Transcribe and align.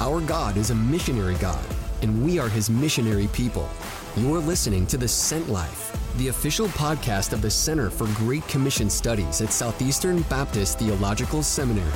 Our 0.00 0.20
God 0.20 0.56
is 0.56 0.70
a 0.70 0.76
missionary 0.76 1.34
God, 1.40 1.64
and 2.02 2.24
we 2.24 2.38
are 2.38 2.48
his 2.48 2.70
missionary 2.70 3.26
people. 3.32 3.68
You're 4.16 4.38
listening 4.38 4.86
to 4.86 4.96
The 4.96 5.08
Sent 5.08 5.48
Life, 5.48 5.92
the 6.18 6.28
official 6.28 6.68
podcast 6.68 7.32
of 7.32 7.42
the 7.42 7.50
Center 7.50 7.90
for 7.90 8.06
Great 8.14 8.46
Commission 8.46 8.88
Studies 8.90 9.40
at 9.40 9.52
Southeastern 9.52 10.22
Baptist 10.22 10.78
Theological 10.78 11.42
Seminary. 11.42 11.90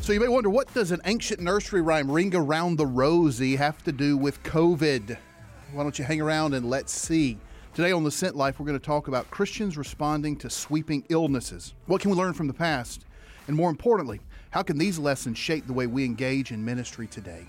So 0.00 0.14
you 0.14 0.20
may 0.20 0.28
wonder 0.28 0.48
what 0.48 0.72
does 0.72 0.92
an 0.92 1.02
ancient 1.04 1.40
nursery 1.40 1.82
rhyme 1.82 2.10
ring 2.10 2.34
around 2.34 2.76
the 2.76 2.86
rosy 2.86 3.56
have 3.56 3.84
to 3.84 3.92
do 3.92 4.16
with 4.16 4.42
COVID? 4.44 5.18
Why 5.74 5.82
don't 5.82 5.98
you 5.98 6.06
hang 6.06 6.22
around 6.22 6.54
and 6.54 6.70
let's 6.70 6.92
see. 6.92 7.36
Today 7.74 7.92
on 7.92 8.04
The 8.04 8.10
Sent 8.10 8.36
Life, 8.36 8.60
we're 8.60 8.66
going 8.66 8.78
to 8.78 8.84
talk 8.84 9.08
about 9.08 9.30
Christians 9.30 9.78
responding 9.78 10.36
to 10.36 10.50
sweeping 10.50 11.06
illnesses. 11.08 11.72
What 11.86 12.02
can 12.02 12.10
we 12.10 12.18
learn 12.18 12.34
from 12.34 12.46
the 12.46 12.52
past? 12.52 13.06
And 13.48 13.56
more 13.56 13.70
importantly, 13.70 14.20
how 14.50 14.62
can 14.62 14.76
these 14.76 14.98
lessons 14.98 15.38
shape 15.38 15.66
the 15.66 15.72
way 15.72 15.86
we 15.86 16.04
engage 16.04 16.52
in 16.52 16.62
ministry 16.62 17.06
today? 17.06 17.46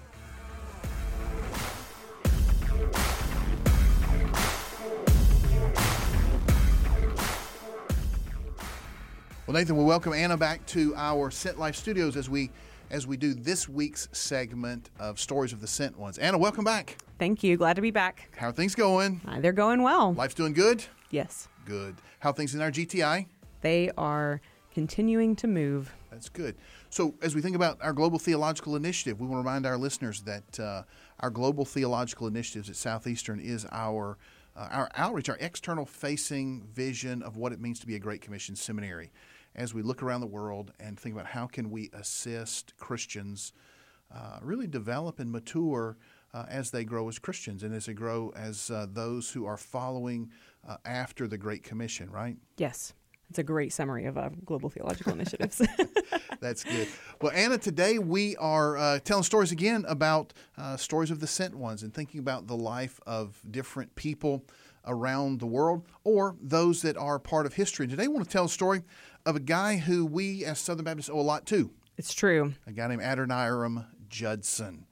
Well, 9.46 9.56
Nathan, 9.56 9.76
we 9.76 9.84
welcome 9.84 10.14
Anna 10.14 10.38
back 10.38 10.66
to 10.68 10.96
our 10.96 11.32
Sent 11.32 11.60
Life 11.60 11.76
studios 11.76 12.16
as 12.16 12.30
we 12.30 12.50
as 12.94 13.08
we 13.08 13.18
do 13.18 13.34
this 13.34 13.68
week's 13.68 14.08
segment 14.12 14.92
of 15.00 15.20
Stories 15.20 15.52
of 15.52 15.60
the 15.60 15.68
Sent 15.68 15.98
Ones. 15.98 16.20
Anna, 16.20 16.38
welcome 16.38 16.64
back. 16.64 16.98
Thank 17.18 17.42
you. 17.42 17.58
Glad 17.58 17.76
to 17.76 17.82
be 17.82 17.90
back. 17.90 18.30
How 18.38 18.50
are 18.50 18.52
things 18.52 18.76
going? 18.76 19.20
Uh, 19.28 19.40
they're 19.40 19.52
going 19.52 19.82
well. 19.82 20.14
Life's 20.14 20.36
doing 20.36 20.54
good? 20.54 20.86
Yes. 21.10 21.48
Good. 21.66 21.96
How 22.20 22.30
are 22.30 22.34
things 22.34 22.54
in 22.54 22.62
our 22.62 22.70
GTI? 22.70 23.26
They 23.62 23.90
are 23.98 24.42
continuing 24.72 25.36
to 25.38 25.48
move. 25.48 25.92
That's 26.12 26.30
good. 26.30 26.56
So, 26.92 27.16
as 27.24 27.34
we 27.34 27.42
think 27.42 27.56
about 27.56 27.80
our 27.82 27.94
Global 27.94 28.20
Theological 28.20 28.76
Initiative, 28.76 29.20
we 29.20 29.26
want 29.26 29.44
to 29.44 29.48
remind 29.50 29.66
our 29.66 29.78
listeners 29.78 30.22
that 30.22 30.60
uh, 30.60 30.84
our 31.20 31.32
Global 31.32 31.66
Theological 31.66 32.28
Initiatives 32.28 32.70
at 32.70 32.76
Southeastern 32.76 33.40
is 33.40 33.66
our 33.72 34.20
uh, 34.56 34.68
our 34.70 34.92
outreach, 34.96 35.30
our 35.30 35.38
external 35.40 35.84
facing 35.84 36.68
vision 36.76 37.24
of 37.24 37.38
what 37.38 37.52
it 37.54 37.60
means 37.60 37.80
to 37.80 37.88
be 37.88 37.96
a 37.96 38.00
Great 38.00 38.22
Commission 38.22 38.56
seminary. 38.56 39.12
As 39.56 39.74
we 39.74 39.82
look 39.82 40.02
around 40.02 40.22
the 40.22 40.28
world 40.28 40.72
and 40.80 41.00
think 41.00 41.14
about 41.14 41.28
how 41.28 41.48
can 41.48 41.70
we 41.70 41.90
assist 41.94 42.76
Christians 42.78 43.54
uh, 44.14 44.40
really 44.42 44.68
develop 44.68 45.20
and 45.20 45.32
mature 45.32 45.98
uh, 46.34 46.46
as 46.50 46.72
they 46.72 46.84
grow 46.84 47.08
as 47.08 47.20
Christians 47.20 47.64
and 47.64 47.74
as 47.74 47.86
they 47.86 47.94
grow 47.94 48.32
as 48.36 48.72
uh, 48.72 48.88
those 48.92 49.32
who 49.32 49.46
are 49.46 49.58
following 49.58 50.32
uh, 50.68 50.78
after 50.86 51.28
the 51.28 51.38
Great 51.38 51.64
Commission, 51.64 52.10
right? 52.10 52.38
Yes. 52.58 52.94
It's 53.30 53.40
a 53.40 53.44
great 53.44 53.74
summary 53.74 54.06
of 54.06 54.18
uh, 54.18 54.30
global 54.46 54.70
theological 54.70 55.14
initiatives. 55.14 55.62
That's 56.40 56.64
good. 56.64 56.88
Well, 57.22 57.32
Anna, 57.34 57.58
today 57.58 57.98
we 57.98 58.36
are 58.36 58.78
uh, 58.78 59.00
telling 59.00 59.24
stories 59.24 59.52
again 59.52 59.86
about 59.88 60.34
uh, 60.58 60.78
stories 60.78 61.10
of 61.10 61.20
the 61.20 61.26
sent 61.26 61.56
ones 61.56 61.82
and 61.82 61.94
thinking 61.94 62.20
about 62.20 62.48
the 62.48 62.56
life 62.56 63.00
of 63.08 63.42
different 63.50 63.96
people 63.96 64.46
around 64.86 65.40
the 65.40 65.46
world 65.46 65.88
or 66.04 66.36
those 66.42 66.82
that 66.82 66.98
are 66.98 67.18
part 67.18 67.46
of 67.46 67.54
history. 67.54 67.88
Today, 67.88 68.04
I 68.04 68.08
want 68.08 68.26
to 68.26 68.32
tell 68.32 68.46
a 68.46 68.50
story 68.50 68.84
of 69.26 69.36
a 69.36 69.40
guy 69.40 69.78
who 69.78 70.06
we 70.06 70.46
as 70.46 70.60
Southern 70.60 70.86
Baptists 70.86 71.10
owe 71.10 71.20
a 71.20 71.22
lot 71.22 71.46
to. 71.48 71.72
It's 71.98 72.14
true. 72.14 72.54
A 72.68 72.72
guy 72.72 72.88
named 72.88 73.02
Adoniram 73.02 73.86
Judson. 74.10 74.86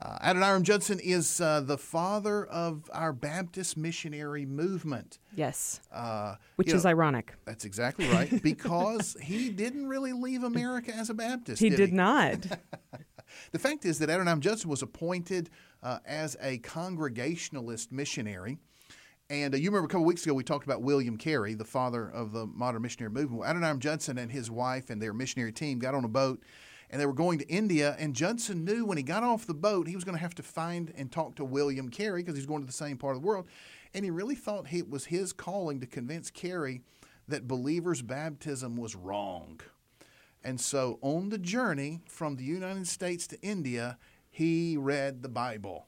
Uh, 0.00 0.16
Adoniram 0.22 0.62
Judson 0.62 1.00
is 1.00 1.40
uh, 1.40 1.60
the 1.60 1.76
father 1.76 2.46
of 2.46 2.88
our 2.92 3.12
Baptist 3.12 3.76
missionary 3.76 4.46
movement. 4.46 5.18
Yes. 5.34 5.80
Uh, 5.90 6.36
Which 6.54 6.68
you 6.68 6.76
is 6.76 6.84
know, 6.84 6.90
ironic. 6.90 7.34
That's 7.46 7.64
exactly 7.64 8.06
right, 8.08 8.42
because 8.42 9.16
he 9.20 9.50
didn't 9.50 9.88
really 9.88 10.12
leave 10.12 10.44
America 10.44 10.94
as 10.94 11.10
a 11.10 11.14
Baptist. 11.14 11.60
He 11.60 11.70
did, 11.70 11.76
did 11.76 11.92
not. 11.92 12.46
The 13.52 13.58
fact 13.58 13.84
is 13.84 13.98
that 13.98 14.08
Adoniram 14.08 14.40
Judson 14.40 14.70
was 14.70 14.82
appointed 14.82 15.50
uh, 15.82 15.98
as 16.06 16.36
a 16.40 16.58
Congregationalist 16.58 17.92
missionary. 17.92 18.58
And 19.30 19.52
uh, 19.52 19.58
you 19.58 19.68
remember 19.68 19.84
a 19.84 19.88
couple 19.88 20.06
weeks 20.06 20.24
ago 20.24 20.32
we 20.32 20.42
talked 20.42 20.64
about 20.64 20.80
William 20.80 21.18
Carey, 21.18 21.52
the 21.52 21.64
father 21.64 22.08
of 22.08 22.32
the 22.32 22.46
modern 22.46 22.80
missionary 22.80 23.12
movement. 23.12 23.40
Well, 23.40 23.50
Adoniram 23.50 23.78
Judson 23.78 24.16
and 24.16 24.32
his 24.32 24.50
wife 24.50 24.88
and 24.88 25.02
their 25.02 25.12
missionary 25.12 25.52
team 25.52 25.78
got 25.78 25.94
on 25.94 26.02
a 26.04 26.08
boat 26.08 26.42
and 26.88 26.98
they 26.98 27.04
were 27.04 27.12
going 27.12 27.38
to 27.38 27.46
India. 27.46 27.94
And 27.98 28.16
Judson 28.16 28.64
knew 28.64 28.86
when 28.86 28.96
he 28.96 29.02
got 29.02 29.22
off 29.22 29.46
the 29.46 29.52
boat 29.52 29.86
he 29.86 29.94
was 29.94 30.04
going 30.04 30.16
to 30.16 30.22
have 30.22 30.34
to 30.36 30.42
find 30.42 30.94
and 30.96 31.12
talk 31.12 31.34
to 31.36 31.44
William 31.44 31.90
Carey 31.90 32.22
because 32.22 32.36
he's 32.36 32.46
going 32.46 32.62
to 32.62 32.66
the 32.66 32.72
same 32.72 32.96
part 32.96 33.16
of 33.16 33.22
the 33.22 33.28
world. 33.28 33.46
And 33.92 34.02
he 34.02 34.10
really 34.10 34.34
thought 34.34 34.72
it 34.72 34.88
was 34.88 35.06
his 35.06 35.34
calling 35.34 35.78
to 35.80 35.86
convince 35.86 36.30
Carey 36.30 36.80
that 37.26 37.46
believers' 37.46 38.00
baptism 38.00 38.76
was 38.76 38.96
wrong. 38.96 39.60
And 40.42 40.58
so 40.58 40.98
on 41.02 41.28
the 41.28 41.38
journey 41.38 42.00
from 42.06 42.36
the 42.36 42.44
United 42.44 42.86
States 42.86 43.26
to 43.26 43.40
India, 43.42 43.98
he 44.30 44.78
read 44.78 45.20
the 45.20 45.28
Bible. 45.28 45.87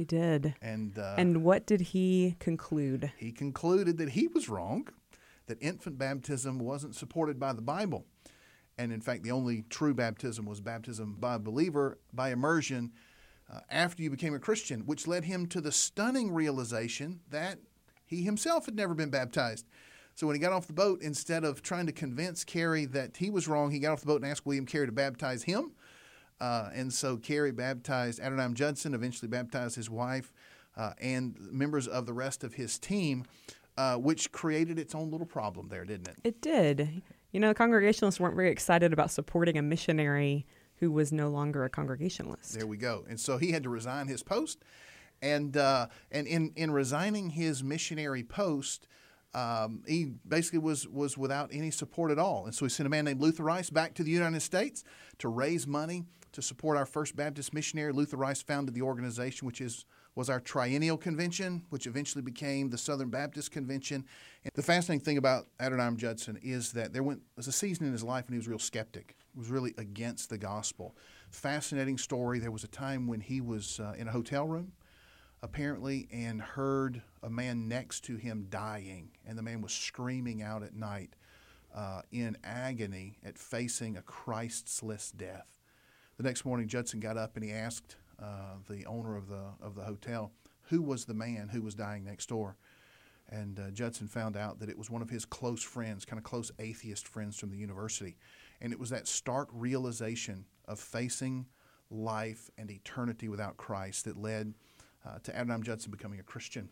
He 0.00 0.04
did. 0.06 0.54
And, 0.62 0.98
uh, 0.98 1.14
And 1.18 1.44
what 1.44 1.66
did 1.66 1.80
he 1.80 2.36
conclude? 2.38 3.12
he 3.18 3.32
concluded 3.32 3.98
that 3.98 4.10
he 4.10 4.26
was 4.28 4.48
wrong, 4.48 4.88
that 5.46 5.58
infant 5.60 5.98
baptism 5.98 6.58
wasn't 6.58 6.94
supported 6.94 7.38
by 7.38 7.52
the 7.52 7.60
Bible. 7.60 8.06
And 8.78 8.92
in 8.92 9.02
fact, 9.02 9.24
the 9.24 9.30
only 9.30 9.64
true 9.68 9.92
baptism 9.92 10.46
was 10.46 10.62
baptism 10.62 11.16
by 11.20 11.34
a 11.34 11.38
believer 11.38 11.98
by 12.14 12.30
immersion 12.30 12.92
uh, 13.52 13.60
after 13.68 14.02
you 14.02 14.08
became 14.08 14.34
a 14.34 14.38
Christian, 14.38 14.86
which 14.86 15.06
led 15.06 15.24
him 15.24 15.46
to 15.48 15.60
the 15.60 15.72
stunning 15.72 16.32
realization 16.32 17.20
that 17.28 17.58
he 18.06 18.22
himself 18.22 18.64
had 18.64 18.74
never 18.76 18.94
been 18.94 19.10
baptized. 19.10 19.66
So 20.14 20.26
when 20.26 20.34
he 20.34 20.40
got 20.40 20.52
off 20.52 20.66
the 20.66 20.72
boat, 20.72 21.02
instead 21.02 21.44
of 21.44 21.62
trying 21.62 21.86
to 21.86 21.92
convince 21.92 22.42
Carey 22.42 22.86
that 22.86 23.18
he 23.18 23.28
was 23.28 23.46
wrong, 23.48 23.70
he 23.70 23.80
got 23.80 23.92
off 23.92 24.00
the 24.00 24.06
boat 24.06 24.22
and 24.22 24.30
asked 24.30 24.46
William 24.46 24.66
Carey 24.66 24.86
to 24.86 24.92
baptize 24.92 25.42
him. 25.42 25.72
Uh, 26.40 26.70
and 26.74 26.92
so 26.92 27.16
Carey 27.16 27.52
baptized 27.52 28.20
Adoniram 28.20 28.54
Judson, 28.54 28.94
eventually 28.94 29.28
baptized 29.28 29.76
his 29.76 29.90
wife 29.90 30.32
uh, 30.76 30.92
and 31.00 31.36
members 31.38 31.86
of 31.86 32.06
the 32.06 32.12
rest 32.12 32.42
of 32.44 32.54
his 32.54 32.78
team, 32.78 33.24
uh, 33.76 33.96
which 33.96 34.32
created 34.32 34.78
its 34.78 34.94
own 34.94 35.10
little 35.10 35.26
problem 35.26 35.68
there, 35.68 35.84
didn't 35.84 36.08
it? 36.08 36.16
It 36.24 36.40
did. 36.40 37.02
You 37.32 37.40
know, 37.40 37.48
the 37.48 37.54
Congregationalists 37.54 38.18
weren't 38.18 38.36
very 38.36 38.50
excited 38.50 38.92
about 38.92 39.10
supporting 39.10 39.58
a 39.58 39.62
missionary 39.62 40.46
who 40.76 40.90
was 40.90 41.12
no 41.12 41.28
longer 41.28 41.64
a 41.64 41.70
Congregationalist. 41.70 42.54
There 42.54 42.66
we 42.66 42.78
go. 42.78 43.04
And 43.08 43.20
so 43.20 43.36
he 43.36 43.52
had 43.52 43.62
to 43.64 43.68
resign 43.68 44.08
his 44.08 44.22
post, 44.22 44.64
and 45.20 45.56
uh, 45.56 45.88
and 46.10 46.26
in 46.26 46.52
in 46.56 46.70
resigning 46.70 47.30
his 47.30 47.62
missionary 47.62 48.22
post. 48.24 48.86
Um, 49.32 49.84
he 49.86 50.14
basically 50.26 50.58
was 50.58 50.88
was 50.88 51.16
without 51.16 51.50
any 51.52 51.70
support 51.70 52.10
at 52.10 52.18
all, 52.18 52.46
and 52.46 52.54
so 52.54 52.64
he 52.64 52.68
sent 52.68 52.88
a 52.88 52.90
man 52.90 53.04
named 53.04 53.20
Luther 53.20 53.44
Rice 53.44 53.70
back 53.70 53.94
to 53.94 54.02
the 54.02 54.10
United 54.10 54.40
States 54.40 54.82
to 55.18 55.28
raise 55.28 55.68
money 55.68 56.06
to 56.32 56.42
support 56.42 56.76
our 56.76 56.86
first 56.86 57.16
Baptist 57.16 57.52
missionary. 57.52 57.92
Luther 57.92 58.16
Rice 58.16 58.42
founded 58.42 58.74
the 58.74 58.82
organization, 58.82 59.46
which 59.46 59.60
is 59.60 59.84
was 60.14 60.28
our 60.28 60.40
triennial 60.40 60.96
convention, 60.96 61.64
which 61.70 61.86
eventually 61.86 62.22
became 62.22 62.68
the 62.68 62.78
Southern 62.78 63.10
Baptist 63.10 63.52
Convention. 63.52 64.04
And 64.44 64.52
the 64.54 64.62
fascinating 64.62 65.04
thing 65.04 65.18
about 65.18 65.46
Adoniram 65.60 65.96
Judson 65.96 66.38
is 66.42 66.72
that 66.72 66.92
there 66.92 67.02
went, 67.02 67.22
was 67.36 67.46
a 67.46 67.52
season 67.52 67.86
in 67.86 67.92
his 67.92 68.02
life 68.02 68.26
when 68.26 68.34
he 68.34 68.38
was 68.38 68.48
real 68.48 68.58
skeptic. 68.58 69.16
He 69.32 69.38
was 69.38 69.50
really 69.50 69.72
against 69.78 70.28
the 70.28 70.38
gospel. 70.38 70.96
Fascinating 71.30 71.96
story. 71.96 72.40
There 72.40 72.50
was 72.50 72.64
a 72.64 72.68
time 72.68 73.06
when 73.06 73.20
he 73.20 73.40
was 73.40 73.78
uh, 73.78 73.94
in 73.96 74.08
a 74.08 74.12
hotel 74.12 74.48
room, 74.48 74.72
apparently, 75.42 76.08
and 76.12 76.42
heard 76.42 77.02
a 77.22 77.30
man 77.30 77.68
next 77.68 78.00
to 78.04 78.16
him 78.16 78.46
dying, 78.50 79.10
and 79.26 79.38
the 79.38 79.42
man 79.42 79.62
was 79.62 79.72
screaming 79.72 80.42
out 80.42 80.64
at 80.64 80.74
night 80.74 81.14
uh, 81.74 82.02
in 82.10 82.36
agony 82.42 83.18
at 83.24 83.38
facing 83.38 83.96
a 83.96 84.02
Christless 84.02 85.12
death. 85.12 85.59
The 86.20 86.28
next 86.28 86.44
morning, 86.44 86.68
Judson 86.68 87.00
got 87.00 87.16
up 87.16 87.36
and 87.36 87.42
he 87.42 87.50
asked 87.50 87.96
uh, 88.22 88.56
the 88.68 88.84
owner 88.84 89.16
of 89.16 89.26
the 89.30 89.40
of 89.62 89.74
the 89.74 89.80
hotel 89.80 90.32
who 90.64 90.82
was 90.82 91.06
the 91.06 91.14
man 91.14 91.48
who 91.48 91.62
was 91.62 91.74
dying 91.74 92.04
next 92.04 92.28
door. 92.28 92.58
And 93.30 93.58
uh, 93.58 93.70
Judson 93.70 94.06
found 94.06 94.36
out 94.36 94.58
that 94.58 94.68
it 94.68 94.76
was 94.76 94.90
one 94.90 95.00
of 95.00 95.08
his 95.08 95.24
close 95.24 95.62
friends, 95.62 96.04
kind 96.04 96.18
of 96.18 96.24
close 96.24 96.52
atheist 96.58 97.08
friends 97.08 97.38
from 97.38 97.48
the 97.48 97.56
university. 97.56 98.18
And 98.60 98.70
it 98.70 98.78
was 98.78 98.90
that 98.90 99.08
stark 99.08 99.48
realization 99.50 100.44
of 100.68 100.78
facing 100.78 101.46
life 101.90 102.50
and 102.58 102.70
eternity 102.70 103.30
without 103.30 103.56
Christ 103.56 104.04
that 104.04 104.18
led 104.18 104.52
uh, 105.06 105.20
to 105.22 105.32
Adoniram 105.32 105.62
Judson 105.62 105.90
becoming 105.90 106.20
a 106.20 106.22
Christian. 106.22 106.68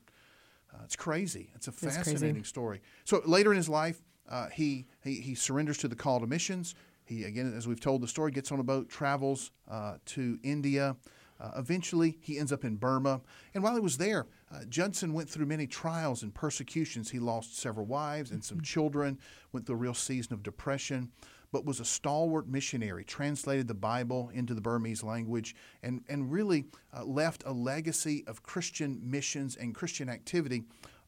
Uh, 0.74 0.82
it's 0.84 0.94
crazy. 0.94 1.52
It's 1.54 1.68
a 1.68 1.72
fascinating 1.72 2.44
story. 2.44 2.82
So 3.06 3.22
later 3.24 3.50
in 3.50 3.56
his 3.56 3.70
life, 3.70 4.02
uh, 4.28 4.48
he, 4.48 4.84
he 5.02 5.22
he 5.22 5.34
surrenders 5.34 5.78
to 5.78 5.88
the 5.88 5.96
call 5.96 6.20
to 6.20 6.26
missions. 6.26 6.74
He 7.08 7.24
again, 7.24 7.54
as 7.56 7.66
we've 7.66 7.80
told 7.80 8.02
the 8.02 8.08
story, 8.08 8.30
gets 8.30 8.52
on 8.52 8.60
a 8.60 8.64
boat, 8.64 8.88
travels 8.88 9.50
uh, 9.68 9.94
to 10.06 10.38
India. 10.42 10.96
Uh, 11.40 11.52
eventually, 11.56 12.18
he 12.20 12.38
ends 12.38 12.52
up 12.52 12.64
in 12.64 12.76
Burma. 12.76 13.20
And 13.54 13.62
while 13.62 13.74
he 13.74 13.80
was 13.80 13.96
there, 13.96 14.26
uh, 14.52 14.64
Judson 14.68 15.12
went 15.12 15.30
through 15.30 15.46
many 15.46 15.66
trials 15.66 16.22
and 16.22 16.34
persecutions. 16.34 17.10
He 17.10 17.18
lost 17.18 17.56
several 17.56 17.86
wives 17.86 18.30
and 18.30 18.44
some 18.44 18.60
children, 18.60 19.18
went 19.52 19.64
through 19.64 19.76
a 19.76 19.78
real 19.78 19.94
season 19.94 20.34
of 20.34 20.42
depression, 20.42 21.10
but 21.52 21.64
was 21.64 21.80
a 21.80 21.84
stalwart 21.84 22.48
missionary, 22.48 23.04
translated 23.04 23.68
the 23.68 23.74
Bible 23.74 24.30
into 24.34 24.52
the 24.52 24.60
Burmese 24.60 25.02
language, 25.02 25.54
and, 25.82 26.02
and 26.08 26.30
really 26.30 26.66
uh, 26.94 27.04
left 27.04 27.42
a 27.46 27.52
legacy 27.52 28.24
of 28.26 28.42
Christian 28.42 29.00
missions 29.02 29.56
and 29.56 29.74
Christian 29.74 30.08
activity 30.08 30.64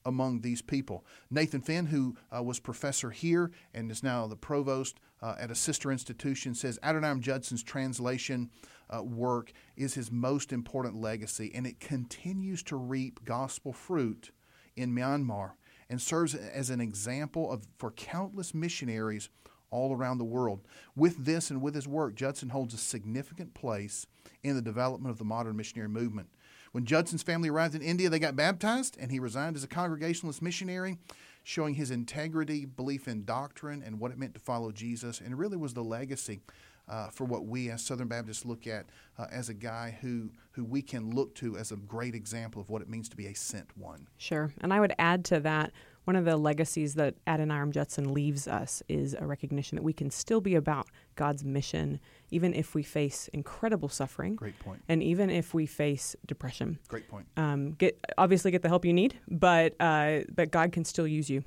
among 0.07 0.41
these 0.41 0.63
people. 0.63 1.05
Nathan 1.31 1.61
Finn, 1.61 1.87
who 1.87 2.17
uh, 2.35 2.43
was 2.43 2.59
professor 2.59 3.11
here 3.11 3.51
and 3.75 3.91
is 3.91 4.03
now 4.03 4.27
the 4.27 4.37
provost 4.37 4.99
uh, 5.23 5.35
at 5.39 5.51
a 5.51 5.55
sister 5.55 5.93
institution, 5.93 6.55
says 6.55 6.79
Adoniram 6.83 7.21
Judson's 7.21 7.63
translation 7.63 8.51
uh, 8.89 9.03
work 9.03 9.53
is 9.77 9.95
his 9.95 10.11
most 10.11 10.53
important 10.53 10.97
legacy, 10.97 11.51
and 11.55 11.67
it 11.67 11.81
continues 11.81 12.63
to 12.65 12.77
reap 12.77 13.25
gospel 13.25 13.73
fruit 13.73 14.31
in 14.77 14.95
Myanmar 14.95 15.53
and 15.89 16.01
serves 16.01 16.35
as 16.35 16.71
an 16.71 16.81
example 16.81 17.51
of 17.51 17.67
for 17.79 17.91
countless 17.91 18.55
missionaries 18.55 19.29
all 19.71 19.95
around 19.95 20.19
the 20.19 20.25
world. 20.25 20.61
With 20.97 21.25
this 21.25 21.51
and 21.51 21.63
with 21.63 21.75
his 21.75 21.87
work, 21.87 22.15
Judson 22.15 22.49
holds 22.49 22.75
a 22.75 22.79
significant 22.79 23.55
place 23.55 24.07
in 24.43 24.57
the 24.57 24.63
development 24.63 25.13
of 25.13 25.19
the 25.19 25.25
modern 25.25 25.57
missionary 25.57 25.89
movement. 25.89 26.29
When 26.73 26.85
Judson's 26.85 27.23
family 27.23 27.49
arrived 27.49 27.75
in 27.75 27.83
India, 27.83 28.09
they 28.09 28.21
got 28.21 28.37
baptized, 28.37 28.97
and 29.01 29.11
he 29.11 29.19
resigned 29.19 29.57
as 29.57 29.65
a 29.65 29.69
Congregationalist 29.69 30.41
missionary, 30.41 30.99
showing 31.43 31.75
his 31.75 31.91
integrity, 31.91 32.65
belief 32.65 33.09
in 33.09 33.25
doctrine, 33.25 33.83
and 33.83 33.99
what 33.99 34.11
it 34.11 34.19
meant 34.19 34.35
to 34.35 34.41
follow 34.41 34.73
Jesus, 34.73 35.21
and 35.21 35.39
really 35.39 35.57
was 35.57 35.75
the 35.75 35.85
legacy 35.85 36.41
uh, 36.89 37.09
for 37.09 37.25
what 37.25 37.47
we 37.47 37.71
as 37.71 37.83
Southern 37.83 38.09
Baptists 38.09 38.45
look 38.45 38.67
at 38.67 38.87
uh, 39.19 39.27
as 39.31 39.49
a 39.49 39.55
guy 39.55 39.97
who, 40.01 40.31
who 40.53 40.65
we 40.65 40.83
can 40.83 41.11
look 41.11 41.35
to 41.37 41.57
as 41.57 41.71
a 41.71 41.77
great 41.77 42.15
example 42.15 42.61
of 42.61 42.69
what 42.69 42.83
it 42.83 42.89
means 42.89 43.09
to 43.09 43.17
be 43.17 43.27
a 43.27 43.35
sent 43.35 43.77
one. 43.77 44.09
Sure. 44.19 44.53
And 44.61 44.73
I 44.73 44.81
would 44.81 44.95
add 44.99 45.25
to 45.27 45.41
that 45.41 45.73
one 46.05 46.17
of 46.17 46.25
the 46.25 46.37
legacies 46.37 46.95
that 46.95 47.15
Adoniram 47.27 47.71
Judson 47.71 48.13
leaves 48.13 48.49
us 48.49 48.83
is 48.89 49.15
a 49.19 49.27
recognition 49.27 49.77
that 49.77 49.83
we 49.83 49.93
can 49.93 50.11
still 50.11 50.41
be 50.41 50.55
about 50.55 50.87
God's 51.15 51.45
mission, 51.45 52.01
even 52.31 52.55
if 52.55 52.75
we 52.75 52.83
face 52.83 53.29
incredible 53.33 53.89
suffering. 53.89 54.35
Great 54.35 54.59
point. 54.59 54.83
And 54.89 55.03
even 55.03 55.31
if 55.31 55.55
we 55.55 55.67
face 55.67 56.17
depression. 56.27 56.79
Great 56.89 57.09
point. 57.09 57.27
Um, 57.37 57.73
get 57.73 57.99
obviously 58.19 58.51
get 58.51 58.63
the 58.63 58.69
help 58.69 58.85
you 58.85 58.93
need, 58.93 59.19
but 59.29 59.75
uh, 59.81 60.21
but 60.35 60.51
God 60.51 60.73
can 60.73 60.85
still 60.85 61.07
use 61.07 61.29
you. 61.29 61.45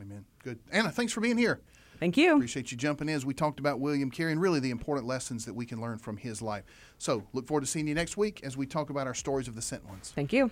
Amen. 0.00 0.24
Good. 0.42 0.58
Anna, 0.72 0.90
thanks 0.90 1.12
for 1.12 1.20
being 1.20 1.38
here. 1.38 1.60
Thank 2.00 2.16
you. 2.16 2.34
Appreciate 2.34 2.72
you 2.72 2.76
jumping 2.76 3.08
in 3.08 3.14
as 3.14 3.24
we 3.24 3.32
talked 3.32 3.60
about 3.60 3.80
William 3.80 4.10
Carey 4.10 4.32
and 4.32 4.40
really 4.40 4.60
the 4.60 4.70
important 4.70 5.06
lessons 5.06 5.44
that 5.44 5.54
we 5.54 5.64
can 5.64 5.80
learn 5.80 5.98
from 5.98 6.16
his 6.16 6.42
life. 6.42 6.64
So 6.98 7.22
look 7.32 7.46
forward 7.46 7.62
to 7.62 7.66
seeing 7.66 7.86
you 7.86 7.94
next 7.94 8.16
week 8.16 8.40
as 8.42 8.56
we 8.56 8.66
talk 8.66 8.90
about 8.90 9.06
our 9.06 9.14
stories 9.14 9.48
of 9.48 9.54
the 9.54 9.62
sent 9.62 9.86
ones. 9.86 10.12
Thank 10.14 10.32
you. 10.32 10.50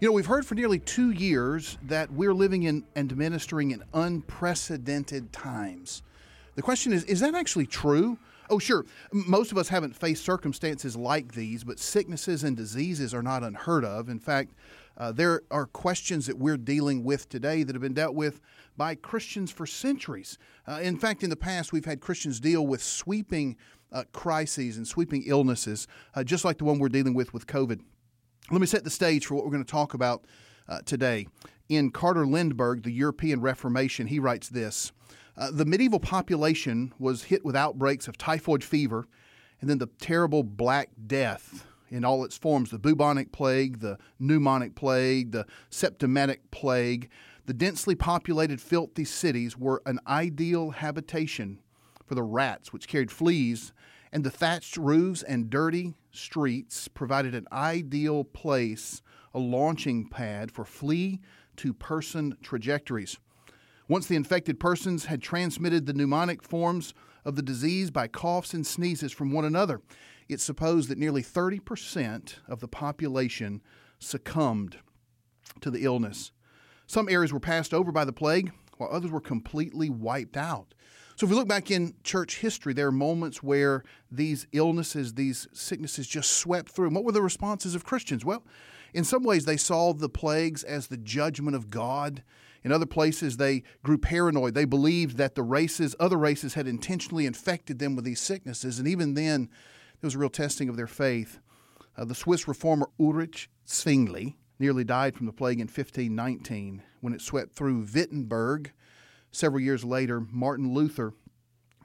You 0.00 0.06
know, 0.06 0.12
we've 0.12 0.26
heard 0.26 0.46
for 0.46 0.54
nearly 0.54 0.78
two 0.78 1.10
years 1.10 1.76
that 1.82 2.12
we're 2.12 2.32
living 2.32 2.62
in 2.62 2.84
and 2.94 3.16
ministering 3.16 3.72
in 3.72 3.82
unprecedented 3.92 5.32
times. 5.32 6.04
The 6.54 6.62
question 6.62 6.92
is, 6.92 7.02
is 7.04 7.18
that 7.18 7.34
actually 7.34 7.66
true? 7.66 8.16
Oh, 8.48 8.60
sure. 8.60 8.86
Most 9.10 9.50
of 9.50 9.58
us 9.58 9.68
haven't 9.68 9.96
faced 9.96 10.24
circumstances 10.24 10.94
like 10.94 11.32
these, 11.32 11.64
but 11.64 11.80
sicknesses 11.80 12.44
and 12.44 12.56
diseases 12.56 13.12
are 13.12 13.24
not 13.24 13.42
unheard 13.42 13.84
of. 13.84 14.08
In 14.08 14.20
fact, 14.20 14.52
uh, 14.96 15.10
there 15.10 15.42
are 15.50 15.66
questions 15.66 16.26
that 16.26 16.38
we're 16.38 16.56
dealing 16.56 17.02
with 17.02 17.28
today 17.28 17.64
that 17.64 17.74
have 17.74 17.82
been 17.82 17.92
dealt 17.92 18.14
with 18.14 18.40
by 18.76 18.94
Christians 18.94 19.50
for 19.50 19.66
centuries. 19.66 20.38
Uh, 20.68 20.78
in 20.80 20.96
fact, 20.96 21.24
in 21.24 21.30
the 21.30 21.36
past, 21.36 21.72
we've 21.72 21.84
had 21.84 22.00
Christians 22.00 22.38
deal 22.38 22.64
with 22.64 22.84
sweeping 22.84 23.56
uh, 23.90 24.04
crises 24.12 24.76
and 24.76 24.86
sweeping 24.86 25.24
illnesses, 25.26 25.88
uh, 26.14 26.22
just 26.22 26.44
like 26.44 26.58
the 26.58 26.64
one 26.64 26.78
we're 26.78 26.88
dealing 26.88 27.14
with 27.14 27.34
with 27.34 27.48
COVID. 27.48 27.80
Let 28.50 28.62
me 28.62 28.66
set 28.66 28.82
the 28.82 28.90
stage 28.90 29.26
for 29.26 29.34
what 29.34 29.44
we're 29.44 29.50
going 29.50 29.64
to 29.64 29.70
talk 29.70 29.92
about 29.92 30.24
uh, 30.68 30.80
today. 30.86 31.26
In 31.68 31.90
Carter 31.90 32.26
Lindbergh, 32.26 32.82
The 32.82 32.90
European 32.90 33.42
Reformation, 33.42 34.06
he 34.06 34.18
writes 34.18 34.48
this 34.48 34.90
uh, 35.36 35.50
The 35.50 35.66
medieval 35.66 36.00
population 36.00 36.94
was 36.98 37.24
hit 37.24 37.44
with 37.44 37.54
outbreaks 37.54 38.08
of 38.08 38.16
typhoid 38.16 38.64
fever 38.64 39.06
and 39.60 39.68
then 39.68 39.76
the 39.76 39.90
terrible 40.00 40.42
Black 40.42 40.88
Death 41.06 41.66
in 41.90 42.06
all 42.06 42.24
its 42.24 42.38
forms 42.38 42.70
the 42.70 42.78
bubonic 42.78 43.32
plague, 43.32 43.80
the 43.80 43.98
pneumonic 44.20 44.74
plague, 44.74 45.32
the 45.32 45.46
septicemic 45.70 46.38
plague. 46.50 47.10
The 47.44 47.54
densely 47.54 47.94
populated, 47.94 48.62
filthy 48.62 49.04
cities 49.04 49.58
were 49.58 49.82
an 49.84 50.00
ideal 50.06 50.70
habitation 50.70 51.60
for 52.06 52.14
the 52.14 52.22
rats, 52.22 52.72
which 52.72 52.88
carried 52.88 53.10
fleas 53.10 53.72
and 54.10 54.24
the 54.24 54.30
thatched 54.30 54.76
roofs 54.76 55.22
and 55.22 55.50
dirty 55.50 55.94
streets 56.18 56.88
provided 56.88 57.34
an 57.34 57.46
ideal 57.52 58.24
place, 58.24 59.02
a 59.32 59.38
launching 59.38 60.08
pad 60.08 60.50
for 60.50 60.64
flea 60.64 61.20
to 61.56 61.72
person 61.72 62.36
trajectories. 62.42 63.18
Once 63.88 64.06
the 64.06 64.16
infected 64.16 64.60
persons 64.60 65.06
had 65.06 65.22
transmitted 65.22 65.86
the 65.86 65.94
pneumonic 65.94 66.42
forms 66.42 66.92
of 67.24 67.36
the 67.36 67.42
disease 67.42 67.90
by 67.90 68.06
coughs 68.06 68.52
and 68.52 68.66
sneezes 68.66 69.12
from 69.12 69.32
one 69.32 69.44
another, 69.44 69.80
it's 70.28 70.44
supposed 70.44 70.90
that 70.90 70.98
nearly 70.98 71.22
30% 71.22 72.34
of 72.46 72.60
the 72.60 72.68
population 72.68 73.62
succumbed 73.98 74.78
to 75.60 75.70
the 75.70 75.84
illness. 75.84 76.32
Some 76.86 77.08
areas 77.08 77.32
were 77.32 77.40
passed 77.40 77.72
over 77.72 77.92
by 77.92 78.04
the 78.04 78.12
plague, 78.12 78.52
while 78.76 78.90
others 78.92 79.10
were 79.10 79.20
completely 79.20 79.90
wiped 79.90 80.36
out. 80.36 80.74
So, 81.18 81.26
if 81.26 81.30
we 81.30 81.36
look 81.36 81.48
back 81.48 81.72
in 81.72 81.94
church 82.04 82.38
history, 82.38 82.72
there 82.72 82.86
are 82.86 82.92
moments 82.92 83.42
where 83.42 83.82
these 84.08 84.46
illnesses, 84.52 85.14
these 85.14 85.48
sicknesses 85.52 86.06
just 86.06 86.34
swept 86.34 86.68
through. 86.68 86.86
And 86.86 86.94
what 86.94 87.02
were 87.02 87.10
the 87.10 87.20
responses 87.20 87.74
of 87.74 87.84
Christians? 87.84 88.24
Well, 88.24 88.44
in 88.94 89.02
some 89.02 89.24
ways, 89.24 89.44
they 89.44 89.56
saw 89.56 89.92
the 89.92 90.08
plagues 90.08 90.62
as 90.62 90.86
the 90.86 90.96
judgment 90.96 91.56
of 91.56 91.70
God. 91.70 92.22
In 92.62 92.70
other 92.70 92.86
places, 92.86 93.36
they 93.36 93.64
grew 93.82 93.98
paranoid. 93.98 94.54
They 94.54 94.64
believed 94.64 95.16
that 95.16 95.34
the 95.34 95.42
races, 95.42 95.96
other 95.98 96.16
races, 96.16 96.54
had 96.54 96.68
intentionally 96.68 97.26
infected 97.26 97.80
them 97.80 97.96
with 97.96 98.04
these 98.04 98.20
sicknesses. 98.20 98.78
And 98.78 98.86
even 98.86 99.14
then, 99.14 99.48
there 100.00 100.06
was 100.06 100.14
a 100.14 100.18
real 100.18 100.30
testing 100.30 100.68
of 100.68 100.76
their 100.76 100.86
faith. 100.86 101.40
Uh, 101.96 102.04
the 102.04 102.14
Swiss 102.14 102.46
reformer 102.46 102.90
Ulrich 103.00 103.50
Zwingli 103.66 104.36
nearly 104.60 104.84
died 104.84 105.16
from 105.16 105.26
the 105.26 105.32
plague 105.32 105.58
in 105.58 105.66
1519 105.66 106.80
when 107.00 107.12
it 107.12 107.22
swept 107.22 107.56
through 107.56 107.88
Wittenberg 107.92 108.70
Several 109.30 109.60
years 109.60 109.84
later, 109.84 110.20
Martin 110.30 110.72
Luther 110.72 111.14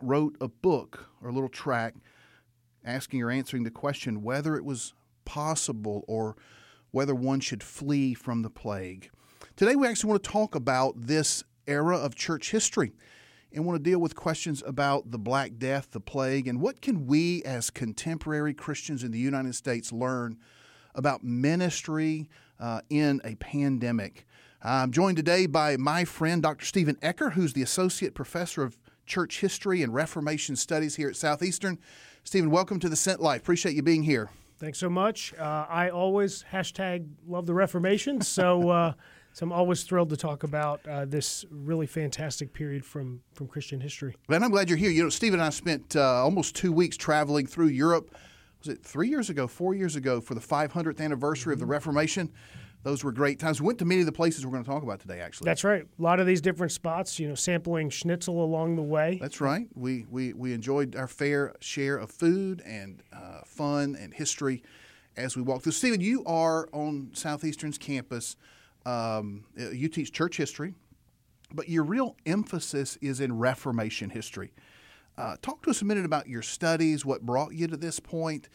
wrote 0.01 0.35
a 0.41 0.47
book 0.47 1.09
or 1.21 1.29
a 1.29 1.33
little 1.33 1.49
tract 1.49 1.97
asking 2.85 3.21
or 3.21 3.31
answering 3.31 3.63
the 3.63 3.71
question 3.71 4.23
whether 4.23 4.55
it 4.55 4.65
was 4.65 4.93
possible 5.25 6.03
or 6.07 6.35
whether 6.91 7.15
one 7.15 7.39
should 7.39 7.63
flee 7.63 8.13
from 8.13 8.41
the 8.41 8.49
plague. 8.49 9.09
Today, 9.55 9.75
we 9.75 9.87
actually 9.87 10.09
want 10.09 10.23
to 10.23 10.29
talk 10.29 10.55
about 10.55 10.93
this 10.97 11.43
era 11.67 11.97
of 11.97 12.15
church 12.15 12.51
history 12.51 12.93
and 13.51 13.65
want 13.65 13.77
to 13.77 13.89
deal 13.89 13.99
with 13.99 14.15
questions 14.15 14.63
about 14.65 15.11
the 15.11 15.19
Black 15.19 15.57
Death, 15.57 15.91
the 15.91 15.99
plague, 15.99 16.47
and 16.47 16.59
what 16.59 16.81
can 16.81 17.05
we 17.05 17.43
as 17.43 17.69
contemporary 17.69 18.53
Christians 18.53 19.03
in 19.03 19.11
the 19.11 19.19
United 19.19 19.55
States 19.55 19.91
learn 19.91 20.37
about 20.95 21.23
ministry 21.23 22.29
uh, 22.59 22.81
in 22.89 23.21
a 23.23 23.35
pandemic. 23.35 24.25
I'm 24.65 24.91
joined 24.91 25.17
today 25.17 25.45
by 25.45 25.75
my 25.75 26.05
friend, 26.05 26.41
Dr. 26.41 26.65
Stephen 26.65 26.95
Eccher, 27.01 27.33
who's 27.33 27.51
the 27.51 27.61
Associate 27.61 28.13
Professor 28.13 28.63
of 28.63 28.77
Church 29.05 29.41
History 29.41 29.83
and 29.83 29.93
Reformation 29.93 30.55
Studies 30.55 30.95
here 30.95 31.09
at 31.09 31.17
Southeastern. 31.17 31.79
Stephen, 32.23 32.49
welcome 32.49 32.79
to 32.79 32.87
the 32.87 32.95
Sent 32.95 33.21
Life. 33.21 33.41
Appreciate 33.41 33.75
you 33.75 33.83
being 33.83 34.03
here. 34.03 34.29
Thanks 34.59 34.79
so 34.79 34.89
much. 34.89 35.33
Uh, 35.37 35.65
I 35.67 35.89
always 35.89 36.45
hashtag 36.49 37.05
love 37.27 37.45
the 37.45 37.53
Reformation, 37.53 38.21
so 38.21 38.69
uh, 38.69 38.93
so 39.33 39.43
I'm 39.43 39.51
always 39.51 39.83
thrilled 39.83 40.11
to 40.11 40.17
talk 40.17 40.43
about 40.43 40.87
uh, 40.87 41.03
this 41.03 41.43
really 41.51 41.87
fantastic 41.87 42.53
period 42.53 42.85
from 42.85 43.19
from 43.33 43.47
Christian 43.47 43.81
history. 43.81 44.15
And 44.29 44.45
I'm 44.45 44.51
glad 44.51 44.69
you're 44.69 44.77
here. 44.77 44.91
You 44.91 45.03
know, 45.03 45.09
Stephen 45.09 45.41
and 45.41 45.45
I 45.45 45.49
spent 45.49 45.97
uh, 45.97 46.23
almost 46.23 46.55
two 46.55 46.71
weeks 46.71 46.95
traveling 46.95 47.47
through 47.47 47.67
Europe. 47.67 48.15
Was 48.59 48.69
it 48.69 48.81
three 48.81 49.09
years 49.09 49.29
ago, 49.29 49.45
four 49.45 49.75
years 49.75 49.97
ago, 49.97 50.21
for 50.21 50.35
the 50.35 50.39
500th 50.39 51.01
anniversary 51.01 51.51
mm-hmm. 51.51 51.53
of 51.53 51.59
the 51.59 51.65
Reformation? 51.65 52.31
Those 52.83 53.01
were 53.03 53.13
great 53.13 53.39
times. 53.39 53.61
We 53.61 53.67
went 53.67 53.79
to 53.79 53.85
many 53.85 54.01
of 54.01 54.05
the 54.05 54.11
places 54.11 54.45
we're 54.45 54.51
going 54.51 54.63
to 54.63 54.69
talk 54.69 54.83
about 54.83 54.99
today, 54.99 55.21
actually. 55.21 55.45
That's 55.45 55.63
right. 55.63 55.83
A 55.83 56.01
lot 56.01 56.19
of 56.19 56.27
these 56.27 56.41
different 56.41 56.73
spots, 56.73 57.17
you 57.17 57.29
know, 57.29 57.35
sampling 57.35 57.89
schnitzel 57.89 58.43
along 58.43 58.75
the 58.75 58.81
way. 58.81 59.17
That's 59.21 59.39
right. 59.39 59.67
We, 59.73 60.05
we, 60.11 60.33
we 60.33 60.53
enjoyed 60.53 60.95
our 60.95 61.07
fair 61.07 61.53
share 61.61 61.95
of 61.95 62.11
food 62.11 62.61
and 62.65 63.01
uh, 63.13 63.41
fun 63.45 63.95
and 63.99 64.13
history 64.13 64.63
as 65.15 65.37
we 65.37 65.41
walked 65.41 65.63
through. 65.63 65.71
Stephen, 65.71 66.01
you 66.01 66.25
are 66.25 66.67
on 66.73 67.11
Southeastern's 67.13 67.77
campus. 67.77 68.35
Um, 68.85 69.45
you 69.55 69.87
teach 69.87 70.11
church 70.11 70.35
history, 70.35 70.73
but 71.53 71.69
your 71.69 71.83
real 71.83 72.17
emphasis 72.25 72.97
is 73.01 73.21
in 73.21 73.39
Reformation 73.39 74.09
history. 74.09 74.51
Uh, 75.17 75.37
talk 75.41 75.63
to 75.63 75.69
us 75.69 75.81
a 75.81 75.85
minute 75.85 76.03
about 76.03 76.27
your 76.27 76.41
studies, 76.41 77.05
what 77.05 77.21
brought 77.21 77.53
you 77.53 77.67
to 77.67 77.77
this 77.77 77.99
point, 78.01 78.49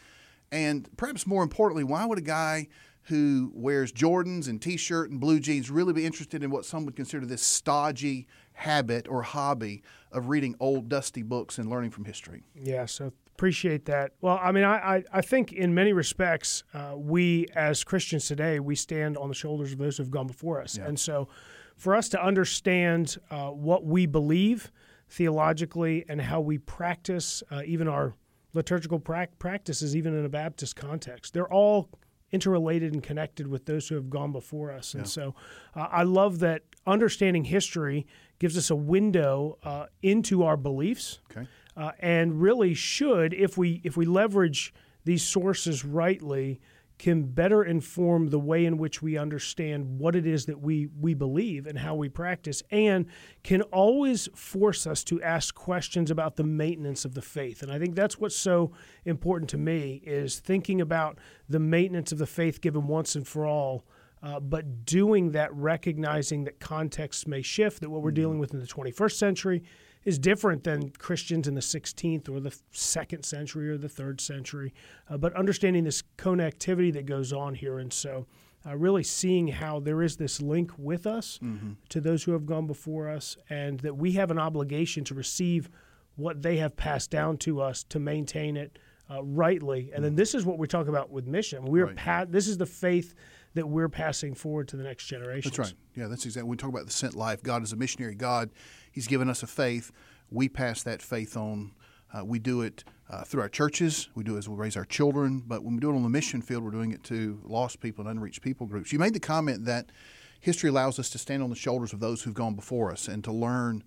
and 0.51 0.87
perhaps 0.97 1.25
more 1.25 1.41
importantly, 1.41 1.83
why 1.83 2.05
would 2.05 2.19
a 2.19 2.21
guy– 2.21 2.67
who 3.09 3.51
wears 3.53 3.91
Jordans 3.91 4.47
and 4.47 4.61
t 4.61 4.77
shirt 4.77 5.11
and 5.11 5.19
blue 5.19 5.39
jeans 5.39 5.69
really 5.69 5.93
be 5.93 6.05
interested 6.05 6.43
in 6.43 6.49
what 6.49 6.65
some 6.65 6.85
would 6.85 6.95
consider 6.95 7.25
this 7.25 7.41
stodgy 7.41 8.27
habit 8.53 9.07
or 9.07 9.21
hobby 9.23 9.83
of 10.11 10.29
reading 10.29 10.55
old, 10.59 10.89
dusty 10.89 11.23
books 11.23 11.57
and 11.57 11.69
learning 11.69 11.91
from 11.91 12.05
history. 12.05 12.43
Yeah, 12.55 12.85
so 12.85 13.11
appreciate 13.35 13.85
that. 13.85 14.11
Well, 14.21 14.39
I 14.41 14.51
mean, 14.51 14.63
I, 14.63 15.03
I, 15.13 15.21
think 15.21 15.53
in 15.53 15.73
many 15.73 15.93
respects, 15.93 16.63
uh, 16.73 16.93
we 16.97 17.47
as 17.55 17.83
Christians 17.83 18.27
today, 18.27 18.59
we 18.59 18.75
stand 18.75 19.17
on 19.17 19.29
the 19.29 19.35
shoulders 19.35 19.71
of 19.71 19.77
those 19.77 19.97
who 19.97 20.03
have 20.03 20.11
gone 20.11 20.27
before 20.27 20.61
us. 20.61 20.77
Yeah. 20.77 20.87
And 20.87 20.99
so 20.99 21.29
for 21.77 21.95
us 21.95 22.09
to 22.09 22.23
understand 22.23 23.17
uh, 23.31 23.47
what 23.47 23.85
we 23.85 24.05
believe 24.05 24.71
theologically 25.09 26.05
and 26.09 26.21
how 26.21 26.41
we 26.41 26.57
practice 26.57 27.41
uh, 27.49 27.61
even 27.65 27.87
our 27.87 28.13
liturgical 28.53 28.99
pra- 28.99 29.29
practices, 29.39 29.95
even 29.95 30.17
in 30.17 30.25
a 30.25 30.29
Baptist 30.29 30.75
context. 30.75 31.33
They're 31.33 31.51
all 31.51 31.89
interrelated 32.31 32.93
and 32.93 33.03
connected 33.03 33.47
with 33.47 33.65
those 33.65 33.87
who 33.87 33.95
have 33.95 34.09
gone 34.09 34.31
before 34.31 34.71
us. 34.71 34.93
And 34.93 35.07
so 35.07 35.35
uh, 35.75 35.87
I 35.91 36.03
love 36.03 36.39
that 36.39 36.63
understanding 36.85 37.45
history 37.45 38.05
gives 38.39 38.57
us 38.57 38.69
a 38.69 38.75
window 38.75 39.57
uh, 39.63 39.87
into 40.01 40.43
our 40.43 40.57
beliefs. 40.57 41.19
Okay. 41.31 41.47
Uh, 41.75 41.91
and 41.99 42.41
really 42.41 42.73
should, 42.73 43.33
if 43.33 43.57
we 43.57 43.79
if 43.83 43.95
we 43.95 44.05
leverage 44.05 44.73
these 45.05 45.23
sources 45.23 45.85
rightly, 45.85 46.59
can 46.99 47.23
better 47.23 47.63
inform 47.63 48.27
the 48.27 48.39
way 48.39 48.65
in 48.65 48.77
which 48.77 49.01
we 49.01 49.17
understand 49.17 49.99
what 49.99 50.15
it 50.15 50.27
is 50.27 50.45
that 50.45 50.59
we 50.59 50.87
we 50.99 51.13
believe 51.13 51.65
and 51.65 51.79
how 51.79 51.95
we 51.95 52.09
practice 52.09 52.61
and 52.69 53.05
can 53.41 53.61
always 53.63 54.27
force 54.35 54.85
us 54.85 55.03
to 55.05 55.21
ask 55.23 55.55
questions 55.55 56.11
about 56.11 56.35
the 56.35 56.43
maintenance 56.43 57.05
of 57.05 57.15
the 57.15 57.21
faith. 57.21 57.63
And 57.63 57.71
i 57.71 57.79
think 57.79 57.95
that's 57.95 58.19
what's 58.19 58.35
so 58.35 58.71
important 59.05 59.49
to 59.51 59.57
me 59.57 60.01
is 60.05 60.39
thinking 60.39 60.81
about 60.81 61.17
the 61.47 61.59
maintenance 61.59 62.11
of 62.11 62.17
the 62.17 62.27
faith 62.27 62.61
given 62.61 62.85
once 62.85 63.15
and 63.15 63.27
for 63.27 63.47
all 63.47 63.85
uh, 64.21 64.39
but 64.39 64.85
doing 64.85 65.31
that 65.31 65.53
recognizing 65.53 66.43
that 66.43 66.59
contexts 66.59 67.25
may 67.25 67.41
shift 67.41 67.79
that 67.79 67.89
what 67.89 68.01
we're 68.01 68.11
dealing 68.11 68.37
with 68.37 68.53
in 68.53 68.59
the 68.59 68.67
21st 68.67 69.13
century 69.13 69.63
is 70.05 70.17
different 70.17 70.63
than 70.63 70.91
Christians 70.91 71.47
in 71.47 71.55
the 71.55 71.61
16th 71.61 72.29
or 72.29 72.39
the 72.39 72.57
second 72.71 73.23
century 73.23 73.69
or 73.69 73.77
the 73.77 73.89
third 73.89 74.21
century, 74.21 74.73
uh, 75.09 75.17
but 75.17 75.33
understanding 75.35 75.83
this 75.83 76.03
connectivity 76.17 76.93
that 76.93 77.05
goes 77.05 77.33
on 77.33 77.55
here. 77.55 77.79
And 77.79 77.91
so, 77.91 78.25
uh, 78.65 78.75
really 78.75 79.03
seeing 79.03 79.47
how 79.47 79.79
there 79.79 80.01
is 80.01 80.17
this 80.17 80.41
link 80.41 80.71
with 80.77 81.07
us 81.07 81.39
mm-hmm. 81.41 81.71
to 81.89 82.01
those 82.01 82.23
who 82.23 82.33
have 82.33 82.45
gone 82.45 82.67
before 82.67 83.09
us, 83.09 83.37
and 83.49 83.79
that 83.81 83.95
we 83.95 84.13
have 84.13 84.31
an 84.31 84.39
obligation 84.39 85.03
to 85.05 85.13
receive 85.13 85.69
what 86.15 86.41
they 86.41 86.57
have 86.57 86.75
passed 86.75 87.09
down 87.09 87.37
to 87.37 87.61
us 87.61 87.83
to 87.85 87.99
maintain 87.99 88.57
it 88.57 88.77
uh, 89.09 89.23
rightly. 89.23 89.79
And 89.79 89.91
mm-hmm. 89.91 90.03
then 90.03 90.15
this 90.15 90.35
is 90.35 90.45
what 90.45 90.57
we 90.57 90.67
talk 90.67 90.87
about 90.87 91.09
with 91.09 91.25
mission. 91.25 91.65
We're 91.65 91.87
right. 91.87 91.95
pa- 91.95 92.25
this 92.27 92.47
is 92.47 92.57
the 92.57 92.65
faith 92.65 93.15
that 93.55 93.67
we're 93.67 93.89
passing 93.89 94.35
forward 94.35 94.67
to 94.69 94.77
the 94.77 94.83
next 94.83 95.05
generation. 95.05 95.51
That's 95.51 95.69
right. 95.69 95.77
Yeah, 95.95 96.07
that's 96.07 96.25
exactly. 96.25 96.43
When 96.43 96.51
we 96.51 96.57
talk 96.57 96.69
about 96.69 96.85
the 96.85 96.91
sent 96.91 97.15
life, 97.15 97.41
God 97.41 97.63
is 97.63 97.73
a 97.73 97.75
missionary 97.75 98.15
God. 98.15 98.49
He's 98.91 99.07
given 99.07 99.29
us 99.29 99.43
a 99.43 99.47
faith. 99.47 99.91
We 100.31 100.49
pass 100.49 100.83
that 100.83 101.01
faith 101.01 101.35
on. 101.37 101.71
Uh, 102.13 102.25
we 102.25 102.39
do 102.39 102.61
it 102.61 102.83
uh, 103.09 103.23
through 103.23 103.41
our 103.41 103.49
churches. 103.49 104.09
We 104.15 104.23
do 104.23 104.35
it 104.35 104.39
as 104.39 104.49
we 104.49 104.55
raise 104.55 104.75
our 104.77 104.85
children. 104.85 105.43
But 105.45 105.63
when 105.63 105.75
we 105.75 105.79
do 105.79 105.91
it 105.91 105.95
on 105.95 106.03
the 106.03 106.09
mission 106.09 106.41
field, 106.41 106.63
we're 106.63 106.71
doing 106.71 106.91
it 106.91 107.03
to 107.05 107.39
lost 107.43 107.79
people 107.79 108.07
and 108.07 108.17
unreached 108.17 108.41
people 108.41 108.67
groups. 108.67 108.91
You 108.91 108.99
made 108.99 109.13
the 109.13 109.19
comment 109.19 109.65
that 109.65 109.91
history 110.39 110.69
allows 110.69 110.99
us 110.99 111.09
to 111.11 111.17
stand 111.17 111.43
on 111.43 111.49
the 111.49 111.55
shoulders 111.55 111.93
of 111.93 111.99
those 111.99 112.21
who've 112.21 112.33
gone 112.33 112.55
before 112.55 112.91
us 112.91 113.07
and 113.07 113.23
to 113.23 113.31
learn 113.31 113.83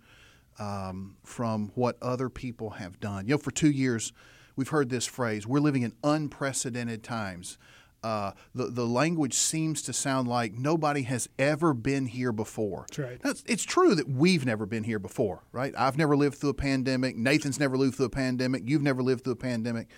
um, 0.58 1.16
from 1.24 1.72
what 1.74 1.96
other 2.02 2.28
people 2.28 2.70
have 2.70 3.00
done. 3.00 3.26
You 3.26 3.34
know, 3.34 3.38
for 3.38 3.50
two 3.50 3.70
years, 3.70 4.12
we've 4.56 4.68
heard 4.68 4.90
this 4.90 5.06
phrase 5.06 5.46
we're 5.46 5.60
living 5.60 5.82
in 5.82 5.92
unprecedented 6.04 7.02
times 7.02 7.58
uh, 8.02 8.32
the 8.54 8.66
the 8.66 8.86
language 8.86 9.34
seems 9.34 9.82
to 9.82 9.92
sound 9.92 10.28
like 10.28 10.54
nobody 10.54 11.02
has 11.02 11.28
ever 11.38 11.72
been 11.72 12.06
here 12.06 12.32
before. 12.32 12.86
That's 12.88 12.98
right. 12.98 13.22
That's, 13.22 13.44
it's 13.46 13.64
true 13.64 13.94
that 13.94 14.08
we've 14.08 14.44
never 14.44 14.66
been 14.66 14.84
here 14.84 14.98
before, 14.98 15.42
right? 15.52 15.72
I've 15.76 15.96
never 15.96 16.16
lived 16.16 16.38
through 16.38 16.50
a 16.50 16.54
pandemic. 16.54 17.16
Nathan's 17.16 17.60
never 17.60 17.76
lived 17.76 17.96
through 17.96 18.06
a 18.06 18.10
pandemic. 18.10 18.62
You've 18.66 18.82
never 18.82 19.02
lived 19.02 19.24
through 19.24 19.34
a 19.34 19.36
pandemic. 19.36 19.88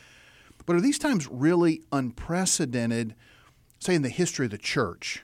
But 0.67 0.77
are 0.77 0.81
these 0.81 0.99
times 0.99 1.29
really 1.31 1.83
unprecedented, 1.93 3.15
say, 3.79 3.95
in 3.95 4.03
the 4.03 4.09
history 4.09 4.47
of 4.47 4.51
the 4.51 4.59
church? 4.59 5.23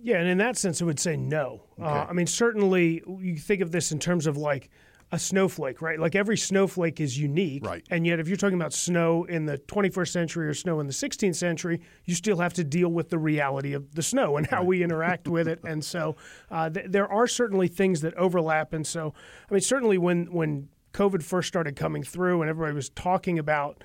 Yeah, 0.00 0.18
and 0.18 0.28
in 0.28 0.38
that 0.38 0.56
sense, 0.56 0.80
I 0.80 0.84
would 0.84 1.00
say 1.00 1.16
no. 1.16 1.62
Uh, 1.80 1.84
okay. 1.84 1.98
Uh, 1.98 2.04
I 2.06 2.12
mean, 2.12 2.26
certainly 2.26 3.02
you 3.20 3.36
think 3.36 3.60
of 3.60 3.72
this 3.72 3.92
in 3.92 3.98
terms 3.98 4.26
of 4.26 4.36
like 4.36 4.70
a 5.10 5.18
snowflake, 5.18 5.80
right? 5.80 5.98
Like 5.98 6.14
every 6.14 6.36
snowflake 6.36 7.00
is 7.00 7.18
unique. 7.18 7.64
Right. 7.64 7.82
And 7.90 8.06
yet, 8.06 8.20
if 8.20 8.28
you're 8.28 8.36
talking 8.36 8.58
about 8.58 8.72
snow 8.72 9.24
in 9.24 9.46
the 9.46 9.56
21st 9.56 10.08
century 10.08 10.46
or 10.46 10.54
snow 10.54 10.80
in 10.80 10.86
the 10.86 10.92
16th 10.92 11.36
century, 11.36 11.80
you 12.04 12.14
still 12.14 12.38
have 12.38 12.52
to 12.54 12.64
deal 12.64 12.90
with 12.90 13.08
the 13.08 13.18
reality 13.18 13.72
of 13.72 13.94
the 13.94 14.02
snow 14.02 14.36
and 14.36 14.46
how 14.46 14.58
right. 14.58 14.66
we 14.66 14.82
interact 14.82 15.26
with 15.26 15.48
it. 15.48 15.60
And 15.64 15.82
so 15.82 16.16
uh, 16.50 16.68
th- 16.68 16.86
there 16.90 17.10
are 17.10 17.26
certainly 17.26 17.68
things 17.68 18.02
that 18.02 18.14
overlap. 18.14 18.74
And 18.74 18.86
so, 18.86 19.14
I 19.50 19.54
mean, 19.54 19.62
certainly 19.62 19.96
when, 19.96 20.26
when 20.26 20.68
COVID 20.92 21.22
first 21.22 21.48
started 21.48 21.74
coming 21.74 22.02
through 22.02 22.42
and 22.42 22.50
everybody 22.50 22.74
was 22.74 22.90
talking 22.90 23.38
about 23.38 23.82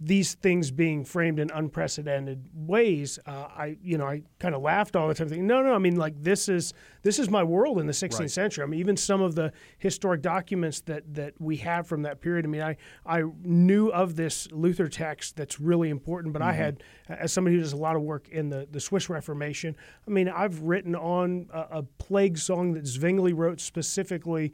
these 0.00 0.34
things 0.34 0.70
being 0.70 1.04
framed 1.04 1.40
in 1.40 1.50
unprecedented 1.50 2.48
ways, 2.54 3.18
uh, 3.26 3.48
I 3.56 3.78
you 3.82 3.98
know 3.98 4.06
I 4.06 4.22
kind 4.38 4.54
of 4.54 4.62
laughed 4.62 4.94
all 4.94 5.08
the 5.08 5.14
time, 5.14 5.28
thinking, 5.28 5.46
no, 5.46 5.60
no, 5.60 5.72
I 5.72 5.78
mean 5.78 5.96
like 5.96 6.22
this 6.22 6.48
is 6.48 6.72
this 7.02 7.18
is 7.18 7.28
my 7.28 7.42
world 7.42 7.80
in 7.80 7.86
the 7.86 7.92
16th 7.92 8.20
right. 8.20 8.30
century. 8.30 8.62
I 8.62 8.66
mean 8.68 8.78
even 8.78 8.96
some 8.96 9.20
of 9.20 9.34
the 9.34 9.52
historic 9.78 10.22
documents 10.22 10.80
that 10.82 11.14
that 11.14 11.34
we 11.40 11.56
have 11.56 11.88
from 11.88 12.02
that 12.02 12.20
period. 12.20 12.44
I 12.44 12.48
mean 12.48 12.62
I 12.62 12.76
I 13.04 13.24
knew 13.42 13.88
of 13.88 14.14
this 14.14 14.46
Luther 14.52 14.88
text 14.88 15.34
that's 15.34 15.58
really 15.58 15.90
important, 15.90 16.32
but 16.32 16.42
mm-hmm. 16.42 16.50
I 16.50 16.54
had 16.54 16.82
as 17.08 17.32
somebody 17.32 17.56
who 17.56 17.62
does 17.62 17.72
a 17.72 17.76
lot 17.76 17.96
of 17.96 18.02
work 18.02 18.28
in 18.28 18.50
the 18.50 18.68
the 18.70 18.80
Swiss 18.80 19.08
Reformation. 19.10 19.74
I 20.06 20.10
mean 20.10 20.28
I've 20.28 20.60
written 20.60 20.94
on 20.94 21.48
a, 21.52 21.78
a 21.78 21.82
plague 21.82 22.38
song 22.38 22.74
that 22.74 22.86
Zwingli 22.86 23.32
wrote 23.32 23.60
specifically 23.60 24.52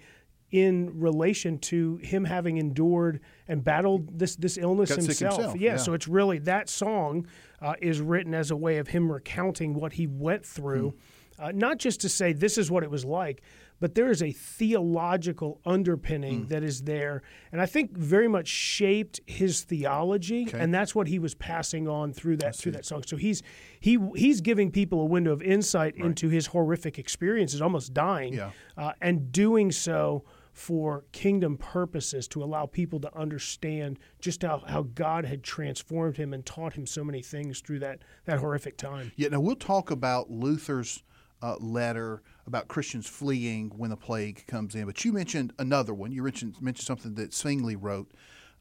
in 0.50 1.00
relation 1.00 1.58
to 1.58 1.96
him 1.96 2.24
having 2.24 2.58
endured 2.58 3.20
and 3.48 3.64
battled 3.64 4.18
this 4.18 4.36
this 4.36 4.56
illness 4.56 4.90
himself. 4.90 5.36
himself. 5.36 5.60
Yeah, 5.60 5.72
yeah, 5.72 5.76
so 5.76 5.94
it's 5.94 6.06
really 6.06 6.38
that 6.40 6.68
song 6.68 7.26
uh, 7.60 7.74
is 7.80 8.00
written 8.00 8.34
as 8.34 8.50
a 8.50 8.56
way 8.56 8.78
of 8.78 8.88
him 8.88 9.10
recounting 9.10 9.74
what 9.74 9.94
he 9.94 10.06
went 10.06 10.44
through, 10.44 10.92
mm. 10.92 11.44
uh, 11.44 11.52
not 11.52 11.78
just 11.78 12.00
to 12.02 12.08
say 12.08 12.32
this 12.32 12.56
is 12.56 12.70
what 12.70 12.82
it 12.82 12.90
was 12.90 13.04
like, 13.04 13.42
but 13.80 13.94
there 13.94 14.10
is 14.10 14.22
a 14.22 14.30
theological 14.30 15.60
underpinning 15.66 16.44
mm. 16.44 16.48
that 16.48 16.62
is 16.62 16.82
there, 16.82 17.22
and 17.50 17.60
I 17.60 17.66
think 17.66 17.96
very 17.96 18.28
much 18.28 18.46
shaped 18.46 19.20
his 19.26 19.62
theology, 19.62 20.46
okay. 20.46 20.60
and 20.60 20.72
that's 20.72 20.94
what 20.94 21.08
he 21.08 21.18
was 21.18 21.34
passing 21.34 21.88
on 21.88 22.12
through 22.12 22.36
that 22.38 22.54
through 22.54 22.72
that 22.72 22.86
song. 22.86 23.02
So 23.06 23.16
he's 23.16 23.42
he 23.80 23.98
he's 24.14 24.40
giving 24.40 24.70
people 24.70 25.00
a 25.00 25.06
window 25.06 25.32
of 25.32 25.42
insight 25.42 25.94
right. 25.96 26.06
into 26.06 26.28
his 26.28 26.46
horrific 26.46 26.98
experiences, 26.98 27.60
almost 27.60 27.92
dying, 27.92 28.34
yeah. 28.34 28.50
uh, 28.76 28.92
and 29.00 29.32
doing 29.32 29.72
so 29.72 30.24
for 30.54 31.04
kingdom 31.10 31.56
purposes 31.56 32.28
to 32.28 32.42
allow 32.42 32.64
people 32.64 33.00
to 33.00 33.14
understand 33.18 33.98
just 34.20 34.42
how, 34.42 34.62
how 34.68 34.82
God 34.94 35.24
had 35.24 35.42
transformed 35.42 36.16
him 36.16 36.32
and 36.32 36.46
taught 36.46 36.74
him 36.74 36.86
so 36.86 37.02
many 37.02 37.22
things 37.22 37.60
through 37.60 37.80
that, 37.80 37.98
that 38.24 38.38
horrific 38.38 38.76
time. 38.76 39.10
Yeah, 39.16 39.28
now 39.28 39.40
we'll 39.40 39.56
talk 39.56 39.90
about 39.90 40.30
Luther's 40.30 41.02
uh, 41.42 41.56
letter 41.58 42.22
about 42.46 42.68
Christians 42.68 43.08
fleeing 43.08 43.70
when 43.76 43.90
the 43.90 43.96
plague 43.96 44.46
comes 44.46 44.76
in, 44.76 44.86
but 44.86 45.04
you 45.04 45.12
mentioned 45.12 45.52
another 45.58 45.92
one. 45.92 46.12
You 46.12 46.22
mentioned, 46.22 46.54
mentioned 46.62 46.86
something 46.86 47.14
that 47.16 47.34
Zwingli 47.34 47.74
wrote. 47.74 48.12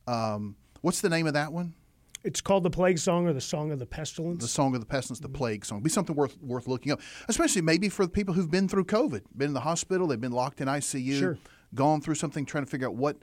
Um, 0.08 0.56
what's 0.82 1.00
the 1.00 1.10
name 1.10 1.28
of 1.28 1.34
that 1.34 1.54
one? 1.54 1.76
It's 2.24 2.42
called 2.42 2.64
the 2.64 2.72
Plague 2.72 2.98
Song 2.98 3.28
or 3.28 3.34
the 3.34 3.42
Song 3.42 3.72
of 3.72 3.80
the 3.80 3.86
Pestilence. 3.86 4.42
The 4.42 4.48
Song 4.48 4.74
of 4.74 4.80
the 4.80 4.88
Pestilence, 4.88 5.20
the 5.20 5.30
Plague 5.30 5.64
Song. 5.64 5.82
Be 5.82 5.90
something 5.90 6.16
worth 6.16 6.42
worth 6.42 6.68
looking 6.68 6.92
up, 6.92 7.02
especially 7.28 7.62
maybe 7.62 7.90
for 7.90 8.06
the 8.06 8.12
people 8.12 8.34
who've 8.34 8.50
been 8.50 8.68
through 8.68 8.86
COVID, 8.86 9.24
been 9.38 9.50
in 9.50 9.54
the 9.54 9.60
hospital, 9.60 10.08
they've 10.08 10.20
been 10.20 10.32
locked 10.32 10.60
in 10.60 10.68
ICU. 10.68 11.20
Sure 11.20 11.38
gone 11.76 12.02
through 12.02 12.16
something, 12.16 12.46
trying 12.46 12.66
to 12.66 12.70
figure 12.70 12.88
out 12.88 12.96
what 12.96 13.18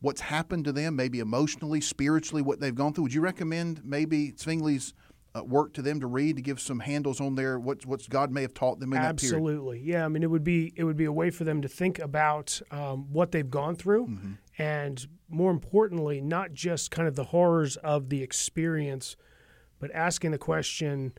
what's 0.00 0.20
happened 0.20 0.64
to 0.66 0.72
them, 0.72 0.94
maybe 0.96 1.18
emotionally, 1.18 1.80
spiritually, 1.80 2.42
what 2.42 2.60
they've 2.60 2.74
gone 2.74 2.92
through. 2.92 3.04
Would 3.04 3.14
you 3.14 3.22
recommend 3.22 3.82
maybe 3.84 4.32
Zwingli's 4.32 4.92
uh, 5.34 5.42
work 5.42 5.72
to 5.72 5.82
them 5.82 5.98
to 6.00 6.06
read 6.06 6.36
to 6.36 6.42
give 6.42 6.60
some 6.60 6.80
handles 6.80 7.20
on 7.20 7.34
there 7.34 7.58
what 7.58 7.84
what 7.86 8.08
God 8.08 8.30
may 8.30 8.42
have 8.42 8.54
taught 8.54 8.80
them 8.80 8.92
in? 8.92 8.98
Absolutely, 8.98 9.80
yeah. 9.80 10.04
I 10.04 10.08
mean, 10.08 10.22
it 10.22 10.30
would 10.30 10.44
be 10.44 10.72
it 10.76 10.84
would 10.84 10.96
be 10.96 11.06
a 11.06 11.12
way 11.12 11.30
for 11.30 11.44
them 11.44 11.62
to 11.62 11.68
think 11.68 11.98
about 11.98 12.60
um, 12.70 13.12
what 13.12 13.32
they've 13.32 13.50
gone 13.50 13.76
through, 13.76 14.06
mm-hmm. 14.06 14.32
and 14.58 15.06
more 15.28 15.50
importantly, 15.50 16.20
not 16.20 16.52
just 16.52 16.90
kind 16.90 17.08
of 17.08 17.16
the 17.16 17.24
horrors 17.24 17.76
of 17.78 18.10
the 18.10 18.22
experience, 18.22 19.16
but 19.80 19.90
asking 19.92 20.30
the 20.30 20.38
question, 20.38 21.12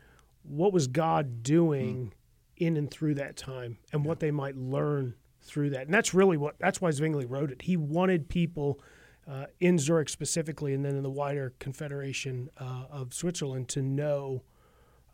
what 0.43 0.71
was 0.71 0.87
God 0.87 1.43
doing 1.43 1.95
mm-hmm. 1.95 2.63
in 2.65 2.77
and 2.77 2.89
through 2.89 3.15
that 3.15 3.35
time, 3.35 3.77
and 3.91 4.03
yeah. 4.03 4.07
what 4.07 4.19
they 4.19 4.31
might 4.31 4.55
learn 4.55 5.15
through 5.45 5.69
that. 5.71 5.83
And 5.83 5.93
that's 5.93 6.13
really 6.13 6.37
what 6.37 6.55
that's 6.59 6.81
why 6.81 6.91
Zwingli 6.91 7.25
wrote 7.25 7.51
it. 7.51 7.61
He 7.61 7.77
wanted 7.77 8.27
people 8.27 8.79
uh, 9.27 9.45
in 9.59 9.79
Zurich 9.79 10.09
specifically, 10.09 10.73
and 10.73 10.83
then 10.83 10.95
in 10.95 11.03
the 11.03 11.09
wider 11.09 11.53
Confederation 11.59 12.49
uh, 12.57 12.85
of 12.89 13.13
Switzerland, 13.13 13.69
to 13.69 13.81
know 13.81 14.43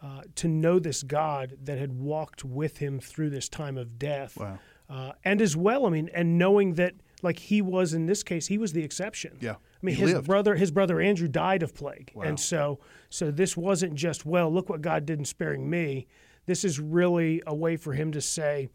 uh, 0.01 0.21
to 0.35 0.47
know 0.47 0.79
this 0.79 1.03
God 1.03 1.57
that 1.63 1.77
had 1.77 1.93
walked 1.93 2.43
with 2.43 2.77
him 2.77 2.99
through 2.99 3.29
this 3.29 3.47
time 3.47 3.77
of 3.77 3.99
death. 3.99 4.37
Wow. 4.37 4.59
Uh, 4.89 5.11
and 5.23 5.41
as 5.41 5.55
well, 5.55 5.85
I 5.85 5.89
mean, 5.89 6.09
and 6.13 6.37
knowing 6.37 6.73
that 6.73 6.95
like 7.21 7.39
he 7.39 7.61
was 7.61 7.93
in 7.93 8.07
this 8.07 8.23
case, 8.23 8.47
he 8.47 8.57
was 8.57 8.73
the 8.73 8.83
exception. 8.83 9.37
Yeah. 9.39 9.51
I 9.53 9.55
mean, 9.81 9.95
he 9.95 10.01
his 10.01 10.13
lived. 10.13 10.27
brother, 10.27 10.55
his 10.55 10.71
brother 10.71 10.99
Andrew 10.99 11.27
died 11.27 11.63
of 11.63 11.73
plague, 11.73 12.11
wow. 12.13 12.23
and 12.23 12.39
so, 12.39 12.79
so 13.09 13.31
this 13.31 13.55
wasn't 13.55 13.95
just 13.95 14.25
well, 14.25 14.51
look 14.51 14.69
what 14.69 14.81
God 14.81 15.05
did 15.05 15.19
in 15.19 15.25
sparing 15.25 15.69
me. 15.69 16.07
This 16.45 16.65
is 16.65 16.79
really 16.79 17.41
a 17.45 17.55
way 17.55 17.77
for 17.77 17.93
him 17.93 18.11
to 18.11 18.21
say, 18.21 18.69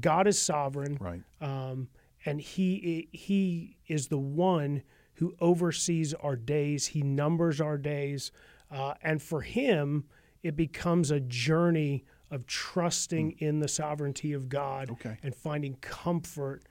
God 0.00 0.26
is 0.26 0.38
sovereign, 0.40 0.96
right? 1.00 1.22
Um, 1.40 1.88
and 2.24 2.40
he 2.40 3.08
he 3.12 3.76
is 3.88 4.08
the 4.08 4.18
one 4.18 4.82
who 5.14 5.34
oversees 5.40 6.14
our 6.14 6.36
days. 6.36 6.86
He 6.88 7.02
numbers 7.02 7.60
our 7.60 7.76
days, 7.78 8.30
uh, 8.70 8.94
and 9.02 9.20
for 9.22 9.42
him, 9.42 10.04
it 10.42 10.56
becomes 10.56 11.10
a 11.10 11.20
journey 11.20 12.04
of 12.30 12.46
trusting 12.46 13.32
in 13.38 13.58
the 13.60 13.68
sovereignty 13.68 14.32
of 14.32 14.48
God 14.48 14.90
Okay. 14.90 15.18
and 15.22 15.34
finding 15.34 15.74
comfort, 15.76 16.62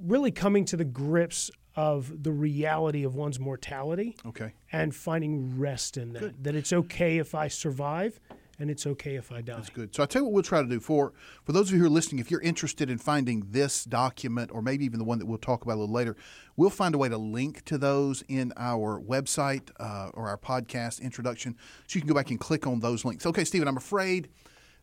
really 0.00 0.32
coming 0.32 0.64
to 0.66 0.76
the 0.76 0.84
grips 0.84 1.50
of 1.76 2.24
the 2.24 2.32
reality 2.32 3.04
of 3.04 3.14
one's 3.14 3.38
mortality 3.38 4.16
Okay. 4.26 4.52
and 4.72 4.92
finding 4.94 5.56
rest 5.58 5.96
in 5.96 6.12
that. 6.14 6.42
That 6.42 6.56
it's 6.56 6.72
okay 6.72 7.18
if 7.18 7.34
I 7.36 7.46
survive 7.46 8.18
and 8.60 8.70
it's 8.70 8.86
okay 8.86 9.16
if 9.16 9.32
I 9.32 9.40
die. 9.40 9.56
That's 9.56 9.70
good. 9.70 9.94
So 9.94 10.02
I 10.02 10.06
tell 10.06 10.22
you 10.22 10.26
what 10.26 10.34
we'll 10.34 10.42
try 10.42 10.62
to 10.62 10.68
do 10.68 10.80
for 10.80 11.12
for 11.44 11.52
those 11.52 11.68
of 11.68 11.74
you 11.74 11.80
who 11.80 11.86
are 11.86 11.90
listening. 11.90 12.20
If 12.20 12.30
you're 12.30 12.40
interested 12.42 12.90
in 12.90 12.98
finding 12.98 13.46
this 13.50 13.84
document, 13.84 14.50
or 14.52 14.62
maybe 14.62 14.84
even 14.84 14.98
the 14.98 15.04
one 15.04 15.18
that 15.18 15.26
we'll 15.26 15.38
talk 15.38 15.64
about 15.64 15.76
a 15.76 15.80
little 15.80 15.94
later, 15.94 16.16
we'll 16.56 16.70
find 16.70 16.94
a 16.94 16.98
way 16.98 17.08
to 17.08 17.18
link 17.18 17.64
to 17.64 17.78
those 17.78 18.22
in 18.28 18.52
our 18.56 19.00
website 19.00 19.70
uh, 19.80 20.10
or 20.14 20.28
our 20.28 20.38
podcast 20.38 21.00
introduction, 21.00 21.56
so 21.86 21.96
you 21.96 22.00
can 22.00 22.08
go 22.08 22.14
back 22.14 22.30
and 22.30 22.38
click 22.38 22.66
on 22.66 22.80
those 22.80 23.04
links. 23.04 23.26
Okay, 23.26 23.44
Stephen, 23.44 23.66
I'm 23.66 23.76
afraid 23.76 24.28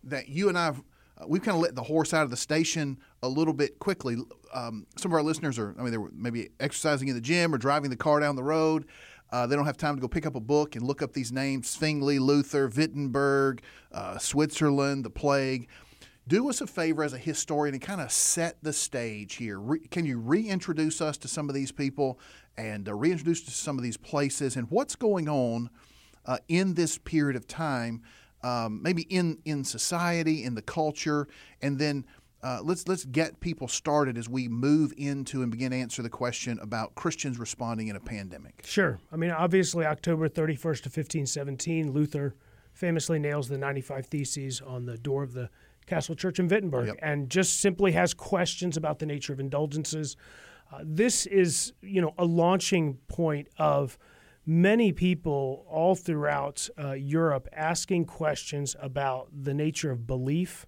that 0.03 0.27
you 0.27 0.49
and 0.49 0.57
I. 0.57 0.65
have 0.65 0.83
Uh, 1.19 1.25
we've 1.27 1.41
kind 1.41 1.55
of 1.55 1.63
let 1.63 1.73
the 1.73 1.81
horse 1.83 2.13
out 2.13 2.23
of 2.23 2.29
the 2.29 2.37
station 2.37 2.97
a 3.23 3.27
little 3.27 3.53
bit 3.53 3.79
quickly. 3.79 4.15
Um, 4.53 4.85
some 4.97 5.11
of 5.11 5.15
our 5.15 5.23
listeners 5.23 5.57
are, 5.57 5.73
I 5.79 5.81
mean, 5.81 5.91
they 5.91 5.97
were 5.97 6.11
maybe 6.13 6.49
exercising 6.59 7.07
in 7.07 7.15
the 7.15 7.21
gym 7.21 7.53
or 7.53 7.57
driving 7.57 7.89
the 7.89 7.97
car 7.97 8.19
down 8.19 8.35
the 8.35 8.43
road. 8.43 8.85
Uh, 9.31 9.45
they 9.45 9.55
don't 9.55 9.65
have 9.65 9.77
time 9.77 9.95
to 9.95 10.01
go 10.01 10.07
pick 10.07 10.25
up 10.25 10.35
a 10.35 10.39
book 10.39 10.75
and 10.75 10.85
look 10.85 11.01
up 11.01 11.13
these 11.13 11.31
names 11.31 11.69
Zwingli, 11.69 12.19
Luther, 12.19 12.67
Wittenberg, 12.67 13.61
uh, 13.91 14.17
Switzerland, 14.17 15.03
the 15.03 15.09
plague. 15.09 15.67
Do 16.27 16.49
us 16.49 16.59
a 16.59 16.67
favor 16.67 17.03
as 17.03 17.13
a 17.13 17.17
historian 17.17 17.73
and 17.73 17.81
kind 17.81 18.01
of 18.01 18.11
set 18.11 18.57
the 18.61 18.73
stage 18.73 19.35
here. 19.35 19.59
Re- 19.59 19.79
can 19.79 20.05
you 20.05 20.19
reintroduce 20.19 21.01
us 21.01 21.17
to 21.19 21.27
some 21.27 21.47
of 21.47 21.55
these 21.55 21.71
people 21.71 22.19
and 22.57 22.87
uh, 22.87 22.93
reintroduce 22.93 23.41
us 23.41 23.45
to 23.45 23.51
some 23.51 23.77
of 23.77 23.83
these 23.83 23.97
places 23.97 24.55
and 24.55 24.69
what's 24.69 24.95
going 24.95 25.29
on 25.29 25.69
uh, 26.25 26.37
in 26.47 26.73
this 26.73 26.97
period 26.97 27.35
of 27.37 27.47
time, 27.47 28.01
um, 28.43 28.81
maybe 28.83 29.03
in, 29.03 29.37
in 29.45 29.63
society, 29.63 30.43
in 30.43 30.55
the 30.55 30.61
culture, 30.61 31.27
and 31.61 31.79
then 31.79 32.05
uh, 32.43 32.59
let's 32.63 32.87
let's 32.87 33.05
get 33.05 33.39
people 33.39 33.67
started 33.67 34.17
as 34.17 34.29
we 34.29 34.47
move 34.47 34.93
into 34.97 35.41
and 35.41 35.51
begin 35.51 35.71
to 35.71 35.77
answer 35.77 36.01
the 36.01 36.09
question 36.09 36.59
about 36.61 36.93
Christians 36.95 37.39
responding 37.39 37.87
in 37.87 37.95
a 37.95 37.99
pandemic. 37.99 38.61
Sure. 38.65 38.99
I 39.11 39.15
mean, 39.15 39.31
obviously, 39.31 39.85
October 39.85 40.29
31st 40.29 40.85
of 40.85 40.95
1517, 40.97 41.91
Luther 41.91 42.35
famously 42.73 43.17
nails 43.17 43.49
the 43.49 43.57
95 43.57 44.05
Theses 44.05 44.61
on 44.61 44.85
the 44.85 44.97
door 44.97 45.23
of 45.23 45.33
the 45.33 45.49
Castle 45.87 46.15
Church 46.15 46.37
in 46.37 46.47
Wittenberg 46.47 46.87
Yep. 46.87 46.97
and 47.01 47.29
just 47.29 47.59
simply 47.59 47.93
has 47.93 48.13
questions 48.13 48.77
about 48.77 48.99
the 48.99 49.05
nature 49.05 49.33
of 49.33 49.39
indulgences. 49.39 50.15
Uh, 50.71 50.79
this 50.83 51.25
is, 51.25 51.73
you 51.81 52.01
know, 52.01 52.13
a 52.17 52.25
launching 52.25 52.95
point 53.07 53.47
of 53.57 53.97
many 54.45 54.91
people 54.91 55.65
all 55.69 55.95
throughout 55.95 56.69
uh, 56.77 56.91
Europe 56.91 57.47
asking 57.53 58.05
questions 58.05 58.75
about 58.79 59.29
the 59.31 59.53
nature 59.53 59.89
of 59.91 60.05
belief, 60.05 60.67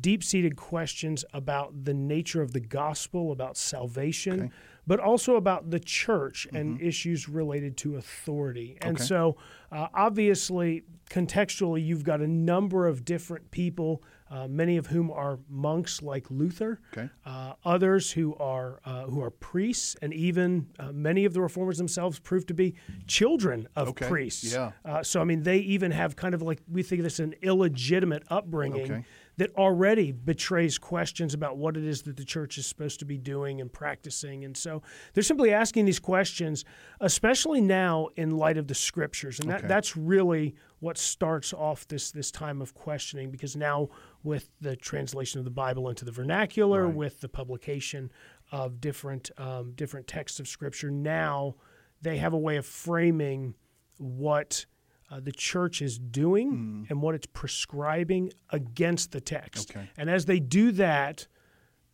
deep 0.00 0.22
seated 0.22 0.56
questions 0.56 1.24
about 1.32 1.84
the 1.84 1.94
nature 1.94 2.42
of 2.42 2.52
the 2.52 2.60
gospel, 2.60 3.32
about 3.32 3.56
salvation, 3.56 4.40
Okay. 4.40 4.50
but 4.86 5.00
also 5.00 5.36
about 5.36 5.70
the 5.70 5.80
church 5.80 6.46
and 6.52 6.80
issues 6.80 7.28
related 7.28 7.76
to 7.78 7.96
authority. 7.96 8.76
And 8.82 8.96
Okay. 8.96 9.04
so, 9.04 9.36
uh, 9.72 9.88
obviously, 9.94 10.82
contextually, 11.10 11.84
you've 11.84 12.04
got 12.04 12.20
a 12.20 12.26
number 12.28 12.86
of 12.86 13.04
different 13.04 13.50
people, 13.50 14.02
uh, 14.30 14.46
many 14.46 14.76
of 14.76 14.88
whom 14.88 15.10
are 15.10 15.38
monks 15.48 16.02
like 16.02 16.30
Luther, 16.30 16.80
Okay. 16.92 17.08
uh, 17.24 17.54
others 17.64 18.12
who 18.12 18.34
are 18.36 18.80
uh, 18.84 19.04
who 19.06 19.22
are 19.22 19.30
priests, 19.30 19.96
and 20.02 20.12
even 20.12 20.68
uh, 20.78 20.92
many 20.92 21.24
of 21.24 21.32
the 21.32 21.40
reformers 21.40 21.78
themselves 21.78 22.18
proved 22.18 22.46
to 22.48 22.54
be 22.54 22.74
children 23.06 23.68
of 23.74 23.94
priests. 23.94 24.52
Yeah. 24.52 24.72
Uh, 24.84 25.02
so, 25.02 25.20
I 25.22 25.24
mean, 25.24 25.44
they 25.44 25.58
even 25.58 25.92
have 25.92 26.14
kind 26.16 26.34
of 26.34 26.42
like 26.42 26.60
we 26.70 26.82
think 26.82 27.00
of 27.00 27.04
this 27.04 27.18
an 27.20 27.34
illegitimate 27.40 28.24
upbringing. 28.28 29.04
That 29.38 29.54
already 29.56 30.12
betrays 30.12 30.78
questions 30.78 31.32
about 31.32 31.56
what 31.56 31.76
it 31.76 31.84
is 31.84 32.02
that 32.02 32.16
the 32.16 32.24
church 32.24 32.58
is 32.58 32.66
supposed 32.66 32.98
to 32.98 33.04
be 33.04 33.16
doing 33.16 33.60
and 33.60 33.72
practicing. 33.72 34.44
And 34.44 34.56
so 34.56 34.82
they're 35.14 35.22
simply 35.22 35.52
asking 35.52 35.84
these 35.86 36.00
questions, 36.00 36.64
especially 37.00 37.60
now 37.60 38.08
in 38.16 38.30
light 38.36 38.58
of 38.58 38.66
the 38.66 38.74
scriptures. 38.74 39.38
And 39.40 39.48
that, 39.48 39.58
Okay. 39.60 39.68
that's 39.68 39.96
really 39.96 40.54
what 40.80 40.98
starts 40.98 41.52
off 41.52 41.86
this, 41.88 42.10
this 42.10 42.30
time 42.30 42.60
of 42.60 42.74
questioning 42.74 43.30
because 43.30 43.56
now 43.56 43.88
with 44.22 44.50
the 44.60 44.74
translation 44.76 45.38
of 45.38 45.44
the 45.44 45.50
Bible 45.52 45.88
into 45.88 46.04
the 46.04 46.12
vernacular, 46.12 46.86
Right. 46.86 46.94
with 46.94 47.20
the 47.20 47.28
publication 47.28 48.10
of 48.52 48.80
different, 48.80 49.30
um, 49.38 49.72
different 49.76 50.06
texts 50.06 50.40
of 50.40 50.48
scripture, 50.48 50.90
now 50.90 51.54
they 52.02 52.18
have 52.18 52.32
a 52.32 52.38
way 52.38 52.56
of 52.56 52.66
framing 52.66 53.54
what 53.98 54.66
uh, 55.10 55.20
the 55.20 55.32
church 55.32 55.80
is 55.82 55.98
doing 55.98 56.86
and 56.90 57.00
what 57.02 57.14
it's 57.14 57.26
prescribing 57.26 58.32
against 58.50 59.12
the 59.12 59.20
text. 59.20 59.70
Okay. 59.70 59.88
And 59.96 60.10
as 60.10 60.26
they 60.26 60.38
do 60.40 60.70
that, 60.72 61.26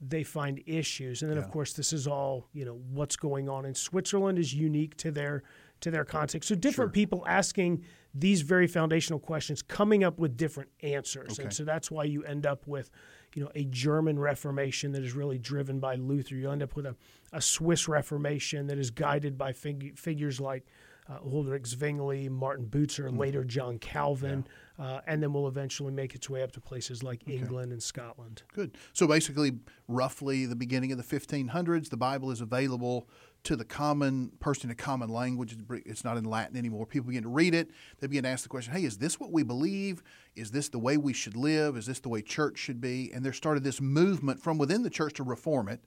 they 0.01 0.23
find 0.23 0.61
issues. 0.67 1.23
And 1.23 1.31
then, 1.31 1.39
Yeah. 1.39 1.45
of 1.45 1.51
course, 1.51 1.73
this 1.73 1.93
is 1.93 2.07
all 2.07 2.49
you 2.53 2.65
know. 2.65 2.75
What's 2.75 3.17
going 3.17 3.49
on 3.49 3.65
in 3.65 3.75
Switzerland 3.75 4.39
is 4.39 4.53
unique 4.53 4.97
to 4.99 5.11
their 5.11 5.43
to 5.81 5.91
their 5.91 6.05
context. 6.05 6.49
So 6.49 6.55
different 6.55 6.93
people 6.93 7.25
asking 7.27 7.85
these 8.15 8.43
very 8.43 8.67
foundational 8.67 9.19
questions, 9.19 9.61
coming 9.63 10.03
up 10.05 10.19
with 10.19 10.37
different 10.37 10.71
answers. 10.83 11.33
Okay. 11.33 11.45
And 11.45 11.53
so 11.53 11.65
that's 11.65 11.91
why 11.91 12.05
you 12.05 12.23
end 12.25 12.47
up 12.47 12.67
with, 12.67 12.91
you 13.35 13.43
know, 13.43 13.51
a 13.55 13.65
German 13.65 14.19
Reformation 14.19 14.93
that 14.93 15.03
is 15.03 15.13
really 15.15 15.39
driven 15.39 15.81
by 15.81 15.97
Luther. 15.97 16.37
You 16.37 16.51
end 16.51 16.63
up 16.63 16.75
with 16.77 16.87
a, 16.87 16.97
a 17.33 17.41
Swiss 17.41 17.87
Reformation 17.89 18.67
that 18.69 18.79
is 18.79 18.91
guided 18.91 19.37
by 19.37 19.53
fig- 19.53 19.99
figures 19.99 20.41
like 20.41 20.65
uh, 21.09 21.19
Ulrich 21.25 21.67
Zwingli, 21.67 22.29
Martin 22.29 22.67
Butzer, 22.67 23.05
Mm-hmm. 23.09 23.19
later 23.19 23.45
John 23.45 23.79
Calvin, 23.79 24.47
uh, 24.79 25.01
and 25.07 25.23
then 25.23 25.33
will 25.33 25.49
eventually 25.49 25.93
make 25.93 26.15
its 26.15 26.31
way 26.31 26.43
up 26.43 26.53
to 26.53 26.61
places 26.61 27.03
like 27.03 27.29
England 27.29 27.73
and 27.73 27.83
Scotland. 27.83 28.43
Good. 28.55 28.77
So 28.93 29.07
basically, 29.07 29.53
roughly 29.89 30.47
the 30.47 30.57
beginning 30.57 30.93
of 30.93 30.99
the 30.99 31.05
1500s, 31.05 31.91
the 31.91 31.97
Bible 31.97 32.31
is 32.31 32.41
available 32.41 33.09
to 33.45 33.57
the 33.57 33.65
common 33.65 34.33
person 34.41 34.71
in 34.71 34.73
a 34.73 34.75
common 34.75 35.11
language. 35.11 35.53
It's- 35.53 35.83
It's 35.85 36.05
not 36.05 36.17
in 36.17 36.25
Latin 36.25 36.57
anymore. 36.57 36.87
People 36.87 37.09
begin 37.09 37.25
to 37.25 37.29
read 37.29 37.55
it. 37.55 37.71
They 38.01 38.07
begin 38.07 38.23
to 38.25 38.31
ask 38.31 38.43
the 38.43 38.49
question, 38.49 38.73
hey, 38.73 38.85
is 38.85 38.97
this 38.97 39.21
what 39.21 39.31
we 39.31 39.43
believe? 39.43 40.03
Is 40.35 40.51
this 40.53 40.71
the 40.71 40.79
way 40.79 40.97
we 40.97 41.13
should 41.13 41.37
live? 41.37 41.77
Is 41.77 41.85
this 41.85 42.01
the 42.01 42.09
way 42.09 42.23
church 42.23 42.57
should 42.59 42.81
be? 42.81 43.13
And 43.13 43.23
there 43.23 43.35
started 43.35 43.63
this 43.63 43.83
movement 43.83 44.41
from 44.43 44.57
within 44.57 44.83
the 44.83 44.89
church 44.91 45.13
to 45.15 45.23
reform 45.23 45.69
it. 45.69 45.85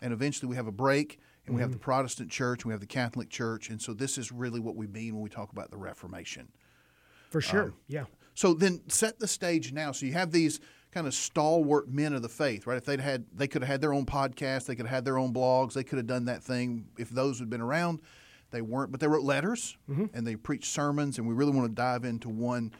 And 0.00 0.12
eventually 0.12 0.48
we 0.48 0.54
have 0.56 0.68
a 0.68 0.72
break, 0.72 1.18
and 1.50 1.56
we 1.56 1.62
have 1.62 1.72
the 1.72 1.76
mm-hmm. 1.76 1.84
Protestant 1.84 2.30
church, 2.30 2.62
and 2.62 2.66
we 2.66 2.72
have 2.72 2.80
the 2.80 2.86
Catholic 2.86 3.28
church. 3.28 3.70
And 3.70 3.82
so 3.82 3.92
this 3.92 4.16
is 4.18 4.30
really 4.30 4.60
what 4.60 4.76
we 4.76 4.86
mean 4.86 5.14
when 5.14 5.22
we 5.22 5.28
talk 5.28 5.52
about 5.52 5.70
the 5.70 5.76
Reformation. 5.76 6.48
For 7.30 7.40
sure. 7.40 7.64
Um, 7.64 7.74
yeah. 7.88 8.04
So 8.34 8.54
then 8.54 8.80
set 8.88 9.18
the 9.18 9.26
stage 9.26 9.72
now. 9.72 9.92
So 9.92 10.06
you 10.06 10.12
have 10.12 10.30
these 10.30 10.60
kind 10.92 11.06
of 11.06 11.14
stalwart 11.14 11.88
men 11.88 12.12
of 12.12 12.22
the 12.22 12.28
faith, 12.28 12.66
right? 12.66 12.76
If 12.76 12.84
they'd 12.84 13.00
had, 13.00 13.26
they 13.34 13.48
could 13.48 13.62
have 13.62 13.68
had 13.68 13.80
their 13.80 13.92
own 13.92 14.06
podcast, 14.06 14.66
they 14.66 14.74
could 14.74 14.86
have 14.86 14.94
had 14.94 15.04
their 15.04 15.18
own 15.18 15.32
blogs, 15.32 15.72
they 15.72 15.84
could 15.84 15.98
have 15.98 16.06
done 16.06 16.24
that 16.24 16.42
thing 16.42 16.86
if 16.98 17.10
those 17.10 17.38
had 17.38 17.50
been 17.50 17.60
around. 17.60 18.00
They 18.50 18.62
weren't, 18.62 18.90
but 18.90 19.00
they 19.00 19.06
wrote 19.06 19.22
letters 19.22 19.76
mm-hmm. 19.88 20.06
and 20.12 20.26
they 20.26 20.36
preached 20.36 20.72
sermons, 20.72 21.18
and 21.18 21.28
we 21.28 21.34
really 21.34 21.52
want 21.52 21.68
to 21.68 21.74
dive 21.74 22.04
into 22.04 22.28
one 22.28 22.72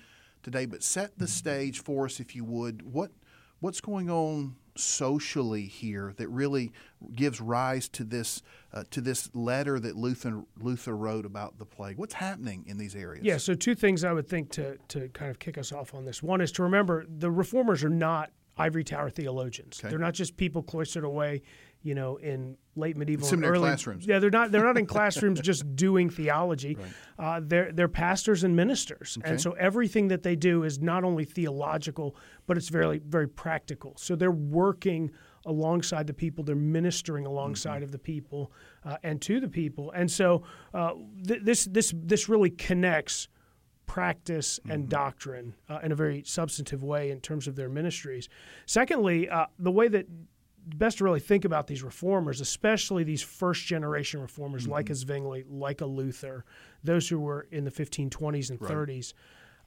today. 0.42 0.66
But 0.66 0.82
set 0.82 1.18
the 1.18 1.26
mm-hmm. 1.26 1.30
stage 1.30 1.82
for 1.82 2.06
us, 2.06 2.18
if 2.18 2.34
you 2.34 2.44
would. 2.44 2.82
What 2.82 3.12
what's 3.60 3.80
going 3.80 4.10
on 4.10 4.56
socially 4.76 5.66
here 5.66 6.14
that 6.16 6.28
really 6.28 6.72
gives 7.14 7.40
rise 7.40 7.88
to 7.88 8.04
this 8.04 8.42
uh, 8.72 8.84
to 8.90 9.00
this 9.00 9.28
letter 9.34 9.80
that 9.80 9.96
Luther 9.96 10.44
Luther 10.60 10.96
wrote 10.96 11.26
about 11.26 11.58
the 11.58 11.64
plague? 11.64 11.98
What's 11.98 12.14
happening 12.14 12.64
in 12.66 12.78
these 12.78 12.94
areas? 12.94 13.24
Yeah, 13.24 13.36
so 13.36 13.54
two 13.54 13.74
things 13.74 14.04
I 14.04 14.12
would 14.12 14.28
think 14.28 14.50
to, 14.52 14.76
to 14.88 15.08
kind 15.08 15.30
of 15.30 15.38
kick 15.38 15.58
us 15.58 15.72
off 15.72 15.94
on 15.94 16.04
this. 16.04 16.22
One 16.22 16.40
is 16.40 16.52
to 16.52 16.62
remember 16.62 17.04
the 17.08 17.30
reformers 17.30 17.82
are 17.84 17.88
not 17.88 18.30
ivory 18.56 18.84
tower 18.84 19.10
theologians. 19.10 19.80
Okay. 19.80 19.88
They're 19.88 19.98
not 19.98 20.14
just 20.14 20.36
people 20.36 20.62
cloistered 20.62 21.04
away, 21.04 21.42
you 21.82 21.94
know, 21.94 22.16
in 22.16 22.56
late 22.80 22.96
medieval 22.96 23.26
Seminary 23.26 23.58
early 23.58 23.68
classrooms. 23.68 24.06
Yeah, 24.06 24.18
they're 24.18 24.30
not 24.30 24.50
they're 24.50 24.64
not 24.64 24.76
in 24.78 24.86
classrooms 24.96 25.40
just 25.40 25.76
doing 25.76 26.10
theology. 26.10 26.76
Uh, 27.18 27.40
they're 27.42 27.70
they're 27.72 27.88
pastors 27.88 28.42
and 28.44 28.56
ministers, 28.56 29.16
Okay. 29.20 29.30
and 29.30 29.40
so 29.40 29.52
everything 29.52 30.08
that 30.08 30.22
they 30.22 30.34
do 30.36 30.64
is 30.64 30.80
not 30.80 31.04
only 31.04 31.24
theological, 31.24 32.16
but 32.46 32.56
it's 32.56 32.68
very 32.70 32.98
very 32.98 33.28
practical. 33.28 33.94
So 33.96 34.16
they're 34.16 34.30
working 34.32 35.10
alongside 35.46 36.06
the 36.06 36.12
people, 36.14 36.44
they're 36.44 36.56
ministering 36.56 37.24
alongside 37.26 37.76
Mm-hmm. 37.76 37.84
of 37.84 37.92
the 37.92 37.98
people 37.98 38.52
uh, 38.84 38.96
and 39.02 39.22
to 39.22 39.40
the 39.40 39.48
people, 39.48 39.90
and 39.92 40.10
so 40.10 40.42
uh, 40.74 40.92
th- 41.26 41.42
this 41.42 41.64
this 41.66 41.94
this 41.96 42.28
really 42.28 42.50
connects 42.50 43.28
practice 43.86 44.60
and 44.68 44.88
doctrine 44.88 45.52
uh, 45.68 45.80
in 45.82 45.90
a 45.90 45.94
very 45.96 46.22
substantive 46.24 46.84
way 46.84 47.10
in 47.10 47.20
terms 47.20 47.48
of 47.48 47.56
their 47.56 47.68
ministries. 47.68 48.28
Secondly, 48.66 49.28
uh, 49.28 49.46
the 49.58 49.70
way 49.72 49.88
that 49.88 50.06
best 50.76 50.98
to 50.98 51.04
really 51.04 51.20
think 51.20 51.44
about 51.44 51.66
these 51.66 51.82
reformers, 51.82 52.40
especially 52.40 53.04
these 53.04 53.22
first 53.22 53.64
generation 53.66 54.20
reformers 54.20 54.66
like 54.68 54.90
a 54.90 54.94
Zwingli, 54.94 55.44
like 55.48 55.80
a 55.80 55.86
Luther, 55.86 56.44
those 56.84 57.08
who 57.08 57.18
were 57.20 57.46
in 57.50 57.64
the 57.64 57.70
1520s 57.70 58.50
and 58.50 58.58
30s. 58.60 59.14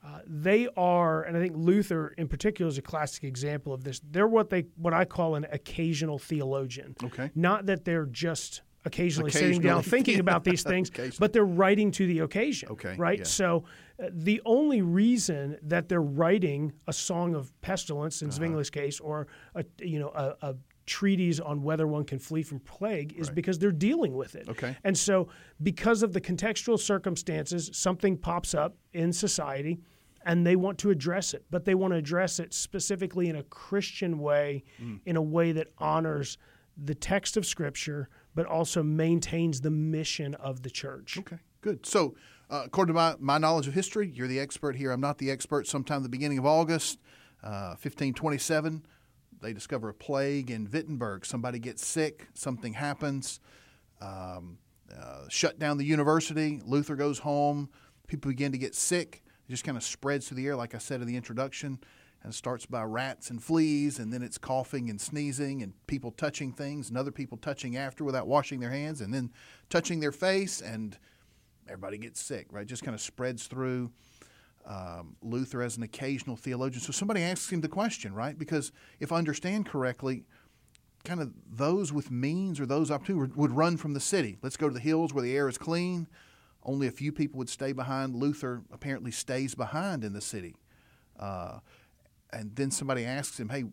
Uh, 0.06 0.20
they 0.28 0.68
are, 0.76 1.24
and 1.24 1.38
I 1.38 1.40
think 1.40 1.54
Luther 1.56 2.10
in 2.18 2.28
particular 2.28 2.68
is 2.70 2.78
a 2.78 2.82
classic 2.82 3.24
example 3.24 3.74
of 3.74 3.84
this. 3.86 4.02
They're 4.12 4.28
what 4.28 4.50
they, 4.50 4.66
what 4.76 4.94
I 4.94 5.06
call 5.06 5.36
an 5.36 5.46
occasional 5.52 6.20
theologian. 6.20 6.96
Okay. 7.04 7.32
Not 7.36 7.68
that 7.68 7.86
they're 7.86 8.08
just 8.08 8.64
occasionally, 8.86 9.32
sitting 9.32 9.62
down 9.62 9.82
thinking 9.82 10.20
about 10.20 10.44
these 10.50 10.62
things, 10.62 10.92
but 11.18 11.32
they're 11.32 11.46
writing 11.46 11.90
to 11.92 12.06
the 12.06 12.20
occasion. 12.20 12.68
Okay, 12.72 12.96
Right? 12.98 13.20
yeah. 13.20 13.24
So 13.24 13.64
uh, 13.98 14.08
the 14.12 14.42
only 14.46 14.82
reason 14.82 15.58
that 15.62 15.88
they're 15.88 16.02
writing 16.02 16.74
a 16.88 16.92
song 16.92 17.34
of 17.34 17.54
pestilence 17.62 18.22
Uh-huh. 18.22 18.30
in 18.30 18.32
Zwingli's 18.52 18.70
case 18.70 19.00
or 19.00 19.28
a 19.56 19.64
you 19.80 20.00
know 20.00 20.10
a, 20.10 20.36
a 20.50 20.56
treatise 20.86 21.40
on 21.40 21.64
whether 21.64 21.88
one 21.88 22.04
can 22.04 22.20
flee 22.20 22.44
from 22.44 22.60
plague 22.60 23.14
is 23.18 23.30
because 23.30 23.58
they're 23.60 23.72
dealing 23.72 24.14
with 24.16 24.36
it. 24.36 24.50
Okay. 24.50 24.76
And 24.84 24.98
so 24.98 25.30
because 25.62 26.04
of 26.04 26.14
the 26.14 26.22
contextual 26.22 26.80
circumstances, 26.80 27.70
something 27.74 28.18
pops 28.18 28.54
up 28.54 28.76
in 28.94 29.14
society 29.14 29.80
and 30.26 30.46
they 30.46 30.56
want 30.56 30.78
to 30.80 30.90
address 30.90 31.34
it, 31.34 31.46
but 31.50 31.66
they 31.66 31.76
want 31.76 31.92
to 31.94 31.98
address 31.98 32.40
it 32.40 32.54
specifically 32.54 33.28
in 33.30 33.36
a 33.38 33.44
Christian 33.44 34.20
way, 34.20 34.64
Mm. 34.82 35.00
in 35.06 35.16
a 35.18 35.22
way 35.22 35.52
that 35.54 35.68
honors 35.78 36.38
the 36.78 36.96
text 36.96 37.38
of 37.38 37.46
Scripture, 37.46 38.10
but 38.36 38.46
also 38.46 38.82
maintains 38.82 39.62
the 39.62 39.70
mission 39.70 40.34
of 40.36 40.64
the 40.64 40.70
church. 40.70 41.18
Okay, 41.20 41.38
good. 41.62 41.86
So, 41.86 42.16
uh, 42.50 42.64
according 42.66 42.94
to 42.94 42.98
my, 42.98 43.16
my 43.20 43.38
knowledge 43.38 43.68
of 43.68 43.74
history, 43.74 44.10
you're 44.14 44.28
the 44.28 44.40
expert 44.40 44.76
here. 44.76 44.92
I'm 44.92 45.02
not 45.02 45.18
the 45.18 45.30
expert. 45.30 45.68
Sometime 45.68 46.04
the 46.04 46.10
beginning 46.10 46.38
of 46.40 46.46
August, 46.46 47.00
uh, 47.44 47.76
1527, 47.76 48.86
they 49.44 49.54
discover 49.54 49.90
a 49.90 49.94
plague 49.94 50.50
in 50.50 50.70
Wittenberg. 50.72 51.26
Somebody 51.26 51.60
gets 51.60 51.86
sick, 51.86 52.28
something 52.34 52.74
happens, 52.74 53.40
um, 54.02 54.58
uh, 54.96 55.28
shut 55.30 55.60
down 55.60 55.78
the 55.78 55.86
university. 55.86 56.62
Luther 56.66 56.96
goes 56.96 57.20
home. 57.20 57.70
People 58.08 58.30
begin 58.30 58.52
to 58.52 58.58
get 58.58 58.76
sick. 58.76 59.24
It 59.48 59.52
just 59.52 59.64
kind 59.64 59.78
of 59.78 59.84
spreads 59.84 60.28
through 60.28 60.38
the 60.38 60.48
air, 60.48 60.56
like 60.56 60.74
I 60.74 60.78
said 60.78 61.02
in 61.02 61.08
the 61.08 61.16
introduction. 61.16 61.80
And 62.24 62.34
starts 62.34 62.66
by 62.66 62.84
rats 62.84 63.30
and 63.32 63.44
fleas, 63.44 64.00
and 64.00 64.14
then 64.14 64.24
it's 64.24 64.38
coughing 64.38 64.90
and 64.90 65.02
sneezing, 65.02 65.62
and 65.62 65.74
people 65.88 66.10
touching 66.12 66.54
things, 66.54 66.88
and 66.88 66.98
other 66.98 67.12
people 67.12 67.38
touching 67.38 67.76
after 67.76 68.06
without 68.06 68.28
washing 68.28 68.62
their 68.62 68.70
hands, 68.70 69.02
and 69.02 69.14
then 69.14 69.30
touching 69.70 70.00
their 70.00 70.14
face, 70.14 70.62
and 70.62 70.98
everybody 71.68 71.98
gets 71.98 72.22
sick, 72.22 72.48
right? 72.50 72.66
Just 72.66 72.82
kind 72.82 72.96
of 72.96 73.02
spreads 73.02 73.48
through. 73.48 73.92
Um, 74.66 75.18
Luther 75.22 75.62
as 75.62 75.76
an 75.76 75.84
occasional 75.84 76.38
theologian. 76.38 76.82
So 76.82 76.94
somebody 76.94 77.22
asks 77.22 77.52
him 77.52 77.60
the 77.60 77.68
question, 77.68 78.14
right? 78.14 78.38
Because 78.38 78.72
if 79.00 79.12
I 79.12 79.18
understand 79.18 79.66
correctly, 79.66 80.24
kind 81.04 81.20
of 81.20 81.34
those 81.52 81.92
with 81.92 82.10
means 82.10 82.60
or 82.60 82.66
those 82.66 82.90
would, 82.90 83.36
would 83.36 83.52
run 83.52 83.76
from 83.76 83.94
the 83.94 84.00
city. 84.00 84.38
Let's 84.42 84.56
go 84.56 84.70
to 84.70 84.74
the 84.74 84.80
hills 84.80 85.14
where 85.14 85.22
the 85.22 85.36
air 85.36 85.50
is 85.50 85.58
clean. 85.58 86.08
Only 86.64 86.88
a 86.88 86.92
few 86.92 87.12
people 87.12 87.40
would 87.40 87.50
stay 87.50 87.74
behind. 87.74 88.16
Luther 88.16 88.62
apparently 88.72 89.12
stays 89.12 89.54
behind 89.54 90.04
in 90.04 90.14
the 90.14 90.22
city. 90.22 90.56
Uh, 91.20 91.60
and 92.32 92.56
then 92.56 92.72
somebody 92.72 93.06
asks 93.06 93.40
him, 93.40 93.50
"Hey, 93.50 93.66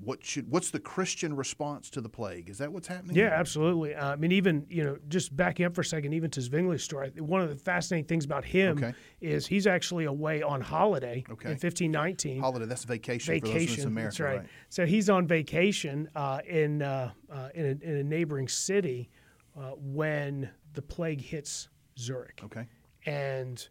what 0.00 0.24
should 0.24 0.48
what's 0.50 0.70
the 0.70 0.78
Christian 0.78 1.34
response 1.34 1.90
to 1.90 2.00
the 2.00 2.08
plague? 2.08 2.48
Is 2.48 2.58
that 2.58 2.72
what's 2.72 2.86
happening?" 2.86 3.16
Yeah, 3.16 3.30
absolutely. 3.32 3.94
Uh, 3.94 4.12
I 4.12 4.16
mean, 4.16 4.30
even 4.32 4.64
you 4.68 4.84
know, 4.84 4.98
just 5.08 5.36
backing 5.36 5.66
up 5.66 5.74
for 5.74 5.80
a 5.80 5.84
second, 5.84 6.12
even 6.12 6.30
to 6.30 6.40
Zwingli's 6.40 6.84
story. 6.84 7.10
One 7.16 7.40
of 7.42 7.48
the 7.48 7.56
fascinating 7.56 8.06
things 8.06 8.24
about 8.24 8.44
him 8.44 8.78
Okay. 8.78 8.94
is 9.20 9.46
he's 9.46 9.66
actually 9.66 10.04
away 10.04 10.42
on 10.42 10.60
holiday 10.60 11.24
Okay. 11.28 11.48
in 11.48 11.54
1519. 11.56 12.40
Holiday. 12.40 12.66
That's 12.66 12.84
vacation, 12.84 13.34
for 13.40 13.46
those 13.46 13.54
in 13.54 13.60
vacation. 13.60 13.86
America, 13.88 14.04
That's 14.08 14.20
right. 14.20 14.46
So 14.68 14.86
he's 14.86 15.10
on 15.10 15.26
vacation 15.26 16.08
uh, 16.14 16.40
in 16.46 16.82
uh, 16.82 17.10
uh, 17.30 17.48
in, 17.54 17.64
a, 17.64 17.84
in 17.90 17.96
a 17.96 18.04
neighboring 18.04 18.48
city 18.48 19.10
uh, 19.56 19.70
when 19.76 20.50
the 20.74 20.82
plague 20.82 21.20
hits 21.20 21.68
Zurich, 21.98 22.40
Okay. 22.44 22.66
and 23.06 23.68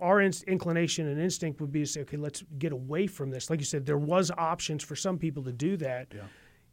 our 0.00 0.20
in- 0.20 0.32
inclination 0.46 1.06
and 1.08 1.20
instinct 1.20 1.60
would 1.60 1.72
be 1.72 1.80
to 1.80 1.86
say, 1.86 2.00
okay, 2.02 2.16
let's 2.16 2.42
get 2.58 2.72
away 2.72 3.06
from 3.06 3.30
this. 3.30 3.50
Like 3.50 3.58
you 3.60 3.66
said, 3.66 3.86
there 3.86 3.98
was 3.98 4.30
options 4.38 4.82
for 4.82 4.96
some 4.96 5.18
people 5.18 5.42
to 5.44 5.52
do 5.52 5.76
that. 5.78 6.08
Yeah. 6.14 6.22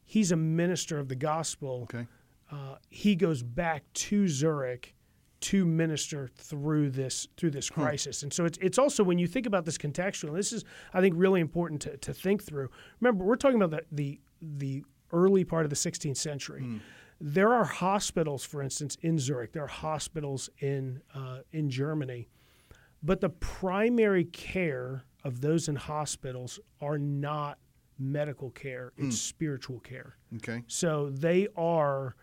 He's 0.06 0.32
a 0.32 0.36
minister 0.36 1.00
of 1.00 1.08
the 1.08 1.16
gospel. 1.16 1.82
Okay. 1.84 2.08
Uh, 2.52 2.76
he 2.90 3.16
goes 3.16 3.42
back 3.42 3.84
to 3.94 4.28
Zurich 4.28 4.94
to 5.42 5.66
minister 5.66 6.30
through 6.36 6.90
this 6.92 7.28
through 7.38 7.52
this 7.52 7.68
Hmm. 7.68 7.82
crisis. 7.82 8.24
And 8.24 8.32
so 8.32 8.46
it's 8.46 8.58
it's 8.62 8.78
also 8.78 9.04
when 9.04 9.18
you 9.20 9.28
think 9.28 9.46
about 9.46 9.66
this 9.66 9.78
contextual, 9.78 10.30
and 10.30 10.38
this 10.38 10.54
is 10.54 10.64
I 10.94 11.02
think 11.02 11.14
really 11.18 11.42
important 11.42 11.82
to, 11.84 11.98
to 11.98 12.14
think 12.14 12.44
through. 12.44 12.70
Remember, 13.00 13.24
we're 13.26 13.36
talking 13.36 13.62
about 13.62 13.72
the 13.72 13.84
the 13.92 14.20
the 14.42 14.84
early 15.12 15.44
part 15.44 15.66
of 15.66 15.70
the 15.70 15.76
16th 15.76 16.18
century. 16.18 16.62
Hmm. 16.62 16.78
There 17.22 17.54
are 17.54 17.64
hospitals, 17.64 18.44
for 18.44 18.62
instance, 18.62 18.98
in 19.02 19.18
Zurich. 19.18 19.54
There 19.54 19.64
are 19.64 19.68
hospitals 19.68 20.50
in 20.60 21.02
uh, 21.14 21.40
in 21.52 21.70
Germany, 21.70 22.28
but 23.06 23.22
the 23.22 23.30
primary 23.30 24.26
care 24.26 25.06
of 25.24 25.42
those 25.42 25.68
in 25.70 25.76
hospitals 25.76 26.60
are 26.82 26.98
not 26.98 27.58
medical 28.00 28.50
care; 28.52 28.92
it's 28.98 29.18
spiritual 29.20 29.80
care. 29.80 30.18
Okay. 30.38 30.64
So 30.68 31.10
they 31.12 31.48
are 31.56 32.16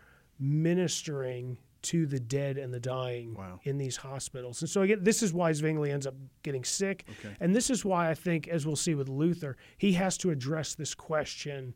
ministering 0.57 1.57
to 1.81 2.05
the 2.05 2.19
dead 2.19 2.57
and 2.57 2.73
the 2.73 2.79
dying 2.79 3.33
Wow. 3.33 3.59
in 3.63 3.77
these 3.77 3.97
hospitals. 3.97 4.61
And 4.61 4.69
so 4.69 4.83
again, 4.83 4.99
this 5.03 5.21
is 5.21 5.33
why 5.33 5.51
Zwingli 5.51 5.91
ends 5.91 6.07
up 6.07 6.15
getting 6.41 6.63
sick. 6.63 7.05
Okay. 7.19 7.35
And 7.41 7.53
this 7.53 7.69
is 7.69 7.83
why 7.83 8.09
I 8.09 8.13
think, 8.13 8.47
as 8.47 8.65
we'll 8.65 8.77
see 8.77 8.95
with 8.95 9.09
Luther, 9.09 9.57
he 9.77 9.91
has 9.93 10.17
to 10.19 10.29
address 10.31 10.75
this 10.75 10.95
question, 10.95 11.73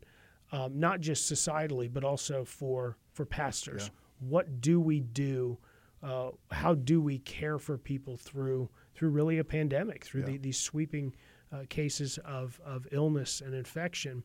um, 0.50 0.80
not 0.80 1.00
just 1.00 1.30
societally, 1.30 1.92
but 1.92 2.04
also 2.04 2.44
for 2.44 2.96
for 3.12 3.26
pastors. 3.26 3.90
What 4.20 4.60
do 4.62 4.80
we 4.80 5.00
do? 5.00 5.58
Uh, 6.02 6.30
how 6.52 6.74
do 6.74 7.02
we 7.02 7.18
care 7.18 7.58
for 7.58 7.76
people 7.76 8.16
through 8.16 8.70
through 8.98 9.10
really 9.10 9.38
a 9.38 9.44
pandemic, 9.44 10.04
through 10.04 10.22
the, 10.24 10.36
these 10.38 10.58
sweeping 10.58 11.14
uh, 11.52 11.58
cases 11.68 12.18
of, 12.24 12.60
of 12.64 12.86
illness 12.90 13.40
and 13.40 13.54
infection? 13.54 14.24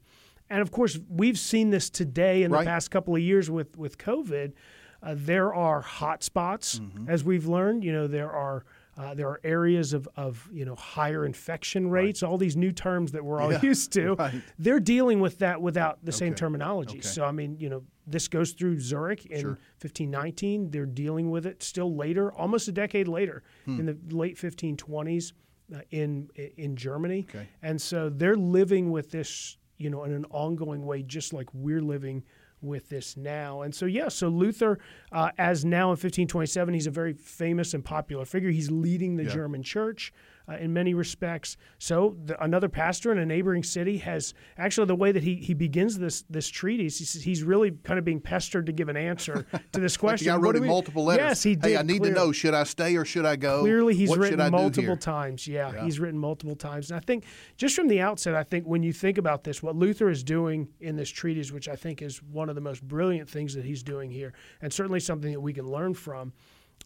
And 0.50 0.62
of 0.62 0.72
course, 0.72 1.00
we've 1.10 1.38
seen 1.38 1.70
this 1.70 1.90
today 1.92 2.42
in 2.44 2.52
Right. 2.52 2.62
the 2.66 2.70
past 2.70 2.90
couple 2.92 3.16
of 3.16 3.22
years 3.22 3.50
with 3.52 3.78
with 3.78 3.98
COVID. 3.98 4.54
Uh, 5.02 5.16
there 5.18 5.54
are 5.54 5.82
hot 5.82 6.24
spots, 6.24 6.80
Mm-hmm. 6.80 7.10
as 7.10 7.24
we've 7.24 7.46
learned. 7.46 7.84
You 7.84 7.94
know, 7.94 8.08
there 8.08 8.32
are 8.32 8.66
uh, 8.98 9.14
there 9.16 9.28
are 9.28 9.40
areas 9.44 9.94
of, 9.94 10.08
of 10.18 10.48
you 10.52 10.66
know 10.66 10.76
higher 10.76 11.26
infection 11.26 11.90
rates. 11.90 12.24
All 12.24 12.38
these 12.38 12.58
new 12.58 12.72
terms 12.72 13.12
that 13.14 13.24
we're 13.24 13.40
all 13.42 13.52
Yeah, 13.52 13.62
used 13.72 13.94
to. 13.94 14.16
right. 14.16 14.42
They're 14.60 14.80
dealing 14.80 15.20
with 15.22 15.40
that 15.40 15.62
without 15.62 16.04
the 16.04 16.12
same 16.12 16.34
terminology. 16.36 16.98
okay. 17.00 17.08
So 17.08 17.26
I 17.26 17.32
mean, 17.32 17.58
you 17.60 17.70
know, 17.70 17.84
this 18.06 18.28
goes 18.28 18.52
through 18.52 18.80
Zurich 18.80 19.26
in 19.28 19.40
Sure. 19.42 19.58
1519. 19.80 20.72
They're 20.72 20.86
dealing 20.86 21.30
with 21.32 21.46
it 21.46 21.64
still 21.64 21.96
later, 21.96 22.32
almost 22.34 22.68
a 22.68 22.72
decade 22.72 23.08
later, 23.08 23.44
Hmm. 23.66 23.80
in 23.80 23.86
the 23.86 23.98
late 24.16 24.38
1520s 24.38 25.34
uh, 25.74 25.80
in 25.92 26.30
in 26.58 26.76
Germany. 26.76 27.26
Okay. 27.30 27.48
And 27.62 27.82
so 27.82 28.10
they're 28.10 28.36
living 28.36 28.92
with 28.92 29.12
this, 29.12 29.58
you 29.78 29.90
know, 29.90 30.04
in 30.04 30.12
an 30.12 30.26
ongoing 30.30 30.86
way, 30.86 31.02
just 31.04 31.34
like 31.34 31.48
we're 31.54 31.82
living 31.82 32.24
with 32.62 32.88
this 32.90 33.18
now. 33.18 33.62
And 33.62 33.74
so, 33.76 33.86
yeah, 33.86 34.08
so 34.08 34.30
Luther, 34.30 34.80
uh, 35.12 35.32
as 35.38 35.66
now 35.66 35.88
in 35.88 35.98
1527, 35.98 36.74
he's 36.74 36.88
a 36.88 36.92
very 36.92 37.12
famous 37.14 37.74
and 37.74 37.84
popular 37.84 38.24
figure. 38.26 38.52
He's 38.52 38.72
leading 38.72 39.18
the 39.18 39.24
Yeah. 39.26 39.34
German 39.34 39.64
church 39.64 40.14
uh, 40.50 40.56
in 40.58 40.74
many 40.74 40.94
respects. 40.94 41.58
So, 41.78 42.18
the, 42.26 42.42
another 42.44 42.70
pastor 42.70 43.12
in 43.12 43.18
a 43.18 43.26
neighboring 43.26 43.64
city 43.64 43.98
has 44.00 44.34
actually 44.58 44.88
the 44.88 44.96
way 44.96 45.12
that 45.12 45.24
he, 45.24 45.36
he 45.36 45.54
begins 45.54 45.98
this 45.98 46.24
this 46.30 46.50
treatise, 46.50 46.98
he's, 47.00 47.14
he's 47.24 47.44
really 47.44 47.72
kind 47.72 47.98
of 47.98 48.06
being 48.06 48.20
pestered 48.20 48.66
to 48.66 48.72
give 48.72 48.90
an 48.90 48.98
answer 48.98 49.46
to 49.72 49.80
this 49.80 49.98
question. 50.04 50.28
guy 50.28 50.36
What 50.36 50.44
wrote 50.44 50.56
him 50.58 50.68
multiple 50.68 51.06
letters. 51.06 51.24
Yes, 51.24 51.44
he 51.44 51.56
did. 51.56 51.64
Hey, 51.72 51.78
I 51.78 51.82
need 51.82 52.00
clearly. 52.00 52.10
to 52.10 52.16
know: 52.16 52.32
should 52.32 52.54
I 52.54 52.64
stay 52.64 52.96
or 52.96 53.06
should 53.06 53.26
I 53.26 53.36
go? 53.36 53.62
Clearly, 53.62 53.96
he's 53.96 54.10
what 54.10 54.20
written 54.20 54.42
I 54.42 54.50
multiple 54.50 54.98
times. 54.98 55.48
Yeah, 55.48 55.72
Yeah. 55.74 55.86
he's 55.86 56.00
written 56.00 56.20
multiple 56.20 56.56
times. 56.56 56.92
And 56.92 56.98
I 56.98 57.02
think 57.02 57.26
just 57.58 57.76
from 57.76 57.88
the 57.88 58.02
outset, 58.02 58.36
I 58.36 58.44
think 58.44 58.66
when 58.66 58.84
you 58.84 58.94
think 58.94 59.18
about 59.18 59.44
this, 59.44 59.64
what 59.64 59.76
Luther 59.76 60.10
is 60.10 60.24
doing 60.24 60.68
in 60.80 60.96
this 60.96 61.10
treatise, 61.10 61.52
which 61.52 61.68
I 61.70 61.76
think 61.76 62.02
is 62.02 62.22
one 62.22 62.50
of 62.50 62.56
the 62.56 62.62
most 62.62 62.82
brilliant 62.88 63.30
things 63.30 63.54
that 63.56 63.66
he's 63.66 63.84
doing 63.84 64.12
here, 64.12 64.34
and 64.62 64.72
certainly 64.74 65.00
something 65.00 65.32
that 65.32 65.40
we 65.42 65.54
can 65.54 65.68
learn 65.70 65.94
from, 65.94 66.34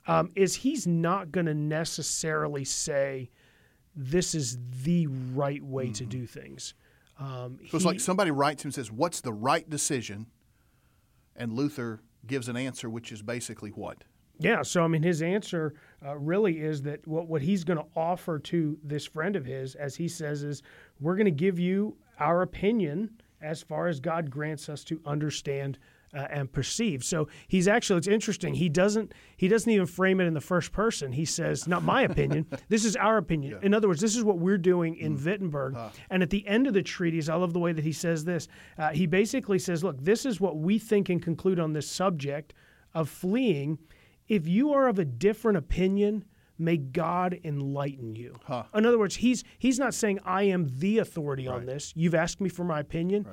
um, 0.08 0.32
is 0.36 0.56
he's 0.56 0.86
not 0.88 1.32
going 1.32 1.46
to 1.48 1.54
necessarily 1.54 2.64
say 2.64 3.30
this 3.98 4.36
is 4.36 4.58
the 4.84 5.08
right 5.08 5.64
way 5.64 5.92
to 5.92 6.06
do 6.06 6.26
things. 6.26 6.76
Um, 7.20 7.60
So 7.70 7.78
it's 7.78 7.86
like 7.86 8.00
somebody 8.00 8.30
writes 8.32 8.64
him 8.64 8.68
and 8.68 8.76
says, 8.76 8.92
"What's 8.92 9.22
the 9.22 9.34
right 9.34 9.68
decision?" 9.68 10.28
And 11.36 11.52
Luther 11.54 12.02
gives 12.28 12.48
an 12.48 12.56
answer, 12.56 12.90
which 12.90 13.12
is 13.12 13.22
basically 13.22 13.72
what? 13.72 14.04
Yeah, 14.40 14.62
so 14.62 14.84
I 14.84 14.88
mean, 14.88 15.02
his 15.02 15.24
answer 15.24 15.74
uh, 16.06 16.16
really 16.16 16.60
is 16.60 16.84
that 16.84 17.06
what, 17.08 17.28
what 17.28 17.42
he's 17.42 17.64
going 17.64 17.80
to 17.80 17.86
offer 17.96 18.38
to 18.38 18.78
this 18.84 19.06
friend 19.08 19.36
of 19.36 19.46
his, 19.46 19.74
as 19.74 19.96
he 19.96 20.08
says, 20.08 20.44
is 20.44 20.62
we're 21.00 21.16
going 21.16 21.26
to 21.26 21.32
give 21.32 21.58
you 21.58 21.98
our 22.20 22.44
opinion 22.44 23.10
as 23.42 23.64
far 23.64 23.88
as 23.88 24.00
God 24.00 24.30
grants 24.30 24.70
us 24.70 24.84
to 24.86 25.02
understand 25.06 25.80
uh, 26.14 26.28
and 26.30 26.52
perceive. 26.52 27.04
So 27.04 27.28
he's 27.48 27.68
actually 27.68 27.98
it's 27.98 28.08
interesting. 28.08 28.54
He 28.54 28.70
doesn't 28.70 29.14
he 29.36 29.48
doesn't 29.48 29.72
even 29.72 29.86
frame 29.86 30.20
it 30.20 30.26
in 30.26 30.34
the 30.34 30.42
first 30.42 30.72
person. 30.72 31.12
He 31.12 31.26
says, 31.26 31.68
"Not 31.68 31.84
my 31.84 32.04
opinion. 32.04 32.46
this 32.70 32.86
is 32.86 32.96
our 32.96 33.18
opinion." 33.18 33.60
In 33.62 33.74
other 33.74 33.88
words, 33.88 34.02
this 34.02 34.16
is 34.16 34.24
what 34.24 34.40
we're 34.40 34.58
doing 34.58 34.96
in 34.96 35.24
Wittenberg. 35.24 35.76
And 36.10 36.24
at 36.24 36.30
the 36.30 36.48
end 36.48 36.68
of 36.68 36.74
the 36.74 36.84
treatise, 36.84 37.30
I 37.30 37.36
love 37.36 37.54
the 37.54 37.60
way 37.60 37.74
that 37.74 37.84
he 37.84 37.92
says 37.94 38.24
this. 38.26 38.48
Uh, 38.78 38.90
he 38.90 39.06
basically 39.06 39.60
says, 39.60 39.84
"Look, 39.84 40.02
this 40.02 40.26
is 40.26 40.40
what 40.40 40.58
we 40.58 40.80
think 40.80 41.10
and 41.10 41.22
conclude 41.22 41.60
on 41.60 41.74
this 41.74 41.90
subject 41.90 42.54
of 42.94 43.10
fleeing." 43.10 43.78
if 44.28 44.48
you 44.48 44.74
are 44.74 44.88
of 44.88 45.00
a 45.00 45.06
different 45.06 45.58
opinion, 45.58 46.26
may 46.58 46.78
God 46.78 47.40
enlighten 47.44 48.16
you. 48.16 48.36
In 48.74 48.86
other 48.86 49.00
words, 49.00 49.16
he's 49.16 49.44
he's 49.58 49.80
not 49.80 49.94
saying 49.94 50.20
I 50.26 50.44
am 50.44 50.68
the 50.80 51.00
authority 51.00 51.48
on 51.48 51.66
this. 51.66 51.94
You've 51.96 52.16
asked 52.16 52.42
me 52.42 52.50
for 52.50 52.64
my 52.64 52.80
opinion. 52.80 53.26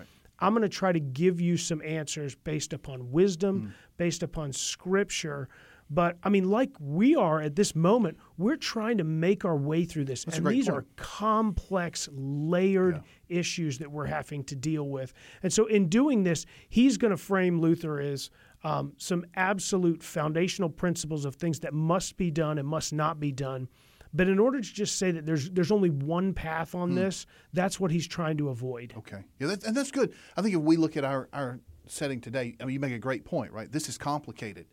I'm 0.44 0.52
going 0.52 0.62
to 0.62 0.68
try 0.68 0.92
to 0.92 1.00
give 1.00 1.40
you 1.40 1.56
some 1.56 1.80
answers 1.82 2.34
based 2.34 2.72
upon 2.72 3.10
wisdom, 3.10 3.60
Hmm. 3.60 3.68
based 3.96 4.22
upon 4.22 4.52
scripture. 4.52 5.48
But 5.90 6.16
I 6.22 6.28
mean, 6.30 6.50
like 6.50 6.70
we 6.80 7.14
are 7.14 7.40
at 7.42 7.56
this 7.56 7.74
moment, 7.76 8.16
we're 8.38 8.56
trying 8.56 8.98
to 8.98 9.04
make 9.04 9.44
our 9.44 9.56
way 9.56 9.84
through 9.84 10.06
this. 10.06 10.24
That's 10.24 10.38
and 10.38 10.46
these 10.46 10.66
point. 10.68 10.78
are 10.78 10.86
complex, 10.96 12.08
layered 12.12 13.02
issues 13.28 13.78
that 13.78 13.90
we're 13.90 14.06
having 14.06 14.44
to 14.44 14.56
deal 14.56 14.88
with. 14.88 15.12
And 15.42 15.52
so, 15.52 15.66
in 15.66 15.88
doing 15.88 16.22
this, 16.24 16.46
he's 16.68 16.96
going 16.96 17.10
to 17.10 17.16
frame 17.16 17.60
Luther 17.60 18.00
as 18.00 18.30
um, 18.62 18.94
some 18.96 19.26
absolute 19.34 20.02
foundational 20.02 20.70
principles 20.70 21.24
of 21.26 21.34
things 21.36 21.60
that 21.60 21.74
must 21.74 22.16
be 22.16 22.30
done 22.30 22.58
and 22.58 22.66
must 22.66 22.92
not 22.92 23.20
be 23.20 23.30
done. 23.30 23.68
But 24.14 24.28
in 24.28 24.38
order 24.38 24.60
to 24.60 24.74
just 24.74 24.96
say 24.96 25.10
that 25.10 25.26
there's 25.26 25.50
there's 25.50 25.72
only 25.72 25.90
one 25.90 26.32
path 26.32 26.74
on 26.74 26.90
hmm. 26.90 26.96
this, 26.96 27.26
that's 27.52 27.80
what 27.80 27.90
he's 27.90 28.06
trying 28.06 28.36
to 28.38 28.48
avoid. 28.48 28.94
Okay, 28.96 29.24
yeah, 29.40 29.48
that, 29.48 29.64
and 29.64 29.76
that's 29.76 29.90
good. 29.90 30.14
I 30.36 30.42
think 30.42 30.54
if 30.54 30.60
we 30.60 30.76
look 30.76 30.96
at 30.96 31.04
our 31.04 31.28
our 31.32 31.60
setting 31.86 32.20
today, 32.20 32.56
I 32.60 32.64
mean, 32.64 32.74
you 32.74 32.80
make 32.80 32.92
a 32.92 32.98
great 32.98 33.24
point, 33.24 33.52
right? 33.52 33.70
This 33.70 33.88
is 33.88 33.98
complicated. 33.98 34.66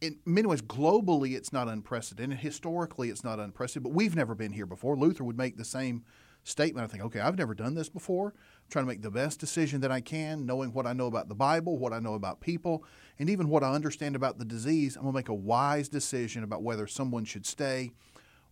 In 0.00 0.18
many 0.24 0.46
ways, 0.46 0.62
globally, 0.62 1.36
it's 1.36 1.52
not 1.52 1.66
unprecedented. 1.68 2.38
Historically, 2.38 3.08
it's 3.08 3.24
not 3.24 3.40
unprecedented. 3.40 3.84
But 3.84 3.96
we've 3.96 4.14
never 4.14 4.34
been 4.34 4.52
here 4.52 4.66
before. 4.66 4.96
Luther 4.96 5.24
would 5.24 5.38
make 5.38 5.56
the 5.56 5.64
same 5.64 6.04
statement. 6.44 6.84
I 6.84 6.88
think, 6.88 7.04
okay, 7.04 7.20
I've 7.20 7.36
never 7.36 7.54
done 7.54 7.74
this 7.74 7.88
before. 7.88 8.28
I'm 8.28 8.70
trying 8.70 8.84
to 8.84 8.88
make 8.88 9.02
the 9.02 9.10
best 9.10 9.40
decision 9.40 9.80
that 9.80 9.90
I 9.90 10.00
can, 10.00 10.46
knowing 10.46 10.72
what 10.72 10.86
I 10.86 10.92
know 10.92 11.06
about 11.06 11.28
the 11.28 11.34
Bible, 11.34 11.78
what 11.78 11.92
I 11.92 11.98
know 11.98 12.14
about 12.14 12.40
people, 12.40 12.84
and 13.18 13.28
even 13.28 13.48
what 13.48 13.64
I 13.64 13.72
understand 13.72 14.14
about 14.14 14.38
the 14.38 14.44
disease. 14.44 14.96
I'm 14.96 15.02
going 15.02 15.12
to 15.12 15.18
make 15.18 15.28
a 15.28 15.34
wise 15.34 15.88
decision 15.88 16.44
about 16.44 16.62
whether 16.62 16.86
someone 16.86 17.24
should 17.24 17.46
stay 17.46 17.90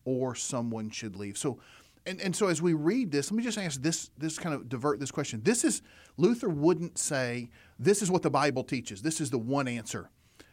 or 0.07 0.35
someone 0.35 0.89
should 0.89 1.17
leave. 1.17 1.37
So, 1.37 1.59
and, 2.07 2.19
and 2.23 2.35
so 2.35 2.49
as 2.49 2.63
we 2.63 2.73
read 2.73 3.11
this, 3.11 3.31
let 3.31 3.37
me 3.37 3.43
just 3.43 3.59
ask 3.59 3.83
this 3.83 4.11
this 4.17 4.39
kind 4.39 4.55
of 4.55 4.71
divert 4.71 4.99
this 5.01 5.11
question. 5.11 5.43
This 5.43 5.65
is 5.65 5.83
Luther 6.17 6.49
wouldn't 6.49 6.97
say 6.97 7.51
this 7.79 8.01
is 8.01 8.11
what 8.11 8.23
the 8.23 8.31
Bible 8.31 8.65
teaches. 8.65 9.03
This 9.03 9.21
is 9.21 9.29
the 9.29 9.39
one 9.39 9.69
answer. 9.69 10.09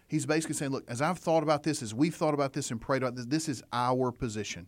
He's 0.08 0.26
basically 0.26 0.56
saying, 0.56 0.72
look, 0.72 0.84
as 0.90 1.02
I've 1.02 1.18
thought 1.18 1.44
about 1.44 1.64
this, 1.64 1.82
as 1.82 1.94
we've 1.94 2.14
thought 2.14 2.34
about 2.34 2.54
this 2.54 2.70
and 2.72 2.82
prayed 2.82 3.02
about 3.02 3.16
this, 3.16 3.26
this 3.26 3.48
is 3.48 3.64
our 3.72 4.12
position. 4.12 4.68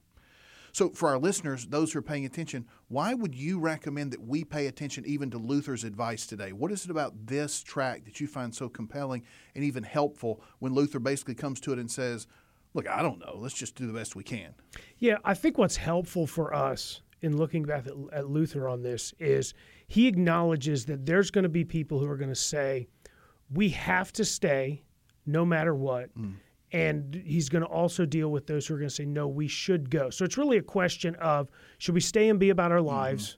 So, 0.72 0.90
for 0.90 1.08
our 1.08 1.18
listeners, 1.18 1.68
those 1.68 1.94
who 1.94 2.00
are 2.00 2.02
paying 2.02 2.26
attention, 2.26 2.66
why 2.90 3.14
would 3.14 3.34
you 3.34 3.60
recommend 3.60 4.12
that 4.12 4.22
we 4.22 4.44
pay 4.44 4.68
attention 4.68 5.06
even 5.06 5.32
to 5.32 5.38
Luther's 5.38 5.86
advice 5.86 6.28
today? 6.28 6.52
What 6.52 6.72
is 6.72 6.84
it 6.84 6.92
about 6.92 7.14
this 7.28 7.64
track 7.64 8.04
that 8.06 8.20
you 8.20 8.28
find 8.28 8.54
so 8.54 8.68
compelling 8.68 9.24
and 9.56 9.64
even 9.64 9.84
helpful 9.84 10.42
when 10.60 10.74
Luther 10.74 11.00
basically 11.00 11.36
comes 11.36 11.62
to 11.62 11.72
it 11.72 11.80
and 11.80 11.90
says, 11.90 12.28
Look, 12.76 12.90
I 12.90 13.02
don't 13.02 13.20
know, 13.20 13.38
let's 13.38 13.56
just 13.56 13.76
do 13.76 13.88
the 13.88 13.94
best 13.94 14.16
we 14.16 14.24
can? 14.24 14.54
Yeah, 14.98 15.18
I 15.24 15.34
think 15.34 15.58
what's 15.58 15.78
helpful 15.78 16.28
for 16.28 16.54
us 16.54 17.02
in 17.22 17.38
looking 17.38 17.64
back 17.64 17.88
at, 17.88 17.94
at 18.12 18.30
Luther 18.30 18.68
on 18.68 18.84
this 18.84 19.14
is 19.18 19.54
he 19.88 20.08
acknowledges 20.08 20.86
that 20.86 21.06
there's 21.06 21.32
going 21.32 21.44
to 21.44 21.50
be 21.50 21.64
people 21.64 22.00
who 22.00 22.08
are 22.10 22.18
going 22.18 22.30
to 22.30 22.36
say, 22.36 22.88
we 23.50 23.70
have 23.70 24.12
to 24.14 24.26
stay 24.26 24.84
no 25.26 25.46
matter 25.46 25.74
what. 25.74 26.14
Mm. 26.18 26.36
And 26.74 27.16
he's 27.26 27.48
going 27.48 27.62
to 27.62 27.70
also 27.70 28.06
deal 28.06 28.30
with 28.30 28.46
those 28.46 28.68
who 28.68 28.76
are 28.76 28.78
going 28.78 28.90
to 28.90 28.96
say, 28.96 29.06
no, 29.06 29.28
we 29.28 29.48
should 29.48 29.90
go. 29.90 30.10
So 30.10 30.26
it's 30.26 30.38
really 30.38 30.58
a 30.58 30.62
question 30.62 31.16
of 31.16 31.50
should 31.78 31.96
we 31.96 32.02
stay 32.02 32.28
and 32.28 32.38
be 32.38 32.50
about 32.50 32.74
our 32.74 32.80
mm-hmm. 32.80 32.88
lives, 32.88 33.38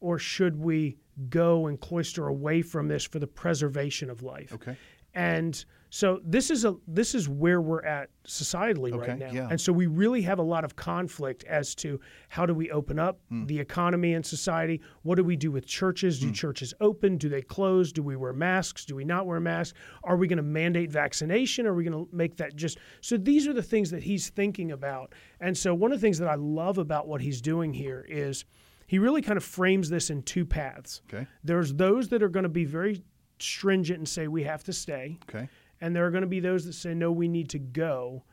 or 0.00 0.20
should 0.20 0.56
we 0.56 0.98
go 1.28 1.66
and 1.66 1.80
cloister 1.80 2.28
away 2.28 2.62
from 2.62 2.86
this 2.86 3.02
for 3.02 3.18
the 3.18 3.26
preservation 3.26 4.08
of 4.08 4.22
life? 4.22 4.52
Okay. 4.52 4.76
And 5.14 5.64
so 5.90 6.20
this 6.22 6.50
is 6.50 6.66
a 6.66 6.74
this 6.86 7.14
is 7.14 7.30
where 7.30 7.62
we're 7.62 7.82
at 7.82 8.10
societally 8.26 8.92
Okay, 8.92 9.08
right 9.12 9.18
now. 9.18 9.30
yeah. 9.32 9.48
And 9.50 9.58
so 9.58 9.72
we 9.72 9.86
really 9.86 10.20
have 10.22 10.38
a 10.38 10.42
lot 10.42 10.62
of 10.62 10.76
conflict 10.76 11.44
as 11.44 11.74
to 11.76 11.98
how 12.28 12.44
do 12.44 12.52
we 12.52 12.70
open 12.70 12.98
up 12.98 13.18
Hmm. 13.30 13.46
the 13.46 13.58
economy 13.58 14.12
and 14.12 14.24
society? 14.24 14.82
What 15.02 15.14
do 15.16 15.24
we 15.24 15.34
do 15.34 15.50
with 15.50 15.66
churches? 15.66 16.20
Do 16.20 16.30
churches 16.30 16.74
open? 16.82 17.16
Do 17.16 17.30
they 17.30 17.40
close? 17.40 17.90
Do 17.90 18.02
we 18.02 18.16
wear 18.16 18.34
masks? 18.34 18.84
Do 18.84 18.94
we 18.96 19.04
not 19.04 19.26
wear 19.26 19.40
masks? 19.40 19.78
Are 20.04 20.16
we 20.18 20.28
going 20.28 20.36
to 20.36 20.42
mandate 20.42 20.92
vaccination? 20.92 21.66
Are 21.66 21.74
we 21.74 21.84
going 21.84 22.06
to 22.06 22.14
make 22.14 22.36
that 22.36 22.54
just 22.54 22.78
So 23.00 23.16
these 23.16 23.48
are 23.48 23.54
the 23.54 23.62
things 23.62 23.90
that 23.90 24.02
he's 24.02 24.28
thinking 24.28 24.72
about. 24.72 25.14
And 25.40 25.56
so 25.56 25.74
one 25.74 25.90
of 25.90 25.98
the 26.00 26.06
things 26.06 26.18
that 26.18 26.28
I 26.28 26.34
love 26.34 26.76
about 26.76 27.08
what 27.08 27.22
he's 27.22 27.40
doing 27.40 27.72
here 27.72 28.04
is 28.10 28.44
he 28.86 28.98
really 28.98 29.22
kind 29.22 29.38
of 29.38 29.44
frames 29.44 29.88
this 29.88 30.10
in 30.10 30.22
two 30.22 30.44
paths. 30.44 31.00
Okay. 31.12 31.26
There's 31.44 31.72
those 31.74 32.08
that 32.08 32.22
are 32.22 32.28
going 32.28 32.42
to 32.44 32.48
be 32.50 32.66
very 32.66 33.02
stringent 33.42 33.98
and 33.98 34.08
say 34.08 34.28
we 34.28 34.42
have 34.44 34.62
to 34.64 34.72
stay. 34.72 35.18
Okay. 35.28 35.48
and 35.80 35.94
there 35.94 36.04
are 36.06 36.10
going 36.10 36.22
to 36.22 36.28
be 36.28 36.40
those 36.40 36.64
that 36.64 36.72
say 36.72 36.94
no 36.94 37.12
we 37.12 37.28
need 37.28 37.48
to 37.50 37.58
go. 37.58 38.24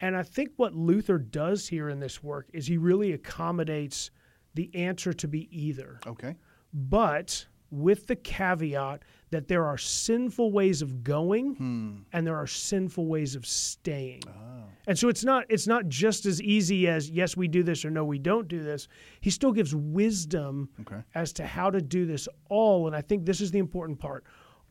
And 0.00 0.16
i 0.16 0.22
think 0.22 0.50
what 0.56 0.74
luther 0.74 1.18
does 1.18 1.68
here 1.68 1.88
in 1.90 2.00
this 2.00 2.22
work 2.22 2.48
is 2.52 2.66
he 2.66 2.78
really 2.78 3.12
accommodates 3.12 4.10
the 4.54 4.70
answer 4.74 5.12
to 5.12 5.28
be 5.28 5.48
either. 5.50 6.00
Okay. 6.06 6.34
but 6.72 7.46
with 7.70 8.06
the 8.08 8.16
caveat 8.16 9.02
that 9.30 9.46
there 9.46 9.64
are 9.64 9.78
sinful 9.78 10.50
ways 10.50 10.82
of 10.82 11.04
going 11.04 11.54
hmm. 11.54 11.96
and 12.12 12.26
there 12.26 12.36
are 12.36 12.46
sinful 12.46 13.06
ways 13.06 13.36
of 13.36 13.46
staying. 13.46 14.20
Ah. 14.26 14.64
And 14.88 14.98
so 14.98 15.08
it's 15.08 15.24
not 15.24 15.44
it's 15.48 15.68
not 15.68 15.86
just 15.86 16.26
as 16.26 16.42
easy 16.42 16.88
as 16.88 17.08
yes 17.08 17.36
we 17.36 17.46
do 17.46 17.62
this 17.62 17.84
or 17.84 17.90
no 17.90 18.04
we 18.04 18.18
don't 18.18 18.48
do 18.48 18.60
this. 18.62 18.88
He 19.20 19.30
still 19.30 19.52
gives 19.52 19.72
wisdom 19.72 20.68
Okay. 20.80 21.00
as 21.14 21.32
to 21.34 21.46
how 21.46 21.70
to 21.70 21.80
do 21.80 22.06
this 22.06 22.28
all. 22.48 22.88
And 22.88 22.96
i 22.96 23.00
think 23.00 23.24
this 23.24 23.40
is 23.40 23.52
the 23.52 23.60
important 23.60 24.00
part 24.00 24.24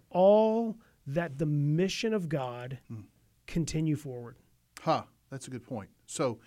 all 0.09 0.77
that 1.07 1.37
the 1.37 1.45
mission 1.45 2.13
of 2.13 2.29
god 2.29 2.79
continue 3.47 3.95
forward 3.95 4.35
Huh. 4.81 5.03
That's 5.29 5.47
a 5.47 5.51
good 5.51 5.63
point. 5.63 5.89
So, 6.07 6.39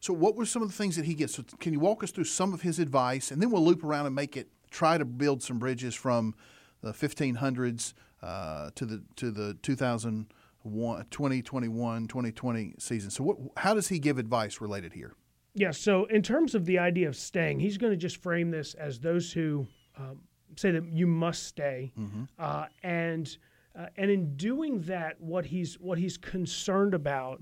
so 0.00 0.12
what 0.12 0.36
were 0.36 0.46
some 0.46 0.62
of 0.62 0.68
the 0.68 0.74
things 0.74 0.96
that 0.96 1.04
he 1.04 1.14
gets? 1.14 1.34
So, 1.36 1.44
can 1.60 1.72
you 1.72 1.80
walk 1.80 2.02
us 2.02 2.10
through 2.10 2.24
some 2.24 2.52
of 2.52 2.62
his 2.62 2.78
advice, 2.78 3.30
and 3.30 3.40
then 3.40 3.50
we'll 3.50 3.64
loop 3.64 3.84
around 3.84 4.06
and 4.06 4.14
make 4.14 4.36
it 4.36 4.48
try 4.70 4.98
to 4.98 5.04
build 5.04 5.42
some 5.42 5.58
bridges 5.58 5.94
from 5.94 6.34
the 6.82 6.92
1500s 6.92 7.94
uh, 8.22 8.70
to 8.74 8.84
the 8.84 9.02
to 9.16 9.30
the 9.30 9.54
2001, 9.62 11.06
2021, 11.10 12.08
2020 12.08 12.74
season. 12.78 13.10
So, 13.10 13.24
what, 13.24 13.36
how 13.56 13.74
does 13.74 13.88
he 13.88 13.98
give 13.98 14.18
advice 14.18 14.60
related 14.60 14.92
here? 14.92 15.14
Yeah, 15.54 15.70
so 15.70 16.04
in 16.06 16.22
terms 16.22 16.54
of 16.54 16.66
the 16.66 16.78
idea 16.78 17.08
of 17.08 17.16
staying, 17.16 17.60
he's 17.60 17.78
going 17.78 17.92
to 17.92 17.96
just 17.96 18.18
frame 18.18 18.50
this 18.50 18.74
as 18.74 19.00
those 19.00 19.32
who 19.32 19.66
um, 19.96 20.20
say 20.56 20.70
that 20.70 20.84
you 20.92 21.06
must 21.06 21.44
stay, 21.44 21.92
uh, 22.38 22.66
and 22.82 23.36
uh, 23.78 23.86
and 23.96 24.10
in 24.10 24.36
doing 24.36 24.80
that, 24.82 25.20
what 25.20 25.44
he's 25.46 25.78
what 25.80 25.98
he's 25.98 26.16
concerned 26.16 26.94
about 26.94 27.40